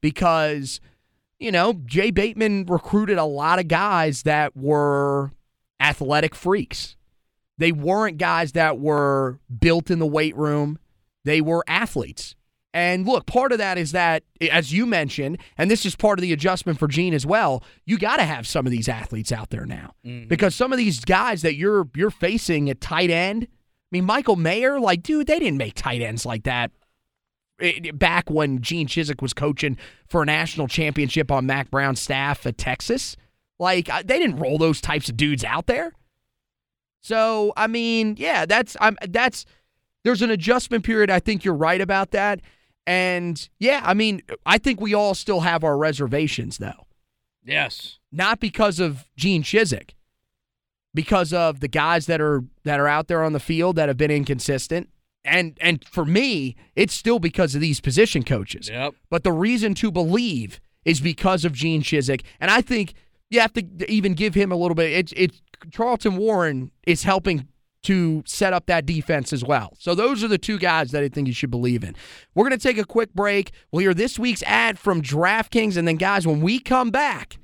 because 0.00 0.80
you 1.42 1.50
know, 1.50 1.74
Jay 1.84 2.12
Bateman 2.12 2.66
recruited 2.66 3.18
a 3.18 3.24
lot 3.24 3.58
of 3.58 3.66
guys 3.66 4.22
that 4.22 4.56
were 4.56 5.32
athletic 5.80 6.34
freaks. 6.36 6.96
They 7.58 7.72
weren't 7.72 8.16
guys 8.16 8.52
that 8.52 8.78
were 8.78 9.40
built 9.60 9.90
in 9.90 9.98
the 9.98 10.06
weight 10.06 10.36
room, 10.36 10.78
they 11.24 11.40
were 11.40 11.64
athletes. 11.66 12.36
And 12.74 13.06
look, 13.06 13.26
part 13.26 13.52
of 13.52 13.58
that 13.58 13.76
is 13.76 13.92
that, 13.92 14.22
as 14.50 14.72
you 14.72 14.86
mentioned, 14.86 15.36
and 15.58 15.70
this 15.70 15.84
is 15.84 15.94
part 15.94 16.18
of 16.18 16.22
the 16.22 16.32
adjustment 16.32 16.78
for 16.78 16.88
Gene 16.88 17.12
as 17.12 17.26
well. 17.26 17.62
You 17.84 17.98
got 17.98 18.16
to 18.16 18.24
have 18.24 18.46
some 18.46 18.64
of 18.64 18.72
these 18.72 18.88
athletes 18.88 19.30
out 19.30 19.50
there 19.50 19.66
now 19.66 19.92
mm-hmm. 20.06 20.26
because 20.26 20.54
some 20.54 20.72
of 20.72 20.78
these 20.78 21.04
guys 21.04 21.42
that 21.42 21.54
you're 21.54 21.86
you're 21.94 22.10
facing 22.10 22.70
at 22.70 22.80
tight 22.80 23.10
end. 23.10 23.44
I 23.44 23.96
mean, 23.96 24.06
Michael 24.06 24.36
Mayer, 24.36 24.80
like, 24.80 25.02
dude, 25.02 25.26
they 25.26 25.38
didn't 25.38 25.58
make 25.58 25.74
tight 25.74 26.00
ends 26.00 26.24
like 26.24 26.44
that 26.44 26.70
back 27.94 28.30
when 28.30 28.60
Gene 28.60 28.86
Chizik 28.86 29.22
was 29.22 29.32
coaching 29.32 29.76
for 30.08 30.22
a 30.22 30.26
national 30.26 30.68
championship 30.68 31.30
on 31.30 31.46
Mack 31.46 31.70
Brown's 31.70 32.00
staff 32.00 32.46
at 32.46 32.58
Texas. 32.58 33.16
Like 33.58 33.86
they 33.86 34.18
didn't 34.18 34.36
roll 34.38 34.58
those 34.58 34.80
types 34.80 35.08
of 35.08 35.16
dudes 35.16 35.44
out 35.44 35.66
there. 35.66 35.92
So 37.02 37.52
I 37.56 37.66
mean, 37.66 38.16
yeah, 38.18 38.46
that's 38.46 38.76
I'm 38.80 38.96
that's 39.08 39.44
there's 40.04 40.22
an 40.22 40.30
adjustment 40.30 40.84
period. 40.84 41.10
I 41.10 41.20
think 41.20 41.44
you're 41.44 41.54
right 41.54 41.80
about 41.80 42.10
that. 42.12 42.40
And 42.86 43.48
yeah, 43.58 43.80
I 43.84 43.94
mean, 43.94 44.22
I 44.44 44.58
think 44.58 44.80
we 44.80 44.94
all 44.94 45.14
still 45.14 45.40
have 45.40 45.62
our 45.62 45.76
reservations 45.76 46.58
though. 46.58 46.86
Yes. 47.44 47.98
Not 48.10 48.40
because 48.40 48.80
of 48.80 49.06
Gene 49.16 49.42
Chizik, 49.42 49.90
because 50.94 51.32
of 51.32 51.60
the 51.60 51.68
guys 51.68 52.06
that 52.06 52.20
are 52.20 52.44
that 52.64 52.80
are 52.80 52.88
out 52.88 53.08
there 53.08 53.22
on 53.22 53.32
the 53.32 53.40
field 53.40 53.76
that 53.76 53.88
have 53.88 53.96
been 53.96 54.10
inconsistent. 54.10 54.88
And 55.24 55.56
and 55.60 55.84
for 55.84 56.04
me, 56.04 56.56
it's 56.74 56.94
still 56.94 57.18
because 57.18 57.54
of 57.54 57.60
these 57.60 57.80
position 57.80 58.24
coaches. 58.24 58.68
Yep. 58.68 58.94
But 59.10 59.24
the 59.24 59.32
reason 59.32 59.74
to 59.76 59.90
believe 59.90 60.60
is 60.84 61.00
because 61.00 61.44
of 61.44 61.52
Gene 61.52 61.82
Chizik. 61.82 62.22
And 62.40 62.50
I 62.50 62.60
think 62.60 62.94
you 63.30 63.40
have 63.40 63.52
to 63.54 63.90
even 63.90 64.14
give 64.14 64.34
him 64.34 64.50
a 64.50 64.56
little 64.56 64.74
bit. 64.74 64.92
It's 64.92 65.12
it's 65.16 65.40
Charlton 65.70 66.16
Warren 66.16 66.70
is 66.86 67.04
helping 67.04 67.48
to 67.82 68.22
set 68.26 68.52
up 68.52 68.66
that 68.66 68.86
defense 68.86 69.32
as 69.32 69.44
well. 69.44 69.72
So 69.78 69.94
those 69.94 70.22
are 70.22 70.28
the 70.28 70.38
two 70.38 70.58
guys 70.58 70.92
that 70.92 71.02
I 71.02 71.08
think 71.08 71.26
you 71.26 71.32
should 71.34 71.50
believe 71.50 71.82
in. 71.82 71.96
We're 72.34 72.48
going 72.48 72.58
to 72.58 72.62
take 72.62 72.78
a 72.78 72.84
quick 72.84 73.12
break. 73.12 73.50
We'll 73.70 73.80
hear 73.80 73.94
this 73.94 74.18
week's 74.18 74.42
ad 74.44 74.78
from 74.78 75.02
DraftKings. 75.02 75.76
And 75.76 75.86
then, 75.86 75.96
guys, 75.96 76.26
when 76.26 76.40
we 76.40 76.60
come 76.60 76.90
back, 76.90 77.38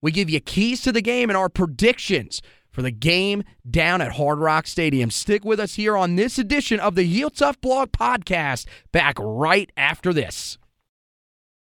we 0.00 0.12
give 0.12 0.30
you 0.30 0.40
keys 0.40 0.82
to 0.82 0.92
the 0.92 1.02
game 1.02 1.28
and 1.28 1.36
our 1.36 1.48
predictions 1.48 2.40
for 2.70 2.82
the 2.82 2.90
game 2.90 3.42
down 3.68 4.00
at 4.00 4.12
Hard 4.12 4.38
Rock 4.38 4.66
Stadium. 4.66 5.10
Stick 5.10 5.44
with 5.44 5.60
us 5.60 5.74
here 5.74 5.96
on 5.96 6.16
this 6.16 6.38
edition 6.38 6.80
of 6.80 6.94
the 6.94 7.02
Heel 7.02 7.30
Tough 7.30 7.60
Blog 7.60 7.92
Podcast. 7.92 8.66
Back 8.92 9.16
right 9.18 9.70
after 9.76 10.12
this. 10.12 10.58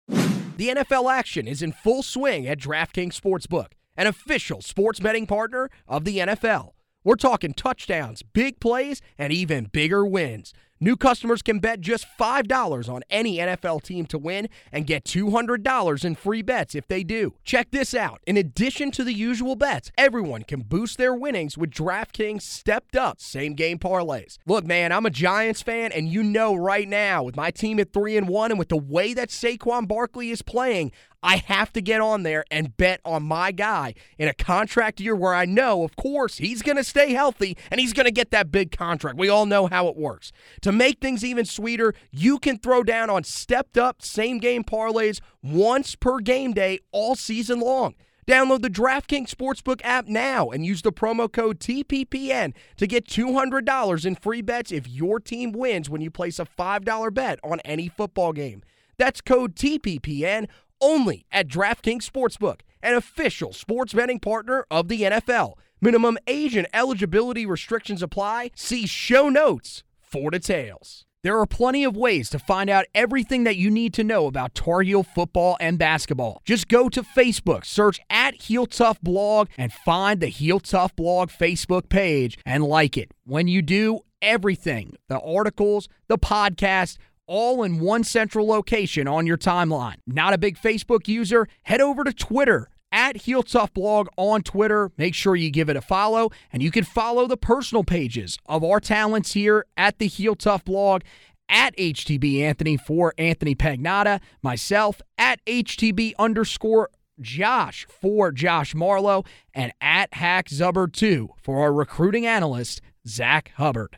The 0.08 0.68
NFL 0.70 1.12
action 1.12 1.48
is 1.48 1.62
in 1.62 1.72
full 1.72 2.04
swing 2.04 2.46
at 2.46 2.60
DraftKings 2.60 3.20
Sportsbook, 3.20 3.72
an 3.98 4.08
official 4.08 4.62
sports 4.62 5.00
betting 5.00 5.26
partner 5.26 5.70
of 5.88 6.06
the 6.06 6.20
NFL. 6.20 6.74
We're 7.04 7.16
talking 7.16 7.54
touchdowns, 7.54 8.22
big 8.22 8.60
plays, 8.60 9.02
and 9.18 9.34
even 9.34 9.66
bigger 9.66 10.06
wins. 10.06 10.54
New 10.84 10.98
customers 10.98 11.44
can 11.44 11.60
bet 11.60 11.80
just 11.80 12.08
$5 12.20 12.90
on 12.90 13.04
any 13.08 13.38
NFL 13.38 13.84
team 13.84 14.08
to 14.08 14.18
win 14.18 14.50
and 14.72 14.88
get 14.88 15.06
$200 15.06 16.04
in 16.04 16.16
free 16.16 16.42
bets 16.42 16.74
if 16.74 16.88
they 16.88 17.04
do. 17.04 17.36
Check 17.44 17.70
this 17.70 17.94
out. 17.94 18.20
In 18.26 18.36
addition 18.36 18.90
to 18.94 19.04
the 19.04 19.14
usual 19.14 19.56
bets, 19.56 19.92
everyone 19.96 20.42
can 20.42 20.62
boost 20.62 20.98
their 20.98 21.14
winnings 21.14 21.56
with 21.56 21.70
DraftKings 21.70 22.42
stepped 22.42 22.96
up 22.96 23.22
same 23.22 23.54
game 23.54 23.78
parlays. 23.78 24.40
Look, 24.48 24.66
man, 24.66 24.92
I'm 24.92 25.06
a 25.06 25.12
Giants 25.12 25.62
fan, 25.62 25.92
and 25.92 26.08
you 26.10 26.24
know 26.24 26.56
right 26.56 26.88
now, 26.88 27.22
with 27.22 27.36
my 27.36 27.52
team 27.52 27.80
at 27.80 27.94
3 27.94 28.18
and 28.18 28.28
1 28.28 28.50
and 28.50 28.58
with 28.58 28.70
the 28.70 28.78
way 28.78 29.14
that 29.14 29.30
Saquon 29.30 29.88
Barkley 29.88 30.32
is 30.32 30.42
playing, 30.42 30.92
I 31.24 31.38
have 31.38 31.72
to 31.74 31.82
get 31.82 32.02
on 32.02 32.24
there 32.24 32.46
and 32.50 32.76
bet 32.76 33.00
on 33.06 33.24
my 33.24 33.52
guy 33.52 33.94
in 34.18 34.28
a 34.28 34.34
contract 34.34 35.00
year 35.00 35.16
where 35.16 35.36
I 35.36 35.46
know, 35.46 35.84
of 35.84 35.96
course, 35.96 36.38
he's 36.38 36.62
going 36.62 36.78
to 36.78 36.84
stay 36.84 37.14
healthy 37.14 37.58
and 37.70 37.80
he's 37.80 37.94
going 37.94 38.06
to 38.06 38.12
get 38.12 38.32
that 38.32 38.52
big 38.52 38.72
contract. 38.72 39.18
We 39.18 39.30
all 39.30 39.46
know 39.46 39.68
how 39.68 39.88
it 39.88 39.96
works. 39.96 40.32
To 40.62 40.72
make 40.72 41.00
things 41.00 41.24
even 41.24 41.46
sweeter, 41.46 41.94
you 42.12 42.40
can 42.40 42.58
throw 42.58 42.84
down 42.84 43.10
on 43.10 43.24
stepped 43.24 43.78
up 43.78 44.02
same 44.02 44.40
game 44.40 44.64
parlays 44.64 45.22
once 45.44 45.96
per 45.96 46.20
game 46.20 46.54
day 46.54 46.80
all 46.92 47.16
season 47.16 47.60
long. 47.60 47.94
Download 48.28 48.62
the 48.62 48.70
DraftKings 48.70 49.30
Sportsbook 49.30 49.82
app 49.84 50.08
now 50.08 50.50
and 50.50 50.66
use 50.66 50.84
the 50.84 50.92
promo 50.92 51.32
code 51.32 51.60
TPPN 51.60 52.54
to 52.78 52.88
get 52.88 53.08
$200 53.08 54.06
in 54.06 54.16
free 54.16 54.42
bets 54.42 54.72
if 54.72 54.88
your 54.88 55.20
team 55.20 55.52
wins 55.52 55.90
when 55.90 56.02
you 56.02 56.12
place 56.12 56.40
a 56.40 56.46
$5 56.46 57.14
bet 57.14 57.40
on 57.44 57.60
any 57.62 57.90
football 57.90 58.32
game. 58.32 58.64
That's 58.98 59.22
code 59.22 59.56
TPPN 59.56 60.48
only 60.82 61.26
at 61.32 61.48
DraftKings 61.48 62.10
Sportsbook, 62.10 62.62
an 62.82 62.96
official 62.96 63.54
sports 63.54 63.94
betting 63.94 64.20
partner 64.20 64.66
of 64.70 64.88
the 64.88 65.02
NFL. 65.02 65.54
Minimum 65.80 66.18
age 66.28 66.56
and 66.56 66.68
eligibility 66.74 67.46
restrictions 67.46 68.04
apply. 68.04 68.52
See 68.56 68.86
show 68.86 69.30
notes 69.30 69.84
for 70.00 70.30
details. 70.32 71.06
There 71.24 71.40
are 71.40 71.46
plenty 71.46 71.84
of 71.84 71.96
ways 71.96 72.32
to 72.32 72.40
find 72.40 72.68
out 72.68 72.88
everything 72.96 73.44
that 73.44 73.56
you 73.56 73.70
need 73.70 73.94
to 73.94 74.04
know 74.04 74.26
about 74.26 74.56
Tar 74.56 74.82
Heel 74.82 75.04
football 75.04 75.56
and 75.60 75.78
basketball. 75.78 76.42
Just 76.46 76.68
go 76.68 76.90
to 76.90 77.04
Facebook, 77.04 77.64
search 77.64 78.00
at 78.10 78.34
Heel 78.34 78.66
Tough 78.66 79.00
Blog, 79.02 79.48
and 79.56 79.72
find 79.72 80.20
the 80.20 80.28
Heel 80.28 80.60
Tough 80.60 80.96
Blog 80.96 81.30
Facebook 81.30 81.90
page 81.90 82.40
and 82.44 82.64
like 82.64 82.98
it. 82.98 83.12
When 83.24 83.48
you 83.48 83.62
do, 83.62 84.00
everything 84.22 84.96
the 85.10 85.20
articles, 85.20 85.88
the 86.08 86.18
podcast, 86.18 86.98
all 87.32 87.64
in 87.64 87.80
one 87.80 88.04
central 88.04 88.46
location 88.46 89.08
on 89.08 89.26
your 89.26 89.38
timeline. 89.38 89.96
Not 90.06 90.34
a 90.34 90.38
big 90.38 90.58
Facebook 90.58 91.08
user? 91.08 91.48
Head 91.64 91.80
over 91.80 92.04
to 92.04 92.12
Twitter 92.12 92.68
at 92.92 93.16
Heel 93.16 93.42
Tough 93.42 93.74
Blog 93.74 94.10
on 94.18 94.44
Twitter. 94.44 94.92
Make 94.98 95.16
sure 95.16 95.38
you 95.38 95.50
give 95.50 95.70
it 95.70 95.78
a 95.78 95.82
follow, 95.82 96.30
and 96.52 96.62
you 96.62 96.72
can 96.72 96.84
follow 96.84 97.28
the 97.28 97.38
personal 97.38 97.86
pages 97.86 98.38
of 98.48 98.66
our 98.66 98.82
talents 98.82 99.32
here 99.32 99.66
at 99.78 99.98
the 99.98 100.08
Heel 100.08 100.36
Tough 100.36 100.66
Blog. 100.66 101.04
At 101.48 101.76
HTB 101.78 102.42
Anthony 102.42 102.78
for 102.78 103.14
Anthony 103.18 103.56
Pagnotta, 103.56 104.22
myself 104.42 105.02
at 105.18 105.44
HTB 105.46 106.14
underscore 106.18 106.90
Josh 107.20 107.86
for 107.90 108.32
Josh 108.32 108.74
Marlowe, 108.74 109.24
and 109.54 109.72
at 109.82 110.14
Hack 110.14 110.48
Zubber 110.50 110.92
2 110.92 111.30
for 111.42 111.62
our 111.62 111.74
recruiting 111.74 112.26
analyst, 112.26 112.82
Zach 113.06 113.52
Hubbard. 113.56 113.98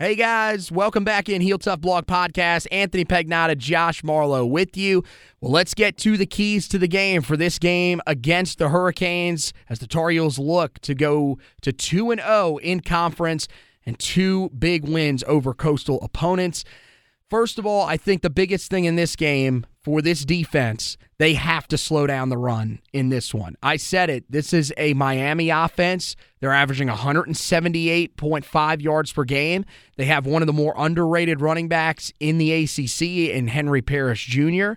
Hey 0.00 0.14
guys, 0.14 0.70
welcome 0.70 1.02
back 1.02 1.28
in 1.28 1.40
Heel 1.40 1.58
Tough 1.58 1.80
Blog 1.80 2.06
Podcast. 2.06 2.68
Anthony 2.70 3.04
Pagnotta, 3.04 3.58
Josh 3.58 4.04
Marlowe 4.04 4.46
with 4.46 4.76
you. 4.76 5.02
Well, 5.40 5.50
let's 5.50 5.74
get 5.74 5.96
to 5.96 6.16
the 6.16 6.24
keys 6.24 6.68
to 6.68 6.78
the 6.78 6.86
game 6.86 7.20
for 7.20 7.36
this 7.36 7.58
game 7.58 8.00
against 8.06 8.58
the 8.58 8.68
Hurricanes 8.68 9.52
as 9.68 9.80
the 9.80 9.88
Tar 9.88 10.10
Heels 10.10 10.38
look 10.38 10.78
to 10.82 10.94
go 10.94 11.40
to 11.62 11.72
2 11.72 12.12
and 12.12 12.20
0 12.20 12.58
in 12.58 12.78
conference 12.78 13.48
and 13.84 13.98
two 13.98 14.50
big 14.50 14.88
wins 14.88 15.24
over 15.26 15.52
coastal 15.52 15.98
opponents. 16.00 16.62
First 17.30 17.58
of 17.58 17.66
all, 17.66 17.82
I 17.82 17.98
think 17.98 18.22
the 18.22 18.30
biggest 18.30 18.70
thing 18.70 18.86
in 18.86 18.96
this 18.96 19.14
game 19.14 19.66
for 19.82 20.00
this 20.00 20.24
defense, 20.24 20.96
they 21.18 21.34
have 21.34 21.68
to 21.68 21.76
slow 21.76 22.06
down 22.06 22.30
the 22.30 22.38
run 22.38 22.80
in 22.94 23.10
this 23.10 23.34
one. 23.34 23.54
I 23.62 23.76
said 23.76 24.08
it. 24.08 24.24
This 24.30 24.54
is 24.54 24.72
a 24.78 24.94
Miami 24.94 25.50
offense. 25.50 26.16
They're 26.40 26.54
averaging 26.54 26.88
178.5 26.88 28.82
yards 28.82 29.12
per 29.12 29.24
game. 29.24 29.66
They 29.96 30.06
have 30.06 30.24
one 30.24 30.40
of 30.40 30.46
the 30.46 30.54
more 30.54 30.74
underrated 30.78 31.42
running 31.42 31.68
backs 31.68 32.12
in 32.18 32.38
the 32.38 32.52
ACC 32.52 33.02
in 33.34 33.48
Henry 33.48 33.82
Parrish 33.82 34.24
Jr. 34.26 34.72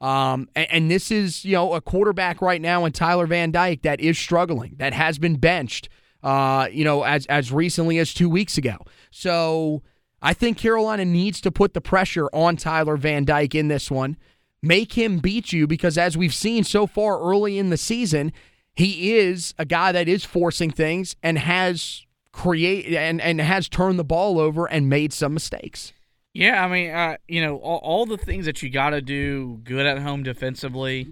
Um, 0.00 0.48
and, 0.54 0.66
and 0.70 0.90
this 0.90 1.10
is, 1.10 1.44
you 1.44 1.52
know, 1.52 1.72
a 1.72 1.80
quarterback 1.80 2.40
right 2.40 2.60
now 2.60 2.84
in 2.84 2.92
Tyler 2.92 3.26
Van 3.26 3.50
Dyke 3.50 3.82
that 3.82 3.98
is 3.98 4.16
struggling, 4.16 4.76
that 4.78 4.92
has 4.92 5.18
been 5.18 5.36
benched, 5.36 5.88
uh, 6.22 6.68
you 6.70 6.84
know, 6.84 7.02
as 7.02 7.26
as 7.26 7.50
recently 7.50 7.98
as 7.98 8.14
two 8.14 8.28
weeks 8.28 8.58
ago. 8.58 8.76
So 9.10 9.82
I 10.22 10.32
think 10.32 10.58
Carolina 10.58 11.04
needs 11.04 11.40
to 11.42 11.50
put 11.50 11.74
the 11.74 11.80
pressure 11.80 12.28
on 12.32 12.56
Tyler 12.56 12.96
Van 12.96 13.24
Dyke 13.24 13.54
in 13.54 13.68
this 13.68 13.90
one. 13.90 14.16
Make 14.62 14.94
him 14.94 15.18
beat 15.18 15.52
you 15.52 15.66
because, 15.66 15.98
as 15.98 16.16
we've 16.16 16.34
seen 16.34 16.64
so 16.64 16.86
far 16.86 17.20
early 17.20 17.58
in 17.58 17.70
the 17.70 17.76
season, 17.76 18.32
he 18.74 19.14
is 19.14 19.54
a 19.58 19.64
guy 19.64 19.92
that 19.92 20.08
is 20.08 20.24
forcing 20.24 20.70
things 20.70 21.16
and 21.22 21.38
has 21.38 22.06
create 22.32 22.92
and, 22.94 23.20
and 23.20 23.40
has 23.40 23.68
turned 23.68 23.98
the 23.98 24.04
ball 24.04 24.38
over 24.38 24.66
and 24.66 24.88
made 24.88 25.12
some 25.12 25.32
mistakes. 25.34 25.92
Yeah, 26.34 26.62
I 26.62 26.68
mean, 26.68 26.90
uh, 26.90 27.16
you 27.28 27.40
know, 27.40 27.56
all, 27.56 27.78
all 27.78 28.06
the 28.06 28.18
things 28.18 28.44
that 28.44 28.62
you 28.62 28.68
got 28.68 28.90
to 28.90 29.00
do 29.00 29.60
good 29.64 29.86
at 29.86 29.98
home 30.00 30.22
defensively, 30.22 31.08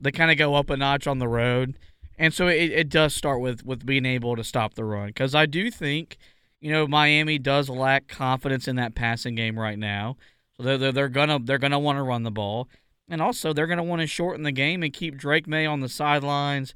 they 0.00 0.12
kind 0.12 0.30
of 0.30 0.38
go 0.38 0.54
up 0.54 0.70
a 0.70 0.76
notch 0.76 1.08
on 1.08 1.18
the 1.18 1.26
road, 1.26 1.76
and 2.18 2.32
so 2.32 2.46
it, 2.46 2.70
it 2.70 2.88
does 2.88 3.14
start 3.14 3.40
with 3.40 3.64
with 3.64 3.84
being 3.84 4.06
able 4.06 4.36
to 4.36 4.44
stop 4.44 4.74
the 4.74 4.84
run. 4.84 5.08
Because 5.08 5.34
I 5.34 5.46
do 5.46 5.72
think 5.72 6.18
you 6.64 6.70
know, 6.70 6.86
Miami 6.86 7.38
does 7.38 7.68
lack 7.68 8.08
confidence 8.08 8.66
in 8.66 8.76
that 8.76 8.94
passing 8.94 9.34
game 9.34 9.58
right 9.58 9.78
now. 9.78 10.16
So 10.56 10.62
they're, 10.62 10.78
they're, 10.78 10.92
they're 10.92 11.08
gonna 11.10 11.38
they're 11.38 11.58
gonna 11.58 11.78
want 11.78 11.98
to 11.98 12.02
run 12.02 12.22
the 12.22 12.30
ball, 12.30 12.70
and 13.06 13.20
also 13.20 13.52
they're 13.52 13.66
gonna 13.66 13.84
want 13.84 14.00
to 14.00 14.06
shorten 14.06 14.44
the 14.44 14.50
game 14.50 14.82
and 14.82 14.90
keep 14.90 15.18
Drake 15.18 15.46
Maye 15.46 15.66
on 15.66 15.80
the 15.80 15.90
sidelines 15.90 16.72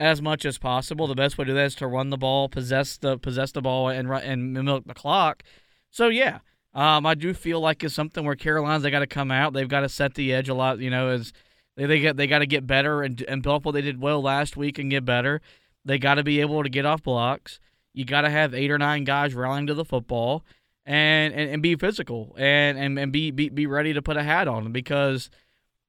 as 0.00 0.20
much 0.20 0.44
as 0.44 0.58
possible. 0.58 1.06
The 1.06 1.14
best 1.14 1.38
way 1.38 1.44
to 1.44 1.52
do 1.52 1.54
that 1.54 1.66
is 1.66 1.76
to 1.76 1.86
run 1.86 2.10
the 2.10 2.16
ball, 2.16 2.48
possess 2.48 2.96
the 2.96 3.16
possess 3.16 3.52
the 3.52 3.62
ball, 3.62 3.88
and 3.88 4.10
and 4.10 4.54
milk 4.54 4.86
the 4.86 4.94
clock. 4.94 5.44
So 5.92 6.08
yeah, 6.08 6.40
um, 6.74 7.06
I 7.06 7.14
do 7.14 7.32
feel 7.32 7.60
like 7.60 7.84
it's 7.84 7.94
something 7.94 8.24
where 8.24 8.34
Carolina's 8.34 8.82
they 8.82 8.90
got 8.90 9.00
to 9.00 9.06
come 9.06 9.30
out. 9.30 9.52
They've 9.52 9.68
got 9.68 9.80
to 9.82 9.88
set 9.88 10.14
the 10.14 10.34
edge 10.34 10.48
a 10.48 10.54
lot. 10.54 10.80
You 10.80 10.90
know, 10.90 11.10
as 11.10 11.32
they 11.76 11.86
they 11.86 12.00
get 12.00 12.16
they 12.16 12.26
got 12.26 12.40
to 12.40 12.46
get 12.46 12.66
better 12.66 13.04
and 13.04 13.22
and 13.28 13.40
build 13.44 13.64
what 13.64 13.70
they 13.70 13.82
did 13.82 14.00
well 14.00 14.20
last 14.20 14.56
week 14.56 14.80
and 14.80 14.90
get 14.90 15.04
better. 15.04 15.40
They 15.84 16.00
got 16.00 16.16
to 16.16 16.24
be 16.24 16.40
able 16.40 16.64
to 16.64 16.68
get 16.68 16.84
off 16.84 17.04
blocks 17.04 17.60
you 17.92 18.04
got 18.04 18.22
to 18.22 18.30
have 18.30 18.54
eight 18.54 18.70
or 18.70 18.78
nine 18.78 19.04
guys 19.04 19.34
rallying 19.34 19.66
to 19.66 19.74
the 19.74 19.84
football 19.84 20.44
and, 20.86 21.34
and, 21.34 21.50
and 21.50 21.62
be 21.62 21.74
physical 21.76 22.34
and, 22.38 22.78
and, 22.78 22.98
and 22.98 23.12
be, 23.12 23.30
be, 23.30 23.48
be 23.48 23.66
ready 23.66 23.92
to 23.92 24.02
put 24.02 24.16
a 24.16 24.22
hat 24.22 24.48
on 24.48 24.72
because, 24.72 25.30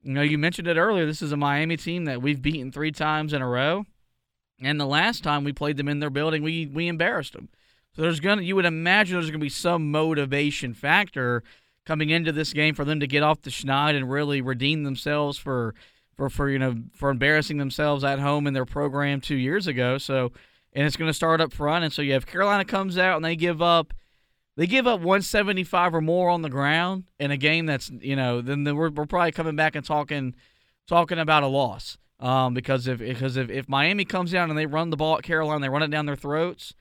you 0.02 0.14
know, 0.14 0.22
you 0.22 0.38
mentioned 0.38 0.68
it 0.68 0.78
earlier. 0.78 1.06
This 1.06 1.22
is 1.22 1.32
a 1.32 1.38
Miami 1.38 1.78
team 1.78 2.06
that 2.06 2.22
we've 2.22 2.42
beaten 2.42 2.72
three 2.72 2.92
times 2.92 3.34
in 3.34 3.42
a 3.42 3.48
row. 3.48 3.86
And 4.62 4.80
the 4.80 4.86
last 4.86 5.24
time 5.24 5.44
we 5.44 5.54
played 5.54 5.78
them 5.78 5.88
in 5.88 6.00
their 6.00 6.10
building, 6.10 6.44
we, 6.44 6.66
we 6.66 6.88
embarrassed 6.88 7.34
them. 7.34 7.50
So 7.96 8.04
there's 8.04 8.20
gonna 8.20 8.44
you 8.44 8.56
would 8.56 8.66
imagine 8.66 9.16
there's 9.16 9.30
gonna 9.30 9.40
be 9.40 9.50
some 9.50 9.92
motivation 9.92 10.74
factor 10.74 11.44
coming 11.86 12.10
into 12.10 12.32
this 12.32 12.54
game 12.54 12.76
for 12.76 12.86
them 12.86 13.00
to 13.00 13.08
get 13.08 13.24
off 13.24 13.42
the 13.42 13.50
schneid 13.50 13.96
and 13.96 14.10
really 14.10 14.42
redeem 14.42 14.84
themselves 14.84 15.38
for 15.38 15.74
for 16.16 16.30
for 16.30 16.50
you 16.50 16.60
know 16.60 16.76
for 16.94 17.10
embarrassing 17.10 17.58
themselves 17.58 18.04
at 18.04 18.20
home 18.20 18.48
in 18.48 18.54
their 18.54 18.66
program 18.66 19.22
two 19.22 19.36
years 19.36 19.68
ago. 19.68 19.98
So 19.98 20.32
and 20.74 20.86
it's 20.86 20.96
going 20.96 21.10
to 21.10 21.14
start 21.14 21.42
up 21.42 21.54
front. 21.54 21.84
And 21.84 21.94
so 21.94 22.02
you 22.02 22.14
have 22.14 22.26
Carolina 22.26 22.66
comes 22.66 22.98
out 22.98 23.16
and 23.16 23.26
they 23.26 23.36
give 23.36 23.62
up 23.62 23.94
they 24.56 24.68
give 24.68 24.88
up 24.88 25.00
175 25.00 25.96
or 25.96 26.02
more 26.02 26.30
on 26.30 26.42
the 26.42 26.50
ground 26.50 27.06
in 27.18 27.32
a 27.32 27.38
game 27.38 27.66
that's 27.66 27.90
you 27.90 28.16
know 28.16 28.42
then 28.42 28.64
we're, 28.64 28.90
we're 28.90 29.06
probably 29.06 29.32
coming 29.32 29.56
back 29.56 29.76
and 29.76 29.86
talking 29.86 30.36
talking 30.88 31.18
about 31.18 31.44
a 31.44 31.48
loss 31.48 31.98
um, 32.20 32.54
because 32.54 32.88
if 32.88 33.00
because 33.00 33.38
if, 33.38 33.50
if 33.50 33.70
Miami 33.70 34.06
comes 34.06 34.32
down 34.32 34.50
and 34.50 34.58
they 34.58 34.66
run 34.66 34.90
the 34.90 34.98
ball 34.98 35.18
at 35.18 35.24
Carolina 35.24 35.62
they 35.62 35.70
run 35.70 35.84
it 35.84 35.90
down 35.90 36.06
their 36.06 36.16
throats. 36.16 36.74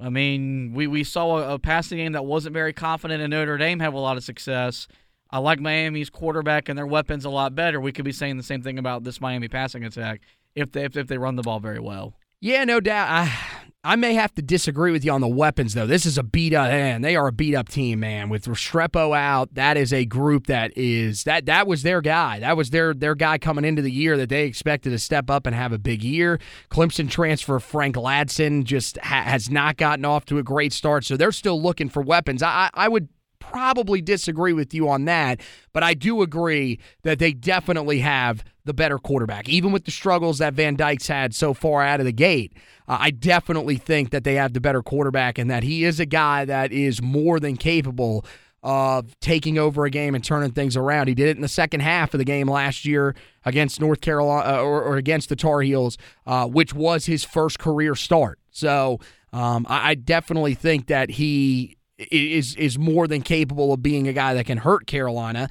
I 0.00 0.10
mean, 0.10 0.74
we, 0.74 0.86
we 0.86 1.02
saw 1.02 1.38
a, 1.38 1.54
a 1.54 1.58
passing 1.58 1.98
game 1.98 2.12
that 2.12 2.24
wasn't 2.24 2.52
very 2.52 2.72
confident, 2.72 3.20
and 3.20 3.32
Notre 3.32 3.58
Dame 3.58 3.80
have 3.80 3.94
a 3.94 3.98
lot 3.98 4.16
of 4.16 4.22
success. 4.22 4.86
I 5.30 5.38
like 5.38 5.58
Miami's 5.60 6.08
quarterback 6.08 6.68
and 6.68 6.78
their 6.78 6.86
weapons 6.86 7.24
a 7.24 7.30
lot 7.30 7.54
better. 7.54 7.80
We 7.80 7.90
could 7.92 8.04
be 8.04 8.12
saying 8.12 8.36
the 8.36 8.44
same 8.44 8.62
thing 8.62 8.78
about 8.78 9.02
this 9.02 9.20
Miami 9.20 9.48
passing 9.48 9.84
attack 9.84 10.20
if 10.54 10.72
they 10.72 10.84
if, 10.84 10.96
if 10.96 11.08
they 11.08 11.18
run 11.18 11.36
the 11.36 11.42
ball 11.42 11.60
very 11.60 11.80
well. 11.80 12.14
Yeah, 12.40 12.64
no 12.64 12.80
doubt. 12.80 13.08
I 13.10 13.38
I 13.84 13.96
may 13.96 14.14
have 14.14 14.34
to 14.34 14.42
disagree 14.42 14.90
with 14.90 15.04
you 15.04 15.12
on 15.12 15.20
the 15.20 15.28
weapons 15.28 15.74
though. 15.74 15.86
This 15.86 16.04
is 16.04 16.18
a 16.18 16.22
beat 16.22 16.52
up 16.52 16.68
man. 16.68 17.02
They 17.02 17.16
are 17.16 17.28
a 17.28 17.32
beat 17.32 17.54
up 17.54 17.68
team, 17.68 18.00
man. 18.00 18.28
With 18.28 18.44
Restrepo 18.46 19.16
out, 19.16 19.54
that 19.54 19.76
is 19.76 19.92
a 19.92 20.04
group 20.04 20.46
that 20.46 20.76
is 20.76 21.24
that 21.24 21.46
that 21.46 21.66
was 21.66 21.82
their 21.82 22.00
guy. 22.00 22.40
That 22.40 22.56
was 22.56 22.70
their 22.70 22.92
their 22.94 23.14
guy 23.14 23.38
coming 23.38 23.64
into 23.64 23.82
the 23.82 23.90
year 23.90 24.16
that 24.16 24.28
they 24.28 24.44
expected 24.44 24.90
to 24.90 24.98
step 24.98 25.30
up 25.30 25.46
and 25.46 25.54
have 25.54 25.72
a 25.72 25.78
big 25.78 26.02
year. 26.02 26.38
Clemson 26.70 27.10
transfer 27.10 27.58
Frank 27.58 27.96
Ladson 27.96 28.64
just 28.64 28.98
ha- 28.98 29.22
has 29.22 29.50
not 29.50 29.76
gotten 29.76 30.04
off 30.04 30.24
to 30.26 30.38
a 30.38 30.42
great 30.42 30.72
start, 30.72 31.04
so 31.04 31.16
they're 31.16 31.32
still 31.32 31.60
looking 31.60 31.88
for 31.88 32.02
weapons. 32.02 32.42
I 32.42 32.70
I 32.74 32.88
would 32.88 33.08
probably 33.40 34.02
disagree 34.02 34.52
with 34.52 34.74
you 34.74 34.88
on 34.88 35.06
that, 35.06 35.40
but 35.72 35.82
I 35.82 35.94
do 35.94 36.22
agree 36.22 36.78
that 37.02 37.18
they 37.18 37.32
definitely 37.32 38.00
have 38.00 38.44
the 38.68 38.74
better 38.74 38.98
quarterback. 38.98 39.48
Even 39.48 39.72
with 39.72 39.84
the 39.84 39.90
struggles 39.90 40.38
that 40.38 40.54
Van 40.54 40.76
Dyke's 40.76 41.08
had 41.08 41.34
so 41.34 41.52
far 41.52 41.82
out 41.82 41.98
of 41.98 42.06
the 42.06 42.12
gate, 42.12 42.52
uh, 42.86 42.98
I 43.00 43.10
definitely 43.10 43.76
think 43.76 44.10
that 44.10 44.22
they 44.22 44.34
have 44.34 44.52
the 44.52 44.60
better 44.60 44.82
quarterback 44.82 45.38
and 45.38 45.50
that 45.50 45.64
he 45.64 45.84
is 45.84 45.98
a 45.98 46.06
guy 46.06 46.44
that 46.44 46.70
is 46.70 47.02
more 47.02 47.40
than 47.40 47.56
capable 47.56 48.24
of 48.62 49.18
taking 49.20 49.56
over 49.58 49.84
a 49.84 49.90
game 49.90 50.14
and 50.14 50.22
turning 50.22 50.50
things 50.50 50.76
around. 50.76 51.08
He 51.08 51.14
did 51.14 51.28
it 51.28 51.36
in 51.36 51.42
the 51.42 51.48
second 51.48 51.80
half 51.80 52.12
of 52.14 52.18
the 52.18 52.24
game 52.24 52.48
last 52.48 52.84
year 52.84 53.14
against 53.44 53.80
North 53.80 54.00
Carolina 54.00 54.58
uh, 54.58 54.62
or, 54.62 54.82
or, 54.82 54.96
against 54.96 55.28
the 55.28 55.36
Tar 55.36 55.60
Heels, 55.60 55.96
uh, 56.26 56.46
which 56.46 56.74
was 56.74 57.06
his 57.06 57.24
first 57.24 57.58
career 57.58 57.94
start. 57.94 58.38
So 58.50 58.98
um, 59.32 59.64
I, 59.68 59.90
I 59.90 59.94
definitely 59.94 60.54
think 60.54 60.88
that 60.88 61.10
he 61.10 61.76
is 61.98 62.54
is 62.56 62.78
more 62.78 63.06
than 63.08 63.22
capable 63.22 63.72
of 63.72 63.82
being 63.82 64.06
a 64.06 64.12
guy 64.12 64.34
that 64.34 64.46
can 64.46 64.58
hurt 64.58 64.86
Carolina. 64.86 65.48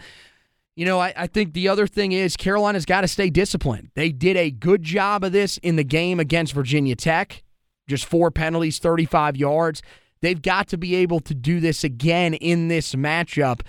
You 0.77 0.85
know, 0.85 0.99
I, 0.99 1.11
I 1.17 1.25
think 1.25 1.53
the 1.53 1.69
other 1.69 1.87
thing 1.87 2.11
is 2.11 2.37
Carolina's 2.37 2.85
got 2.85 3.01
to 3.01 3.07
stay 3.07 3.31
disciplined. 3.31 3.89
They 3.95 4.11
did 4.11 4.37
a 4.37 4.51
good 4.51 4.83
job 4.83 5.23
of 5.23 5.31
this 5.31 5.57
in 5.57 5.75
the 5.75 5.83
game 5.83 6.19
against 6.19 6.53
Virginia 6.53 6.95
Tech. 6.95 7.41
Just 7.87 8.05
four 8.05 8.29
penalties, 8.29 8.77
35 8.77 9.37
yards. 9.37 9.81
They've 10.21 10.39
got 10.39 10.67
to 10.67 10.77
be 10.77 10.93
able 10.97 11.19
to 11.21 11.33
do 11.33 11.59
this 11.59 11.83
again 11.83 12.35
in 12.35 12.67
this 12.67 12.93
matchup. 12.93 13.61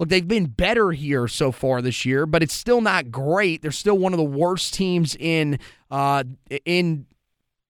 Look, 0.00 0.08
they've 0.08 0.26
been 0.26 0.46
better 0.46 0.90
here 0.90 1.28
so 1.28 1.52
far 1.52 1.80
this 1.80 2.04
year, 2.04 2.26
but 2.26 2.42
it's 2.42 2.54
still 2.54 2.80
not 2.80 3.12
great. 3.12 3.62
They're 3.62 3.70
still 3.70 3.98
one 3.98 4.12
of 4.12 4.18
the 4.18 4.24
worst 4.24 4.74
teams 4.74 5.16
in 5.20 5.56
uh, 5.88 6.24
in 6.64 7.06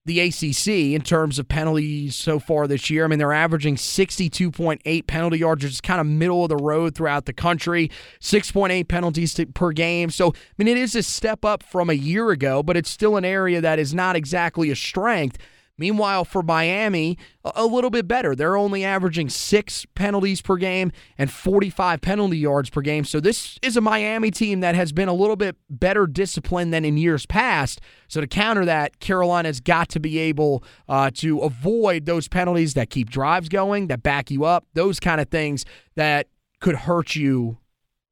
the 0.06 0.20
ACC 0.20 0.94
in 0.94 1.02
terms 1.02 1.38
of 1.38 1.46
penalties 1.46 2.16
so 2.16 2.38
far 2.38 2.66
this 2.66 2.88
year. 2.88 3.04
I 3.04 3.08
mean, 3.08 3.18
they're 3.18 3.32
averaging 3.32 3.76
62.8 3.76 5.06
penalty 5.06 5.38
yards, 5.38 5.62
which 5.62 5.72
is 5.74 5.80
kind 5.80 6.00
of 6.00 6.06
middle 6.06 6.42
of 6.44 6.48
the 6.48 6.56
road 6.56 6.94
throughout 6.94 7.26
the 7.26 7.32
country, 7.32 7.90
6.8 8.20 8.88
penalties 8.88 9.34
to, 9.34 9.46
per 9.46 9.72
game. 9.72 10.10
So, 10.10 10.28
I 10.28 10.32
mean, 10.56 10.68
it 10.68 10.78
is 10.78 10.94
a 10.94 11.02
step 11.02 11.44
up 11.44 11.62
from 11.62 11.90
a 11.90 11.94
year 11.94 12.30
ago, 12.30 12.62
but 12.62 12.76
it's 12.76 12.90
still 12.90 13.16
an 13.16 13.24
area 13.24 13.60
that 13.60 13.78
is 13.78 13.92
not 13.92 14.16
exactly 14.16 14.70
a 14.70 14.76
strength. 14.76 15.36
Meanwhile, 15.80 16.26
for 16.26 16.42
Miami, 16.42 17.16
a 17.42 17.64
little 17.64 17.88
bit 17.88 18.06
better. 18.06 18.36
They're 18.36 18.56
only 18.56 18.84
averaging 18.84 19.30
six 19.30 19.86
penalties 19.94 20.42
per 20.42 20.56
game 20.56 20.92
and 21.16 21.30
45 21.30 22.02
penalty 22.02 22.36
yards 22.36 22.68
per 22.68 22.82
game. 22.82 23.04
So, 23.04 23.18
this 23.18 23.58
is 23.62 23.78
a 23.78 23.80
Miami 23.80 24.30
team 24.30 24.60
that 24.60 24.74
has 24.74 24.92
been 24.92 25.08
a 25.08 25.14
little 25.14 25.36
bit 25.36 25.56
better 25.70 26.06
disciplined 26.06 26.74
than 26.74 26.84
in 26.84 26.98
years 26.98 27.24
past. 27.24 27.80
So, 28.08 28.20
to 28.20 28.26
counter 28.26 28.66
that, 28.66 29.00
Carolina's 29.00 29.58
got 29.60 29.88
to 29.88 30.00
be 30.00 30.18
able 30.18 30.62
uh, 30.86 31.10
to 31.14 31.38
avoid 31.38 32.04
those 32.04 32.28
penalties 32.28 32.74
that 32.74 32.90
keep 32.90 33.08
drives 33.08 33.48
going, 33.48 33.86
that 33.86 34.02
back 34.02 34.30
you 34.30 34.44
up, 34.44 34.66
those 34.74 35.00
kind 35.00 35.18
of 35.18 35.30
things 35.30 35.64
that 35.96 36.26
could 36.60 36.76
hurt 36.76 37.16
you 37.16 37.56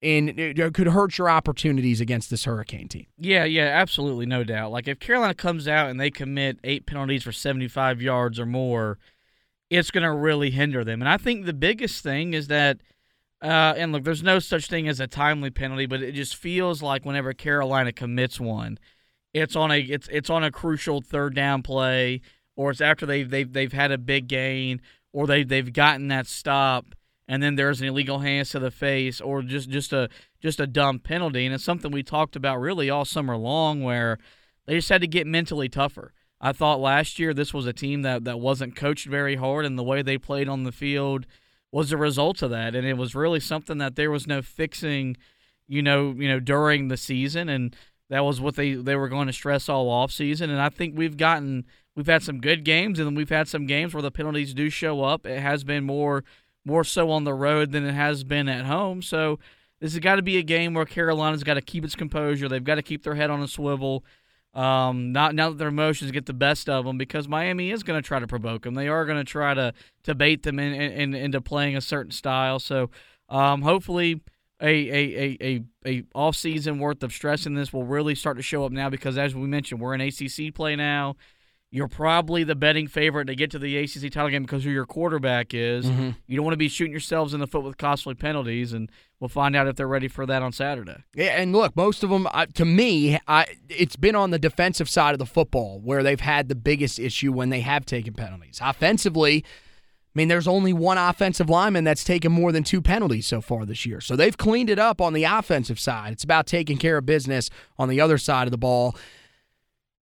and 0.00 0.38
it 0.38 0.74
could 0.74 0.88
hurt 0.88 1.18
your 1.18 1.28
opportunities 1.28 2.00
against 2.00 2.30
this 2.30 2.44
Hurricane 2.44 2.88
team. 2.88 3.06
Yeah, 3.18 3.44
yeah, 3.44 3.64
absolutely, 3.64 4.26
no 4.26 4.44
doubt. 4.44 4.70
Like 4.70 4.86
if 4.86 5.00
Carolina 5.00 5.34
comes 5.34 5.66
out 5.66 5.90
and 5.90 5.98
they 5.98 6.10
commit 6.10 6.58
eight 6.62 6.86
penalties 6.86 7.24
for 7.24 7.32
75 7.32 8.00
yards 8.00 8.38
or 8.38 8.46
more, 8.46 8.98
it's 9.70 9.90
going 9.90 10.04
to 10.04 10.12
really 10.12 10.50
hinder 10.50 10.84
them. 10.84 11.02
And 11.02 11.08
I 11.08 11.16
think 11.16 11.46
the 11.46 11.52
biggest 11.52 12.02
thing 12.02 12.32
is 12.32 12.46
that, 12.46 12.78
uh, 13.42 13.74
and 13.76 13.92
look, 13.92 14.04
there's 14.04 14.22
no 14.22 14.38
such 14.38 14.68
thing 14.68 14.88
as 14.88 15.00
a 15.00 15.08
timely 15.08 15.50
penalty, 15.50 15.86
but 15.86 16.02
it 16.02 16.12
just 16.12 16.36
feels 16.36 16.80
like 16.80 17.04
whenever 17.04 17.32
Carolina 17.32 17.92
commits 17.92 18.38
one, 18.38 18.78
it's 19.34 19.56
on 19.56 19.70
a 19.70 19.80
it's 19.80 20.08
it's 20.10 20.30
on 20.30 20.42
a 20.42 20.50
crucial 20.50 21.00
third 21.00 21.34
down 21.34 21.62
play, 21.62 22.22
or 22.56 22.70
it's 22.70 22.80
after 22.80 23.04
they've 23.04 23.28
they've 23.28 23.52
they've 23.52 23.72
had 23.72 23.92
a 23.92 23.98
big 23.98 24.26
gain, 24.26 24.80
or 25.12 25.26
they 25.26 25.44
they've 25.44 25.72
gotten 25.72 26.08
that 26.08 26.26
stop 26.26 26.94
and 27.28 27.42
then 27.42 27.54
there's 27.54 27.80
an 27.80 27.86
illegal 27.86 28.20
hands 28.20 28.50
to 28.50 28.58
the 28.58 28.70
face 28.70 29.20
or 29.20 29.42
just 29.42 29.68
just 29.68 29.92
a 29.92 30.08
just 30.40 30.58
a 30.58 30.66
dumb 30.66 30.98
penalty 30.98 31.44
and 31.44 31.54
it's 31.54 31.64
something 31.64 31.90
we 31.90 32.02
talked 32.02 32.34
about 32.34 32.58
really 32.58 32.88
all 32.88 33.04
summer 33.04 33.36
long 33.36 33.82
where 33.82 34.18
they 34.66 34.74
just 34.76 34.88
had 34.88 35.00
to 35.00 35.06
get 35.06 35.26
mentally 35.26 35.68
tougher. 35.68 36.12
I 36.40 36.52
thought 36.52 36.80
last 36.80 37.18
year 37.18 37.34
this 37.34 37.52
was 37.52 37.66
a 37.66 37.72
team 37.72 38.02
that 38.02 38.24
that 38.24 38.40
wasn't 38.40 38.76
coached 38.76 39.06
very 39.06 39.36
hard 39.36 39.64
and 39.64 39.78
the 39.78 39.84
way 39.84 40.02
they 40.02 40.18
played 40.18 40.48
on 40.48 40.64
the 40.64 40.72
field 40.72 41.26
was 41.70 41.92
a 41.92 41.96
result 41.96 42.42
of 42.42 42.50
that, 42.50 42.74
and 42.74 42.86
it 42.86 42.96
was 42.96 43.14
really 43.14 43.40
something 43.40 43.78
that 43.78 43.96
there 43.96 44.10
was 44.10 44.26
no 44.26 44.40
fixing, 44.40 45.16
you 45.66 45.82
know, 45.82 46.14
you 46.16 46.28
know, 46.28 46.40
during 46.40 46.88
the 46.88 46.96
season, 46.96 47.48
and 47.48 47.76
that 48.08 48.24
was 48.24 48.40
what 48.40 48.56
they 48.56 48.74
they 48.74 48.96
were 48.96 49.08
going 49.08 49.26
to 49.26 49.32
stress 49.32 49.68
all 49.68 49.90
off 49.90 50.10
season. 50.10 50.50
And 50.50 50.60
I 50.60 50.70
think 50.70 50.96
we've 50.96 51.16
gotten 51.16 51.66
we've 51.94 52.06
had 52.06 52.22
some 52.22 52.40
good 52.40 52.64
games, 52.64 52.98
and 52.98 53.06
then 53.06 53.14
we've 53.14 53.28
had 53.28 53.48
some 53.48 53.66
games 53.66 53.92
where 53.92 54.02
the 54.02 54.10
penalties 54.10 54.54
do 54.54 54.70
show 54.70 55.02
up. 55.02 55.26
It 55.26 55.40
has 55.40 55.62
been 55.62 55.84
more 55.84 56.24
more 56.68 56.84
so 56.84 57.10
on 57.10 57.24
the 57.24 57.32
road 57.32 57.72
than 57.72 57.84
it 57.86 57.94
has 57.94 58.22
been 58.22 58.48
at 58.48 58.66
home. 58.66 59.00
So 59.00 59.38
this 59.80 59.94
has 59.94 60.00
got 60.00 60.16
to 60.16 60.22
be 60.22 60.36
a 60.36 60.42
game 60.42 60.74
where 60.74 60.84
Carolina's 60.84 61.42
got 61.42 61.54
to 61.54 61.62
keep 61.62 61.82
its 61.82 61.94
composure. 61.94 62.46
They've 62.46 62.62
got 62.62 62.74
to 62.74 62.82
keep 62.82 63.02
their 63.02 63.14
head 63.14 63.30
on 63.30 63.42
a 63.42 63.48
swivel. 63.48 64.04
Um, 64.52 65.12
not 65.12 65.34
now 65.34 65.48
that 65.50 65.58
their 65.58 65.68
emotions 65.68 66.10
get 66.10 66.26
the 66.26 66.34
best 66.34 66.68
of 66.68 66.84
them 66.84 66.98
because 66.98 67.26
Miami 67.26 67.70
is 67.70 67.82
going 67.82 68.00
to 68.00 68.06
try 68.06 68.18
to 68.18 68.26
provoke 68.26 68.62
them. 68.62 68.74
They 68.74 68.88
are 68.88 69.06
going 69.06 69.18
to 69.18 69.24
try 69.24 69.54
to 69.54 69.72
to 70.04 70.14
bait 70.14 70.42
them 70.42 70.58
in, 70.58 70.74
in, 70.74 71.14
into 71.14 71.40
playing 71.40 71.76
a 71.76 71.80
certain 71.80 72.12
style. 72.12 72.58
So 72.58 72.90
um, 73.30 73.62
hopefully 73.62 74.20
a 74.60 74.66
a, 74.66 75.16
a, 75.16 75.36
a 75.40 75.64
a 75.86 76.02
off 76.14 76.36
season 76.36 76.78
worth 76.78 77.02
of 77.02 77.12
stress 77.12 77.46
in 77.46 77.54
this 77.54 77.72
will 77.72 77.84
really 77.84 78.14
start 78.14 78.36
to 78.36 78.42
show 78.42 78.64
up 78.64 78.72
now 78.72 78.90
because 78.90 79.16
as 79.16 79.34
we 79.34 79.46
mentioned, 79.46 79.80
we're 79.80 79.94
in 79.94 80.00
ACC 80.00 80.52
play 80.54 80.76
now. 80.76 81.16
You're 81.70 81.88
probably 81.88 82.44
the 82.44 82.54
betting 82.54 82.86
favorite 82.86 83.26
to 83.26 83.34
get 83.34 83.50
to 83.50 83.58
the 83.58 83.76
ACC 83.76 84.10
title 84.10 84.30
game 84.30 84.42
because 84.42 84.64
who 84.64 84.70
your 84.70 84.86
quarterback 84.86 85.52
is. 85.52 85.84
Mm-hmm. 85.84 86.10
You 86.26 86.36
don't 86.36 86.44
want 86.44 86.54
to 86.54 86.58
be 86.58 86.68
shooting 86.68 86.92
yourselves 86.92 87.34
in 87.34 87.40
the 87.40 87.46
foot 87.46 87.62
with 87.62 87.76
costly 87.76 88.14
penalties, 88.14 88.72
and 88.72 88.90
we'll 89.20 89.28
find 89.28 89.54
out 89.54 89.68
if 89.68 89.76
they're 89.76 89.86
ready 89.86 90.08
for 90.08 90.24
that 90.24 90.42
on 90.42 90.50
Saturday. 90.52 91.04
Yeah, 91.14 91.40
and 91.40 91.52
look, 91.52 91.76
most 91.76 92.02
of 92.02 92.08
them, 92.08 92.26
uh, 92.32 92.46
to 92.54 92.64
me, 92.64 93.18
I, 93.28 93.46
it's 93.68 93.96
been 93.96 94.14
on 94.14 94.30
the 94.30 94.38
defensive 94.38 94.88
side 94.88 95.14
of 95.14 95.18
the 95.18 95.26
football 95.26 95.78
where 95.80 96.02
they've 96.02 96.18
had 96.18 96.48
the 96.48 96.54
biggest 96.54 96.98
issue 96.98 97.32
when 97.32 97.50
they 97.50 97.60
have 97.60 97.84
taken 97.84 98.14
penalties. 98.14 98.60
Offensively, 98.62 99.44
I 99.44 100.18
mean, 100.18 100.28
there's 100.28 100.48
only 100.48 100.72
one 100.72 100.96
offensive 100.96 101.50
lineman 101.50 101.84
that's 101.84 102.02
taken 102.02 102.32
more 102.32 102.50
than 102.50 102.64
two 102.64 102.80
penalties 102.80 103.26
so 103.26 103.42
far 103.42 103.66
this 103.66 103.84
year. 103.84 104.00
So 104.00 104.16
they've 104.16 104.36
cleaned 104.36 104.70
it 104.70 104.78
up 104.78 105.02
on 105.02 105.12
the 105.12 105.24
offensive 105.24 105.78
side. 105.78 106.14
It's 106.14 106.24
about 106.24 106.46
taking 106.46 106.78
care 106.78 106.96
of 106.96 107.04
business 107.04 107.50
on 107.78 107.90
the 107.90 108.00
other 108.00 108.16
side 108.16 108.46
of 108.46 108.52
the 108.52 108.58
ball. 108.58 108.96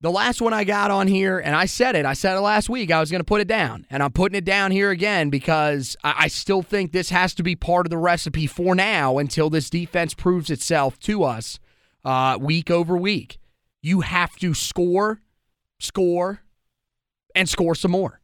The 0.05 0.12
last 0.12 0.42
one 0.42 0.52
I 0.52 0.64
got 0.64 0.90
on 0.90 1.07
here, 1.07 1.38
and 1.38 1.57
I 1.57 1.64
said 1.64 1.96
it, 1.96 2.05
I 2.05 2.12
said 2.12 2.36
it 2.36 2.40
last 2.40 2.68
week, 2.68 2.90
I 2.90 3.00
was 3.00 3.11
going 3.11 3.22
to 3.22 3.24
put 3.24 3.40
it 3.40 3.48
down. 3.48 3.86
And 3.88 4.02
I'm 4.02 4.12
putting 4.12 4.36
it 4.36 4.44
down 4.44 4.70
here 4.70 4.90
again 4.90 5.30
because 5.30 5.96
I, 6.05 6.14
I 6.18 6.28
still 6.28 6.61
think 6.61 6.92
this 6.92 7.09
has 7.09 7.32
to 7.36 7.42
be 7.42 7.57
part 7.57 7.86
of 7.86 7.90
the 7.90 7.96
recipe 7.96 8.46
for 8.46 8.74
now 8.74 9.16
until 9.16 9.48
this 9.48 9.70
defense 9.70 10.12
proves 10.12 10.50
itself 10.50 11.00
to 11.00 11.24
us 11.24 11.59
uh, 12.05 12.36
week 12.38 12.70
over 12.70 12.98
week. 12.98 13.38
You 13.80 14.02
have 14.02 14.36
to 14.40 14.52
score, 14.52 15.20
score, 15.78 16.42
and 17.34 17.48
score 17.48 17.74
some 17.74 17.92
more. 17.92 18.20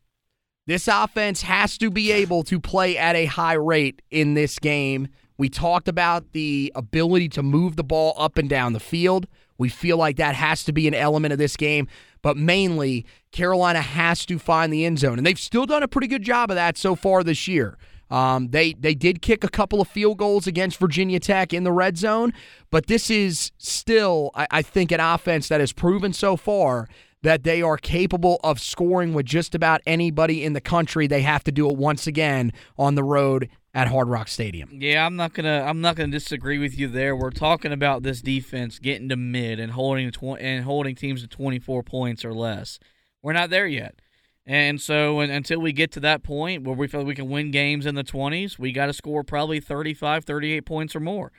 This 0.66 0.87
offense 0.87 1.41
has 1.41 1.78
to 1.78 1.91
be 1.91 2.12
able 2.12 2.43
to 2.43 2.61
play 2.61 2.99
at 2.99 3.16
a 3.16 3.24
high 3.24 3.55
rate 3.55 4.03
in 4.11 4.35
this 4.35 4.59
game. 4.59 5.09
We 5.39 5.49
talked 5.49 5.89
about 5.89 6.33
the 6.33 6.70
ability 6.74 7.31
to 7.31 7.43
move 7.43 7.76
the 7.76 7.85
ball 7.85 8.12
up 8.18 8.37
and 8.37 8.51
down 8.51 8.74
the 8.74 8.81
field. 8.81 9.26
We 9.61 9.69
feel 9.69 9.99
like 9.99 10.17
that 10.17 10.35
has 10.35 10.65
to 10.65 10.73
be 10.73 10.89
an 10.89 10.95
element 10.95 11.33
of 11.33 11.39
this 11.39 11.55
game, 11.55 11.87
but 12.23 12.37
mainly 12.37 13.05
Carolina 13.31 13.83
has 13.83 14.25
to 14.27 14.39
find 14.39 14.73
the 14.73 14.87
end 14.87 14.99
zone, 14.99 15.19
and 15.19 15.27
they've 15.27 15.39
still 15.39 15.67
done 15.67 15.83
a 15.83 15.89
pretty 15.89 16.07
good 16.07 16.23
job 16.23 16.51
of 16.51 16.57
that 16.57 16.79
so 16.79 16.97
far 16.97 17.23
this 17.23 17.47
year. 17.47 17.77
Um, 18.11 18.49
they 18.49 18.73
they 18.73 18.95
did 18.95 19.21
kick 19.21 19.45
a 19.45 19.49
couple 19.49 19.81
of 19.81 19.87
field 19.87 20.17
goals 20.17 20.47
against 20.47 20.79
Virginia 20.79 21.21
Tech 21.21 21.53
in 21.53 21.65
the 21.65 21.73
red 21.73 21.99
zone, 21.99 22.33
but 22.71 22.87
this 22.87 23.11
is 23.11 23.53
still, 23.59 24.31
I, 24.35 24.47
I 24.51 24.63
think, 24.63 24.91
an 24.93 24.99
offense 24.99 25.49
that 25.49 25.61
has 25.61 25.75
proven 25.75 26.15
so 26.15 26.37
far 26.37 26.89
that 27.23 27.45
they 27.45 27.61
are 27.61 27.77
capable 27.77 28.41
of 28.43 28.59
scoring 28.59 29.13
with 29.13 29.27
just 29.27 29.55
about 29.55 29.83
anybody 29.87 30.43
in 30.43 30.55
the 30.55 30.61
country. 30.61 31.07
They 31.07 31.21
have 31.21 31.45
to 31.45 31.53
do 31.53 31.69
it 31.69 31.77
once 31.77 32.07
again 32.07 32.53
on 32.79 32.95
the 32.95 33.05
road 33.05 33.51
at 33.73 33.89
Hard 33.89 34.09
Rock 34.09 34.29
Stadium. 34.29 34.68
Yeah, 34.73 35.07
I'm 35.07 35.16
not 35.16 35.33
gonna 35.33 35.64
I'm 35.66 35.81
not 35.81 35.97
gonna 35.97 36.11
disagree 36.11 36.59
with 36.59 36.77
you 36.79 36.89
there. 36.89 37.14
We're 37.14 37.31
talking 37.31 37.73
about 37.73 38.03
this 38.03 38.21
defense 38.21 38.79
getting 38.79 39.09
to 39.09 39.16
mid 39.16 39.61
and 39.61 39.73
holding 39.73 40.11
tw- 40.11 40.41
and 40.41 40.64
holding 40.64 40.95
teams 40.95 41.23
to 41.23 41.29
24 41.29 41.83
points 41.83 42.25
or 42.25 42.35
less. 42.35 42.79
We're 43.23 43.33
not 43.33 43.51
there 43.51 43.66
yet. 43.66 44.01
And 44.47 44.81
so 44.81 45.21
and, 45.21 45.31
until 45.31 45.61
we 45.61 45.73
get 45.73 45.93
to 45.93 46.01
that 46.01 46.23
point 46.23 46.64
where 46.64 46.75
we 46.75 46.89
feel 46.89 47.05
we 47.05 47.14
can 47.14 47.29
win 47.29 47.51
games 47.51 47.87
in 47.87 47.95
the 47.95 48.03
20s, 48.03 48.59
we 48.59 48.73
got 48.73 48.87
to 48.87 48.93
score 48.93 49.23
probably 49.23 49.61
35, 49.61 50.25
38 50.25 50.66
points 50.66 50.97
or 50.97 51.01
more. 51.01 51.31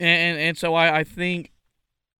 And 0.00 0.38
and 0.38 0.56
so 0.56 0.74
I, 0.74 1.00
I 1.00 1.04
think 1.04 1.52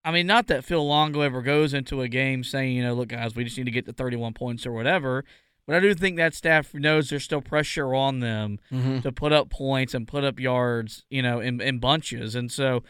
I 0.03 0.11
mean, 0.11 0.27
not 0.27 0.47
that 0.47 0.63
Phil 0.63 0.85
Longo 0.85 1.21
ever 1.21 1.41
goes 1.41 1.73
into 1.73 2.01
a 2.01 2.07
game 2.07 2.43
saying, 2.43 2.75
you 2.75 2.83
know, 2.83 2.93
look, 2.93 3.09
guys, 3.09 3.35
we 3.35 3.43
just 3.43 3.57
need 3.57 3.65
to 3.65 3.71
get 3.71 3.85
to 3.85 3.93
31 3.93 4.33
points 4.33 4.65
or 4.65 4.71
whatever. 4.71 5.25
But 5.69 5.75
I 5.75 5.79
do 5.81 5.93
think 5.93 6.17
that 6.17 6.33
staff 6.33 6.73
knows 6.73 7.11
there's 7.11 7.23
still 7.23 7.43
pressure 7.43 7.93
on 7.93 8.21
them 8.21 8.57
Mm-hmm. 8.71 9.01
to 9.01 9.11
put 9.11 9.31
up 9.31 9.51
points 9.51 9.93
and 9.93 10.07
put 10.07 10.23
up 10.23 10.39
yards, 10.39 11.05
you 11.11 11.21
know, 11.21 11.39
in, 11.39 11.61
in 11.61 11.77
bunches. 11.77 12.33
And 12.33 12.51
so 12.51 12.81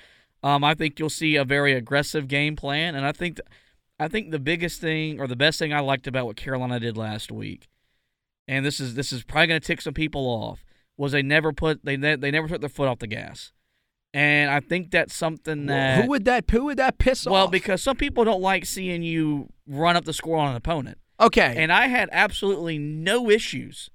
um, 0.43 0.63
I 0.63 0.75
think 0.75 0.97
you'll 0.97 1.09
see 1.09 1.35
a 1.35 1.43
very 1.43 1.73
aggressive 1.73 2.29
game 2.29 2.55
plan. 2.55 2.95
And 2.95 3.05
I 3.05 3.11
think 3.11 3.35
th- 3.35 3.47
I 3.99 4.07
think 4.07 4.31
the 4.31 4.39
biggest 4.39 4.79
thing 4.79 5.19
or 5.19 5.27
the 5.27 5.35
best 5.35 5.59
thing 5.59 5.73
I 5.73 5.81
liked 5.81 6.07
about 6.07 6.25
what 6.25 6.37
Carolina 6.37 6.79
did 6.79 6.95
last 6.95 7.33
week, 7.33 7.67
and 8.47 8.65
this 8.65 8.79
is 8.79 8.95
this 8.95 9.11
is 9.11 9.25
probably 9.25 9.47
going 9.47 9.59
to 9.59 9.67
tick 9.67 9.81
some 9.81 9.93
people 9.93 10.21
off, 10.25 10.63
was 10.95 11.11
they 11.11 11.21
never 11.21 11.51
put 11.51 11.83
they 11.83 11.97
ne- 11.97 12.15
they 12.15 12.31
never 12.31 12.47
took 12.47 12.61
their 12.61 12.69
foot 12.69 12.87
off 12.87 12.99
the 12.99 13.07
gas. 13.07 13.51
And 14.13 14.49
I 14.49 14.61
think 14.61 14.89
that's 14.89 15.13
something 15.13 15.65
that 15.65 16.01
who 16.01 16.09
would 16.11 16.23
that 16.23 16.49
who 16.49 16.63
would 16.63 16.77
that 16.77 16.97
piss 16.97 17.25
well, 17.25 17.35
off? 17.35 17.39
Well, 17.39 17.51
because 17.51 17.83
some 17.83 17.97
people 17.97 18.23
don't 18.23 18.41
like 18.41 18.65
seeing 18.65 19.03
you 19.03 19.49
run 19.67 19.97
up 19.97 20.05
the 20.05 20.13
score 20.13 20.37
on 20.37 20.51
an 20.51 20.55
opponent. 20.55 20.97
Okay, 21.19 21.55
And 21.57 21.71
I 21.71 21.87
had 21.87 22.09
absolutely 22.11 22.77
no 22.77 23.29
issues 23.29 23.89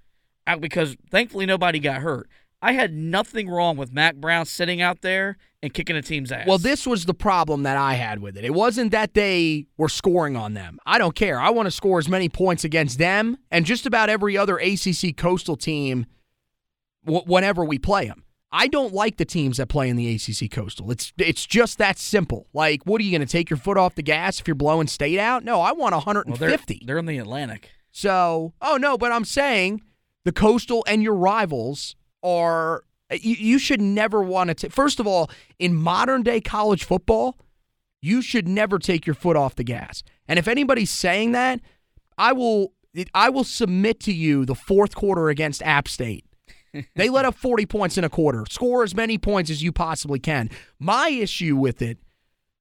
uh, 0.46 0.56
because 0.56 0.96
thankfully 1.10 1.46
nobody 1.46 1.78
got 1.78 2.02
hurt. 2.02 2.28
I 2.60 2.72
had 2.72 2.92
nothing 2.94 3.48
wrong 3.48 3.76
with 3.76 3.92
Mack 3.92 4.16
Brown 4.16 4.46
sitting 4.46 4.80
out 4.80 5.02
there 5.02 5.36
and 5.62 5.72
kicking 5.72 5.96
a 5.96 6.02
team's 6.02 6.32
ass. 6.32 6.46
Well, 6.46 6.58
this 6.58 6.86
was 6.86 7.04
the 7.04 7.14
problem 7.14 7.62
that 7.62 7.76
I 7.76 7.94
had 7.94 8.20
with 8.20 8.36
it. 8.36 8.44
It 8.44 8.54
wasn't 8.54 8.90
that 8.92 9.14
they 9.14 9.66
were 9.76 9.88
scoring 9.88 10.36
on 10.36 10.54
them. 10.54 10.78
I 10.86 10.98
don't 10.98 11.14
care. 11.14 11.38
I 11.38 11.50
want 11.50 11.66
to 11.66 11.70
score 11.70 11.98
as 11.98 12.08
many 12.08 12.28
points 12.28 12.64
against 12.64 12.98
them 12.98 13.38
and 13.50 13.66
just 13.66 13.86
about 13.86 14.08
every 14.08 14.36
other 14.36 14.58
ACC 14.58 15.16
coastal 15.16 15.56
team 15.56 16.06
whenever 17.04 17.64
we 17.64 17.78
play 17.78 18.06
them. 18.06 18.23
I 18.56 18.68
don't 18.68 18.94
like 18.94 19.16
the 19.16 19.24
teams 19.24 19.56
that 19.56 19.66
play 19.66 19.88
in 19.88 19.96
the 19.96 20.14
ACC 20.14 20.48
coastal. 20.48 20.92
It's 20.92 21.12
it's 21.18 21.44
just 21.44 21.76
that 21.78 21.98
simple. 21.98 22.46
Like, 22.54 22.86
what 22.86 23.00
are 23.00 23.04
you 23.04 23.10
going 23.10 23.26
to 23.26 23.30
take 23.30 23.50
your 23.50 23.56
foot 23.56 23.76
off 23.76 23.96
the 23.96 24.02
gas 24.02 24.38
if 24.38 24.46
you're 24.46 24.54
blowing 24.54 24.86
state 24.86 25.18
out? 25.18 25.42
No, 25.42 25.60
I 25.60 25.72
want 25.72 25.92
Well, 25.92 26.04
they're, 26.04 26.50
150. 26.50 26.84
they're 26.86 26.98
in 26.98 27.06
the 27.06 27.18
Atlantic. 27.18 27.70
So, 27.90 28.52
oh 28.62 28.76
no, 28.76 28.96
but 28.96 29.10
I'm 29.10 29.24
saying 29.24 29.82
the 30.24 30.30
coastal 30.30 30.84
and 30.86 31.02
your 31.02 31.14
rivals 31.16 31.96
are. 32.22 32.84
You, 33.10 33.34
you 33.34 33.58
should 33.58 33.80
never 33.82 34.22
want 34.22 34.56
to. 34.56 34.70
First 34.70 35.00
of 35.00 35.06
all, 35.06 35.30
in 35.58 35.74
modern 35.74 36.22
day 36.22 36.40
college 36.40 36.84
football, 36.84 37.36
you 38.00 38.22
should 38.22 38.46
never 38.46 38.78
take 38.78 39.04
your 39.04 39.14
foot 39.14 39.36
off 39.36 39.56
the 39.56 39.64
gas. 39.64 40.04
And 40.28 40.38
if 40.38 40.46
anybody's 40.46 40.90
saying 40.90 41.32
that, 41.32 41.60
I 42.16 42.32
will. 42.32 42.72
I 43.12 43.30
will 43.30 43.42
submit 43.42 43.98
to 44.00 44.12
you 44.12 44.44
the 44.44 44.54
fourth 44.54 44.94
quarter 44.94 45.28
against 45.28 45.60
App 45.64 45.88
State. 45.88 46.23
They 46.96 47.08
let 47.08 47.24
up 47.24 47.34
40 47.34 47.66
points 47.66 47.96
in 47.98 48.04
a 48.04 48.08
quarter. 48.08 48.44
Score 48.50 48.82
as 48.82 48.94
many 48.94 49.18
points 49.18 49.50
as 49.50 49.62
you 49.62 49.72
possibly 49.72 50.18
can. 50.18 50.50
My 50.78 51.08
issue 51.08 51.56
with 51.56 51.80
it 51.82 51.98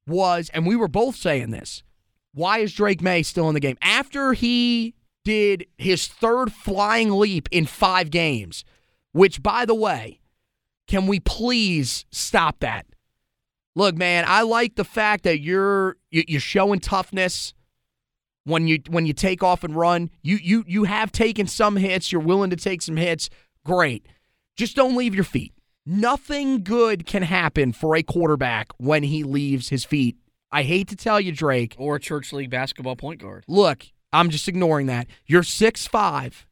was, 0.07 0.49
and 0.53 0.65
we 0.67 0.75
were 0.75 0.87
both 0.87 1.15
saying 1.15 1.51
this, 1.51 1.83
why 2.33 2.59
is 2.59 2.73
Drake 2.73 3.01
Maye 3.01 3.23
still 3.23 3.47
in 3.47 3.53
the 3.53 3.59
game? 3.59 3.77
After 3.81 4.33
he 4.33 4.95
did 5.23 5.65
his 5.77 6.07
third 6.07 6.51
flying 6.51 7.11
leap 7.11 7.47
in 7.51 7.65
five 7.65 8.09
games, 8.09 8.63
which, 9.11 9.41
by 9.41 9.65
the 9.65 9.75
way, 9.75 10.19
can 10.87 11.07
we 11.07 11.19
please 11.19 12.05
stop 12.11 12.59
that? 12.59 12.85
Look, 13.75 13.95
man, 13.95 14.25
I 14.27 14.41
like 14.41 14.75
the 14.75 14.83
fact 14.83 15.23
that 15.23 15.39
you're 15.39 15.97
you- 16.11 16.25
you're 16.27 16.39
showing 16.41 16.79
toughness 16.79 17.53
when 18.43 18.67
you 18.67 18.79
when 18.89 19.05
you 19.05 19.13
take 19.13 19.41
off 19.41 19.63
and 19.63 19.75
run. 19.75 20.09
You 20.21 20.35
you 20.37 20.63
you 20.67 20.83
have 20.83 21.11
taken 21.11 21.47
some 21.47 21.77
hits. 21.77 22.11
You're 22.11 22.21
willing 22.21 22.49
to 22.51 22.55
take 22.55 22.81
some 22.81 22.97
hits. 22.97 23.29
Great. 23.65 24.05
Just 24.55 24.75
don't 24.75 24.95
leave 24.95 25.15
your 25.15 25.23
feet. 25.23 25.53
Nothing 25.85 26.63
good 26.63 27.05
can 27.05 27.23
happen 27.23 27.73
for 27.73 27.95
a 27.95 28.03
quarterback 28.03 28.69
when 28.77 29.03
he 29.03 29.23
leaves 29.23 29.69
his 29.69 29.83
feet. 29.83 30.15
I 30.51 30.63
hate 30.63 30.87
to 30.89 30.95
tell 30.95 31.19
you, 31.19 31.31
Drake. 31.31 31.75
Or 31.77 31.95
a 31.95 31.99
church 31.99 32.31
league 32.31 32.49
basketball 32.49 32.95
point 32.95 33.19
guard. 33.21 33.43
Look, 33.47 33.85
I'm 34.13 34.29
just 34.29 34.47
ignoring 34.47 34.87
that. 34.87 35.07
You're 35.25 35.43
six 35.43 35.87
five. 35.87 36.45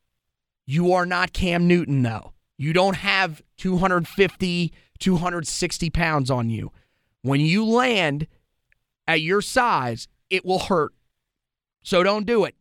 You 0.66 0.91
are 0.93 1.05
not 1.05 1.34
Cam 1.34 1.68
Newton, 1.68 2.01
though. 2.01 2.34
You 2.57 2.74
don't 2.74 2.95
have 2.97 3.41
250, 3.57 4.74
260 4.99 5.89
pounds 5.89 6.30
on 6.32 6.49
you. 6.49 6.72
When 7.22 7.39
you 7.41 7.66
land 7.66 8.28
at 9.07 9.22
your 9.22 9.41
size, 9.41 10.07
it 10.30 10.45
will 10.45 10.59
hurt. 10.59 10.93
So 11.84 12.03
don't 12.03 12.26
do 12.26 12.43
it. 12.45 12.55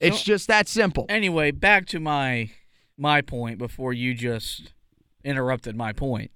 It's 0.00 0.18
So- 0.18 0.24
just 0.24 0.48
that 0.48 0.68
simple. 0.68 1.06
Anyway, 1.08 1.50
back 1.52 1.86
to 1.86 2.00
my 2.00 2.50
my 3.02 3.20
point 3.20 3.58
before 3.58 3.92
you 3.92 4.14
just 4.14 4.72
interrupted 5.24 5.76
my 5.76 5.92
point. 5.92 6.30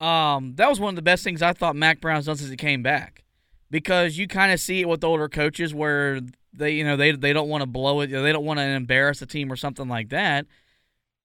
Um, 0.00 0.54
that 0.56 0.68
was 0.68 0.80
one 0.80 0.90
of 0.90 0.96
the 0.96 1.02
best 1.02 1.22
things 1.22 1.42
I 1.42 1.52
thought 1.52 1.76
Mack 1.76 2.00
Brown's 2.00 2.26
done 2.26 2.36
since 2.36 2.50
he 2.50 2.56
came 2.56 2.82
back, 2.82 3.22
because 3.70 4.18
you 4.18 4.26
kind 4.26 4.50
of 4.52 4.58
see 4.58 4.80
it 4.80 4.88
with 4.88 5.04
older 5.04 5.28
coaches 5.28 5.72
where 5.72 6.20
they, 6.52 6.72
you 6.72 6.84
know, 6.84 6.96
they 6.96 7.12
they 7.12 7.32
don't 7.32 7.48
want 7.48 7.62
to 7.62 7.66
blow 7.66 8.00
it, 8.00 8.08
they 8.08 8.32
don't 8.32 8.44
want 8.44 8.58
to 8.58 8.64
embarrass 8.64 9.20
the 9.20 9.26
team 9.26 9.52
or 9.52 9.56
something 9.56 9.88
like 9.88 10.08
that. 10.08 10.46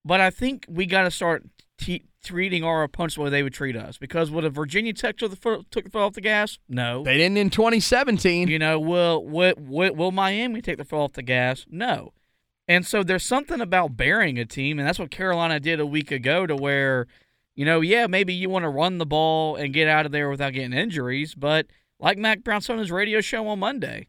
but 0.05 0.21
I 0.21 0.29
think 0.29 0.65
we 0.69 0.85
got 0.85 1.03
to 1.03 1.11
start 1.11 1.43
t- 1.79 2.05
treating 2.23 2.63
our 2.63 2.83
opponents 2.83 3.15
the 3.15 3.21
way 3.21 3.29
they 3.31 3.41
would 3.43 3.53
treat 3.53 3.75
us. 3.75 3.97
Because 3.97 4.29
would 4.29 4.45
a 4.45 4.49
Virginia 4.51 4.93
Tech 4.93 5.17
took 5.17 5.31
the 5.31 5.35
foot, 5.37 5.65
took 5.71 5.85
the 5.85 5.89
foot 5.89 6.01
off 6.01 6.13
the 6.13 6.21
gas? 6.21 6.59
No. 6.69 7.03
They 7.03 7.17
didn't 7.17 7.37
in 7.37 7.49
2017. 7.49 8.47
You 8.47 8.59
know, 8.59 8.79
will, 8.79 9.25
will 9.25 9.53
will 9.57 9.95
will 9.95 10.11
Miami 10.11 10.61
take 10.61 10.77
the 10.77 10.85
foot 10.85 11.03
off 11.03 11.13
the 11.13 11.23
gas? 11.23 11.65
No. 11.69 12.13
And 12.67 12.85
so 12.85 13.01
there's 13.01 13.23
something 13.23 13.61
about 13.61 13.95
burying 13.95 14.37
a 14.37 14.45
team, 14.45 14.77
and 14.77 14.87
that's 14.87 14.99
what 14.99 15.11
Carolina 15.11 15.59
did 15.59 15.79
a 15.79 15.85
week 15.85 16.11
ago 16.11 16.45
to 16.45 16.55
where, 16.55 17.07
you 17.55 17.65
know, 17.65 17.81
yeah, 17.81 18.07
maybe 18.07 18.33
you 18.33 18.49
want 18.49 18.63
to 18.63 18.69
run 18.69 18.97
the 18.97 19.05
ball 19.05 19.55
and 19.55 19.73
get 19.73 19.87
out 19.87 20.05
of 20.05 20.11
there 20.11 20.29
without 20.29 20.53
getting 20.53 20.73
injuries, 20.73 21.33
but 21.33 21.67
like 21.99 22.17
Mack 22.17 22.43
Brown 22.43 22.61
said 22.61 22.73
on 22.73 22.79
his 22.79 22.91
radio 22.91 23.21
show 23.21 23.47
on 23.47 23.59
Monday, 23.59 24.05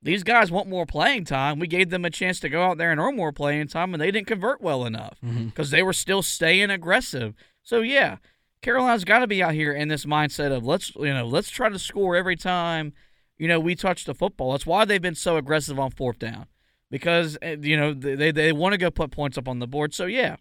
these 0.00 0.22
guys 0.22 0.50
want 0.50 0.68
more 0.68 0.86
playing 0.86 1.24
time. 1.24 1.58
We 1.58 1.66
gave 1.66 1.90
them 1.90 2.04
a 2.04 2.10
chance 2.10 2.40
to 2.40 2.48
go 2.48 2.62
out 2.62 2.78
there 2.78 2.90
and 2.90 3.00
earn 3.00 3.16
more 3.16 3.32
playing 3.32 3.68
time, 3.68 3.92
and 3.92 4.00
they 4.00 4.10
didn't 4.10 4.26
convert 4.26 4.60
well 4.60 4.84
enough 4.84 5.18
mm-hmm. 5.24 5.46
because 5.46 5.70
they 5.70 5.82
were 5.82 5.92
still 5.92 6.22
staying 6.22 6.70
aggressive. 6.70 7.34
So 7.62 7.80
yeah, 7.80 8.16
Carolina's 8.62 9.04
got 9.04 9.20
to 9.20 9.26
be 9.26 9.42
out 9.42 9.54
here 9.54 9.72
in 9.72 9.88
this 9.88 10.04
mindset 10.04 10.52
of 10.52 10.64
let's 10.64 10.94
you 10.96 11.12
know 11.12 11.26
let's 11.26 11.50
try 11.50 11.68
to 11.68 11.78
score 11.78 12.16
every 12.16 12.36
time 12.36 12.92
you 13.36 13.48
know 13.48 13.60
we 13.60 13.74
touch 13.74 14.04
the 14.04 14.14
football. 14.14 14.52
That's 14.52 14.66
why 14.66 14.84
they've 14.84 15.02
been 15.02 15.14
so 15.14 15.36
aggressive 15.36 15.78
on 15.78 15.90
fourth 15.90 16.18
down 16.18 16.46
because 16.90 17.38
uh, 17.42 17.56
you 17.60 17.76
know 17.76 17.94
they 17.94 18.30
they 18.30 18.52
want 18.52 18.72
to 18.72 18.78
go 18.78 18.90
put 18.90 19.10
points 19.10 19.38
up 19.38 19.48
on 19.48 19.58
the 19.58 19.66
board. 19.66 19.94
So 19.94 20.06
yeah, 20.06 20.36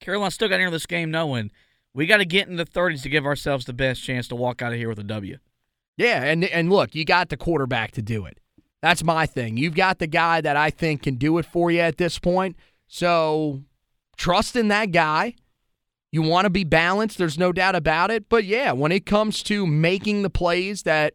Carolina 0.00 0.30
still 0.30 0.48
got 0.48 0.58
to 0.58 0.62
enter 0.62 0.70
this 0.70 0.86
game 0.86 1.10
knowing 1.10 1.50
we 1.94 2.06
got 2.06 2.18
to 2.18 2.24
get 2.24 2.48
in 2.48 2.56
the 2.56 2.64
30s 2.64 3.02
to 3.02 3.08
give 3.08 3.26
ourselves 3.26 3.64
the 3.64 3.72
best 3.72 4.02
chance 4.02 4.28
to 4.28 4.36
walk 4.36 4.62
out 4.62 4.72
of 4.72 4.78
here 4.78 4.88
with 4.88 4.98
a 4.98 5.04
W. 5.04 5.38
Yeah, 5.96 6.22
and 6.22 6.44
and 6.44 6.70
look, 6.70 6.94
you 6.94 7.04
got 7.04 7.28
the 7.28 7.36
quarterback 7.36 7.92
to 7.92 8.02
do 8.02 8.24
it. 8.24 8.38
That's 8.80 9.02
my 9.02 9.26
thing. 9.26 9.56
You've 9.56 9.74
got 9.74 9.98
the 9.98 10.06
guy 10.06 10.40
that 10.40 10.56
I 10.56 10.70
think 10.70 11.02
can 11.02 11.16
do 11.16 11.38
it 11.38 11.46
for 11.46 11.70
you 11.70 11.80
at 11.80 11.96
this 11.96 12.18
point. 12.18 12.56
So 12.86 13.62
trust 14.16 14.54
in 14.54 14.68
that 14.68 14.92
guy. 14.92 15.34
You 16.10 16.22
want 16.22 16.46
to 16.46 16.50
be 16.50 16.64
balanced, 16.64 17.18
there's 17.18 17.36
no 17.36 17.52
doubt 17.52 17.74
about 17.74 18.10
it. 18.10 18.30
But 18.30 18.44
yeah, 18.44 18.72
when 18.72 18.92
it 18.92 19.04
comes 19.04 19.42
to 19.42 19.66
making 19.66 20.22
the 20.22 20.30
plays 20.30 20.84
that 20.84 21.14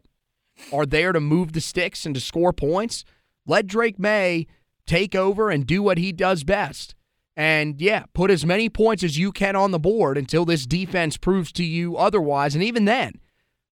are 0.72 0.86
there 0.86 1.12
to 1.12 1.18
move 1.18 1.52
the 1.52 1.60
sticks 1.60 2.06
and 2.06 2.14
to 2.14 2.20
score 2.20 2.52
points, 2.52 3.04
let 3.46 3.66
Drake 3.66 3.98
Maye 3.98 4.46
take 4.86 5.14
over 5.14 5.50
and 5.50 5.66
do 5.66 5.82
what 5.82 5.98
he 5.98 6.12
does 6.12 6.44
best. 6.44 6.94
And 7.36 7.80
yeah, 7.80 8.04
put 8.12 8.30
as 8.30 8.46
many 8.46 8.68
points 8.68 9.02
as 9.02 9.18
you 9.18 9.32
can 9.32 9.56
on 9.56 9.72
the 9.72 9.78
board 9.78 10.16
until 10.16 10.44
this 10.44 10.66
defense 10.66 11.16
proves 11.16 11.50
to 11.52 11.64
you 11.64 11.96
otherwise. 11.96 12.54
And 12.54 12.62
even 12.62 12.84
then, 12.84 13.20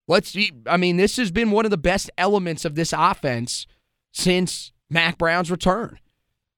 let's 0.09 0.37
I 0.67 0.77
mean, 0.77 0.97
this 0.97 1.17
has 1.17 1.31
been 1.31 1.53
one 1.53 1.65
of 1.65 1.71
the 1.71 1.79
best 1.79 2.11
elements 2.19 2.65
of 2.65 2.75
this 2.75 2.93
offense 2.97 3.67
since 4.13 4.73
Mack 4.91 5.17
Brown's 5.17 5.51
return. 5.51 5.99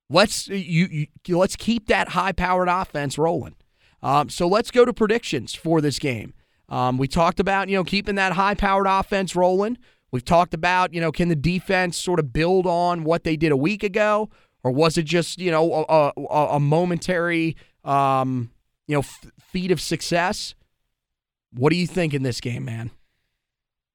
Let's 0.09 0.49
you, 0.49 1.07
you 1.27 1.39
let's 1.39 1.57
keep 1.57 1.89
that 1.89 2.09
high-powered 2.09 2.69
offense 2.69 3.19
rolling. 3.19 3.57
Um, 4.03 4.29
so 4.29 4.47
let's 4.47 4.71
go 4.71 4.85
to 4.85 4.93
predictions 4.93 5.55
for 5.55 5.81
this 5.81 5.99
game. 5.99 6.35
Um, 6.69 6.99
we 6.99 7.09
talked 7.09 7.41
about 7.41 7.69
you 7.69 7.77
know 7.77 7.85
keeping 7.85 8.15
that 8.15 8.33
high-powered 8.33 8.87
offense 8.89 9.37
rolling. 9.37 9.77
We've 10.15 10.25
talked 10.25 10.55
about 10.55 10.95
you 10.95 11.01
know 11.01 11.11
can 11.11 11.27
the 11.27 11.35
defense 11.35 11.97
sort 11.97 12.21
of 12.21 12.33
build 12.33 12.69
on 12.69 13.03
what 13.03 13.25
they 13.25 13.35
did 13.35 13.51
a 13.51 13.57
week 13.57 13.83
ago, 13.83 14.31
or 14.63 14.71
was 14.71 14.97
it 14.97 15.07
just 15.07 15.41
you 15.41 15.51
know 15.51 15.85
a, 15.89 16.13
a, 16.17 16.37
a 16.53 16.61
momentary 16.61 17.57
um, 17.85 18.53
you 18.87 18.95
know 18.95 19.01
f- 19.01 19.33
feat 19.41 19.73
of 19.73 19.81
success? 19.81 20.55
What 21.53 21.71
do 21.71 21.77
you 21.77 21.89
think 21.89 22.15
in 22.15 22.23
this 22.23 22.41
game, 22.41 22.65
man? 22.65 22.93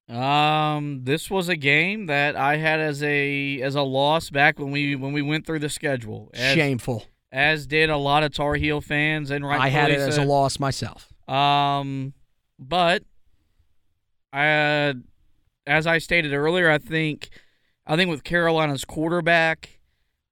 Um, 0.10 1.06
this 1.06 1.32
was 1.32 1.48
a 1.48 1.56
game 1.56 2.08
that 2.08 2.36
I 2.36 2.58
had 2.58 2.82
as 2.82 3.02
a 3.02 3.62
as 3.62 3.76
a 3.76 3.84
loss 3.84 4.30
back 4.30 4.60
when 4.60 4.72
we 4.72 4.98
when 4.98 5.14
we 5.14 5.22
went 5.22 5.46
through 5.46 5.60
the 5.60 5.70
schedule. 5.70 6.32
As, 6.34 6.54
Shameful. 6.54 7.06
as 7.32 7.66
did 7.66 7.90
a 7.90 7.96
lot 7.96 8.24
of 8.24 8.34
Tar 8.34 8.56
Heel 8.56 8.82
fans, 8.82 9.32
and 9.32 9.48
right. 9.48 9.62
I 9.62 9.70
had 9.70 9.90
it 9.90 10.00
as 10.00 10.18
a 10.18 10.26
loss 10.26 10.60
myself. 10.60 11.14
Um, 11.30 12.12
but 12.60 13.04
I, 14.34 14.96
as 15.70 15.86
I 15.86 16.00
stated 16.00 16.34
earlier, 16.34 16.70
I 16.70 16.80
think 16.80 17.30
I 17.86 17.96
think 17.96 18.10
with 18.10 18.24
Carolina's 18.24 18.86
quarterback, 18.86 19.80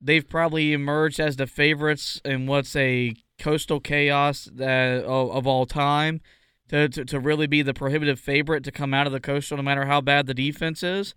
they've 0.01 0.27
probably 0.27 0.73
emerged 0.73 1.19
as 1.19 1.35
the 1.35 1.47
favorites 1.47 2.19
in 2.25 2.47
what's 2.47 2.75
a 2.75 3.15
coastal 3.39 3.79
chaos 3.79 4.49
uh, 4.59 4.63
of, 5.05 5.31
of 5.31 5.47
all 5.47 5.65
time. 5.65 6.21
To, 6.69 6.89
to, 6.89 7.05
to 7.05 7.17
really 7.21 7.47
be 7.47 7.61
the 7.61 7.73
prohibitive 7.73 8.19
favorite 8.19 8.65
to 8.65 8.73
come 8.73 8.93
out 8.93 9.07
of 9.07 9.13
the 9.13 9.21
coastal, 9.21 9.55
no 9.55 9.63
matter 9.63 9.85
how 9.85 10.01
bad 10.01 10.27
the 10.27 10.33
defense 10.33 10.83
is. 10.83 11.15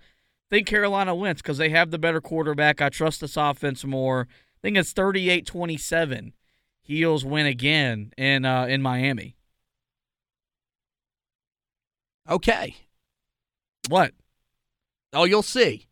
I 0.49 0.55
think 0.55 0.69
Carolina 0.69 1.13
wins 1.13 1.43
because 1.43 1.59
they 1.59 1.71
have 1.71 1.91
the 1.91 1.99
better 1.99 2.21
quarterback. 2.21 2.81
I 2.81 2.89
trust 2.89 3.21
this 3.21 3.37
offense 3.37 3.85
more. 3.85 4.29
I 4.31 4.59
think 4.63 4.77
it's 4.77 4.93
38 4.93 5.45
27. 5.47 6.35
Heels 6.83 7.25
win 7.25 7.47
again 7.47 8.13
in 8.17 8.45
uh, 8.45 8.67
in 8.67 8.81
Miami. 8.81 9.35
Okay. 12.29 12.77
What? 13.89 14.13
Oh, 15.13 15.25
you'll 15.25 15.43
see. 15.43 15.87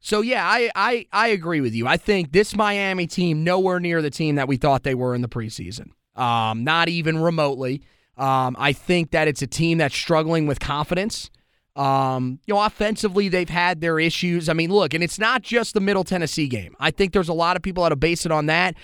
So 0.00 0.20
yeah, 0.20 0.46
I, 0.46 0.70
I 0.76 1.06
I 1.12 1.28
agree 1.28 1.60
with 1.60 1.74
you. 1.74 1.86
I 1.86 1.96
think 1.96 2.32
this 2.32 2.54
Miami 2.54 3.06
team 3.06 3.42
nowhere 3.42 3.80
near 3.80 4.00
the 4.00 4.10
team 4.10 4.36
that 4.36 4.46
we 4.46 4.56
thought 4.56 4.82
they 4.84 4.94
were 4.94 5.14
in 5.14 5.22
the 5.22 5.28
preseason. 5.28 5.90
Um, 6.14 6.64
not 6.64 6.88
even 6.88 7.18
remotely. 7.18 7.82
Um, 8.16 8.56
I 8.58 8.72
think 8.72 9.12
that 9.12 9.28
it's 9.28 9.42
a 9.42 9.46
team 9.46 9.78
that's 9.78 9.94
struggling 9.96 10.46
with 10.46 10.60
confidence. 10.60 11.30
Um, 11.76 12.40
you 12.46 12.54
know, 12.54 12.60
offensively, 12.60 13.28
they've 13.28 13.48
had 13.48 13.80
their 13.80 14.00
issues. 14.00 14.48
I 14.48 14.52
mean, 14.52 14.70
look, 14.72 14.94
and 14.94 15.04
it's 15.04 15.18
not 15.18 15.42
just 15.42 15.74
the 15.74 15.80
Middle 15.80 16.02
Tennessee 16.02 16.48
game. 16.48 16.74
I 16.80 16.90
think 16.90 17.12
there's 17.12 17.28
a 17.28 17.34
lot 17.34 17.56
of 17.56 17.62
people 17.62 17.84
that'll 17.84 17.96
base 17.96 18.26
it 18.26 18.32
on 18.32 18.46
that. 18.46 18.74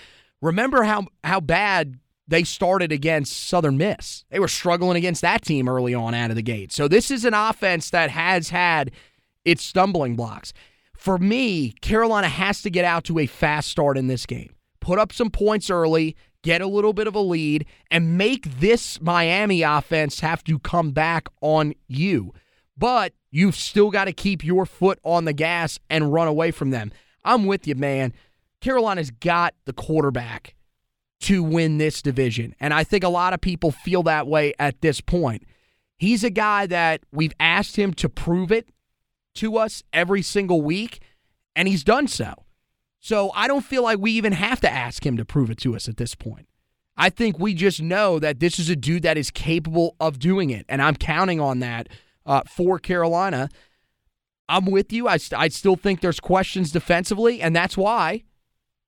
Remember 0.41 0.83
how 0.83 1.07
how 1.23 1.39
bad 1.39 1.99
they 2.27 2.43
started 2.43 2.91
against 2.91 3.47
Southern 3.47 3.77
Miss. 3.77 4.25
They 4.29 4.39
were 4.39 4.47
struggling 4.47 4.97
against 4.97 5.21
that 5.21 5.43
team 5.43 5.69
early 5.69 5.93
on 5.93 6.13
out 6.13 6.31
of 6.31 6.35
the 6.35 6.41
gate. 6.41 6.71
So 6.71 6.87
this 6.87 7.11
is 7.11 7.25
an 7.25 7.33
offense 7.33 7.89
that 7.91 8.09
has 8.09 8.49
had 8.49 8.91
its 9.43 9.63
stumbling 9.63 10.15
blocks. 10.15 10.51
For 10.97 11.17
me, 11.17 11.71
Carolina 11.81 12.27
has 12.27 12.61
to 12.63 12.69
get 12.69 12.85
out 12.85 13.03
to 13.05 13.19
a 13.19 13.27
fast 13.27 13.69
start 13.69 13.97
in 13.97 14.07
this 14.07 14.25
game. 14.25 14.55
Put 14.79 14.97
up 14.97 15.13
some 15.13 15.29
points 15.29 15.69
early, 15.69 16.15
get 16.41 16.61
a 16.61 16.67
little 16.67 16.93
bit 16.93 17.07
of 17.07 17.15
a 17.15 17.19
lead, 17.19 17.65
and 17.91 18.17
make 18.17 18.59
this 18.59 18.99
Miami 19.01 19.61
offense 19.61 20.21
have 20.21 20.43
to 20.45 20.57
come 20.59 20.91
back 20.91 21.27
on 21.41 21.73
you. 21.87 22.33
But 22.77 23.13
you've 23.29 23.55
still 23.55 23.91
got 23.91 24.05
to 24.05 24.13
keep 24.13 24.43
your 24.43 24.65
foot 24.65 24.99
on 25.03 25.25
the 25.25 25.33
gas 25.33 25.79
and 25.89 26.11
run 26.11 26.27
away 26.27 26.51
from 26.51 26.71
them. 26.71 26.91
I'm 27.23 27.45
with 27.45 27.67
you, 27.67 27.75
man. 27.75 28.13
Carolina's 28.61 29.11
got 29.11 29.53
the 29.65 29.73
quarterback 29.73 30.54
to 31.21 31.43
win 31.43 31.77
this 31.77 32.01
division. 32.01 32.55
And 32.59 32.73
I 32.73 32.83
think 32.83 33.03
a 33.03 33.09
lot 33.09 33.33
of 33.33 33.41
people 33.41 33.71
feel 33.71 34.03
that 34.03 34.27
way 34.27 34.53
at 34.59 34.81
this 34.81 35.01
point. 35.01 35.43
He's 35.97 36.23
a 36.23 36.29
guy 36.29 36.67
that 36.67 37.01
we've 37.11 37.33
asked 37.39 37.77
him 37.77 37.93
to 37.95 38.09
prove 38.09 38.51
it 38.51 38.69
to 39.35 39.57
us 39.57 39.83
every 39.93 40.21
single 40.21 40.61
week, 40.61 41.01
and 41.55 41.67
he's 41.67 41.83
done 41.83 42.07
so. 42.07 42.33
So 42.99 43.31
I 43.35 43.47
don't 43.47 43.63
feel 43.63 43.83
like 43.83 43.99
we 43.99 44.11
even 44.11 44.33
have 44.33 44.59
to 44.61 44.69
ask 44.69 45.05
him 45.05 45.15
to 45.17 45.25
prove 45.25 45.49
it 45.49 45.57
to 45.59 45.75
us 45.75 45.87
at 45.87 45.97
this 45.97 46.15
point. 46.15 46.47
I 46.97 47.09
think 47.09 47.37
we 47.37 47.53
just 47.53 47.81
know 47.81 48.19
that 48.19 48.39
this 48.39 48.57
is 48.57 48.69
a 48.69 48.75
dude 48.75 49.03
that 49.03 49.17
is 49.17 49.29
capable 49.29 49.95
of 49.99 50.17
doing 50.17 50.49
it, 50.49 50.65
and 50.69 50.81
I'm 50.81 50.95
counting 50.95 51.39
on 51.39 51.59
that 51.59 51.87
uh, 52.25 52.41
for 52.47 52.79
Carolina. 52.79 53.49
I'm 54.47 54.65
with 54.65 54.93
you. 54.93 55.07
I, 55.07 55.17
st- 55.17 55.39
I 55.39 55.47
still 55.49 55.75
think 55.75 56.01
there's 56.01 56.19
questions 56.19 56.71
defensively, 56.71 57.41
and 57.41 57.55
that's 57.55 57.75
why 57.77 58.23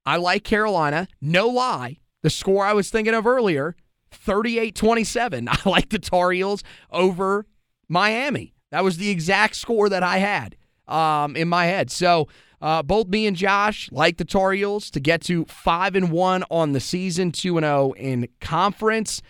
I 0.05 0.17
like 0.17 0.43
Carolina. 0.43 1.07
No 1.21 1.47
lie. 1.47 1.97
The 2.28 2.32
score 2.32 2.65
I 2.65 2.73
was 2.73 2.89
thinking 2.89 3.13
of 3.13 3.25
earlier 3.25 3.73
38 4.11 4.75
27. 4.75 5.47
I 5.49 5.57
like 5.65 5.88
the 5.88 5.97
Tar 5.97 6.32
Heels 6.32 6.61
over 6.91 7.45
Miami. 7.88 8.53
That 8.69 8.84
was 8.84 8.97
the 8.97 9.09
exact 9.09 9.55
score 9.55 9.88
that 9.88 10.03
I 10.03 10.17
had 10.17 10.57
um, 10.89 11.38
in 11.38 11.47
my 11.47 11.67
head. 11.67 11.89
So 11.89 12.28
uh, 12.61 12.84
both 12.84 13.07
me 13.07 13.28
and 13.28 13.38
Josh 13.38 13.89
like 13.93 14.17
the 14.17 14.25
Tar 14.25 14.51
Heels 14.51 14.91
to 14.91 14.99
get 14.99 15.21
to 15.21 15.45
five 15.45 15.95
and 15.95 16.11
one 16.11 16.43
on 16.51 16.73
the 16.73 16.82
season, 16.82 17.32
two 17.32 17.57
and 17.57 17.63
zero 17.63 17.93
in 17.93 18.28
conference. 18.41 19.21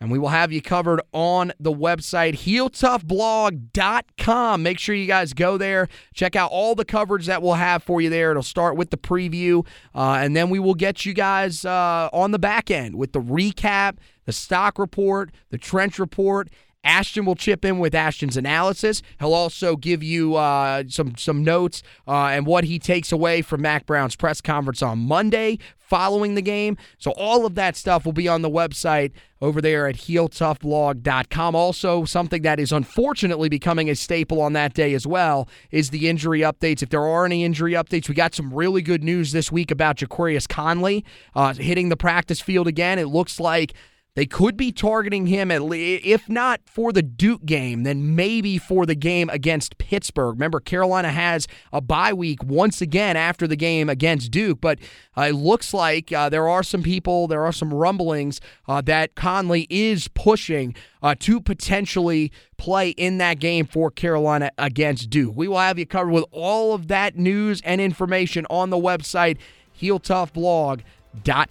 And 0.00 0.10
we 0.10 0.18
will 0.18 0.28
have 0.28 0.52
you 0.52 0.60
covered 0.60 1.00
on 1.12 1.52
the 1.58 1.72
website, 1.72 2.34
heeltoughblog.com. 2.34 4.62
Make 4.62 4.78
sure 4.78 4.94
you 4.94 5.06
guys 5.06 5.32
go 5.32 5.56
there. 5.56 5.88
Check 6.12 6.36
out 6.36 6.50
all 6.50 6.74
the 6.74 6.84
coverage 6.84 7.24
that 7.26 7.42
we'll 7.42 7.54
have 7.54 7.82
for 7.82 8.00
you 8.00 8.10
there. 8.10 8.32
It'll 8.32 8.42
start 8.42 8.76
with 8.76 8.90
the 8.90 8.98
preview, 8.98 9.66
uh, 9.94 10.18
and 10.20 10.36
then 10.36 10.50
we 10.50 10.58
will 10.58 10.74
get 10.74 11.06
you 11.06 11.14
guys 11.14 11.64
uh, 11.64 12.10
on 12.12 12.32
the 12.32 12.38
back 12.38 12.70
end 12.70 12.96
with 12.96 13.12
the 13.12 13.20
recap, 13.20 13.96
the 14.26 14.32
stock 14.32 14.78
report, 14.78 15.30
the 15.50 15.58
trench 15.58 15.98
report, 15.98 16.50
Ashton 16.84 17.24
will 17.24 17.34
chip 17.34 17.64
in 17.64 17.78
with 17.78 17.94
Ashton's 17.94 18.36
analysis. 18.36 19.02
He'll 19.18 19.34
also 19.34 19.76
give 19.76 20.02
you 20.02 20.36
uh, 20.36 20.84
some 20.88 21.16
some 21.16 21.42
notes 21.42 21.82
uh, 22.06 22.26
and 22.26 22.46
what 22.46 22.64
he 22.64 22.78
takes 22.78 23.10
away 23.10 23.42
from 23.42 23.62
Mack 23.62 23.86
Brown's 23.86 24.16
press 24.16 24.40
conference 24.40 24.82
on 24.82 24.98
Monday. 24.98 25.58
following 25.94 26.34
the 26.34 26.42
game. 26.42 26.76
So 26.98 27.12
all 27.12 27.46
of 27.46 27.54
that 27.54 27.76
stuff 27.76 28.04
will 28.04 28.12
be 28.12 28.26
on 28.26 28.42
the 28.42 28.50
website 28.50 29.12
over 29.40 29.60
there 29.60 29.86
at 29.86 29.96
heeltoughblog.com. 29.96 31.54
Also, 31.54 32.04
something 32.04 32.42
that 32.42 32.58
is 32.58 32.72
unfortunately 32.72 33.48
becoming 33.48 33.90
a 33.90 33.94
staple 33.94 34.40
on 34.40 34.54
that 34.54 34.74
day 34.74 34.94
as 34.94 35.06
well 35.06 35.48
is 35.70 35.90
the 35.90 36.08
injury 36.08 36.40
updates. 36.40 36.82
If 36.82 36.88
there 36.88 37.06
are 37.06 37.26
any 37.26 37.44
injury 37.44 37.72
updates, 37.72 38.08
we 38.08 38.14
got 38.14 38.34
some 38.34 38.52
really 38.52 38.82
good 38.82 39.04
news 39.04 39.32
this 39.32 39.52
week 39.52 39.70
about 39.70 39.98
Ja'Qurious 39.98 40.48
Conley 40.48 41.04
uh, 41.34 41.54
hitting 41.54 41.90
the 41.90 41.96
practice 41.96 42.40
field 42.40 42.66
again. 42.66 42.98
It 42.98 43.06
looks 43.08 43.38
like 43.38 43.74
they 44.16 44.26
could 44.26 44.56
be 44.56 44.70
targeting 44.70 45.26
him 45.26 45.50
at 45.50 45.62
least, 45.62 46.04
if 46.06 46.28
not 46.28 46.60
for 46.66 46.92
the 46.92 47.02
Duke 47.02 47.44
game, 47.44 47.82
then 47.82 48.14
maybe 48.14 48.58
for 48.58 48.86
the 48.86 48.94
game 48.94 49.28
against 49.28 49.76
Pittsburgh. 49.76 50.34
Remember, 50.34 50.60
Carolina 50.60 51.10
has 51.10 51.48
a 51.72 51.80
bye 51.80 52.12
week 52.12 52.42
once 52.44 52.80
again 52.80 53.16
after 53.16 53.48
the 53.48 53.56
game 53.56 53.88
against 53.88 54.30
Duke, 54.30 54.60
but 54.60 54.78
uh, 55.16 55.22
it 55.22 55.32
looks 55.32 55.74
like 55.74 56.12
uh, 56.12 56.28
there 56.28 56.48
are 56.48 56.62
some 56.62 56.82
people, 56.82 57.26
there 57.26 57.44
are 57.44 57.52
some 57.52 57.74
rumblings 57.74 58.40
uh, 58.68 58.80
that 58.82 59.16
Conley 59.16 59.66
is 59.68 60.06
pushing 60.08 60.76
uh, 61.02 61.16
to 61.18 61.40
potentially 61.40 62.30
play 62.56 62.90
in 62.90 63.18
that 63.18 63.40
game 63.40 63.66
for 63.66 63.90
Carolina 63.90 64.52
against 64.58 65.10
Duke. 65.10 65.34
We 65.36 65.48
will 65.48 65.58
have 65.58 65.78
you 65.78 65.86
covered 65.86 66.12
with 66.12 66.24
all 66.30 66.72
of 66.72 66.86
that 66.86 67.16
news 67.16 67.60
and 67.62 67.80
information 67.80 68.46
on 68.48 68.70
the 68.70 68.76
website, 68.76 69.38
Heel 69.72 69.98
Tough 69.98 70.32
Blog 70.32 70.82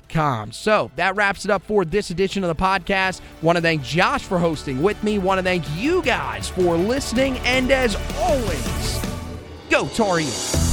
com. 0.09 0.51
So 0.51 0.91
that 0.95 1.15
wraps 1.15 1.45
it 1.45 1.51
up 1.51 1.63
for 1.63 1.85
this 1.85 2.09
edition 2.09 2.43
of 2.43 2.55
the 2.55 2.61
podcast. 2.61 3.21
Want 3.41 3.57
to 3.57 3.61
thank 3.61 3.83
Josh 3.83 4.23
for 4.23 4.39
hosting 4.39 4.81
with 4.81 5.01
me. 5.03 5.19
Want 5.19 5.39
to 5.39 5.43
thank 5.43 5.63
you 5.75 6.01
guys 6.01 6.49
for 6.49 6.75
listening. 6.75 7.37
And 7.39 7.71
as 7.71 7.95
always, 8.17 9.01
go 9.69 9.85
Heels. 9.85 10.72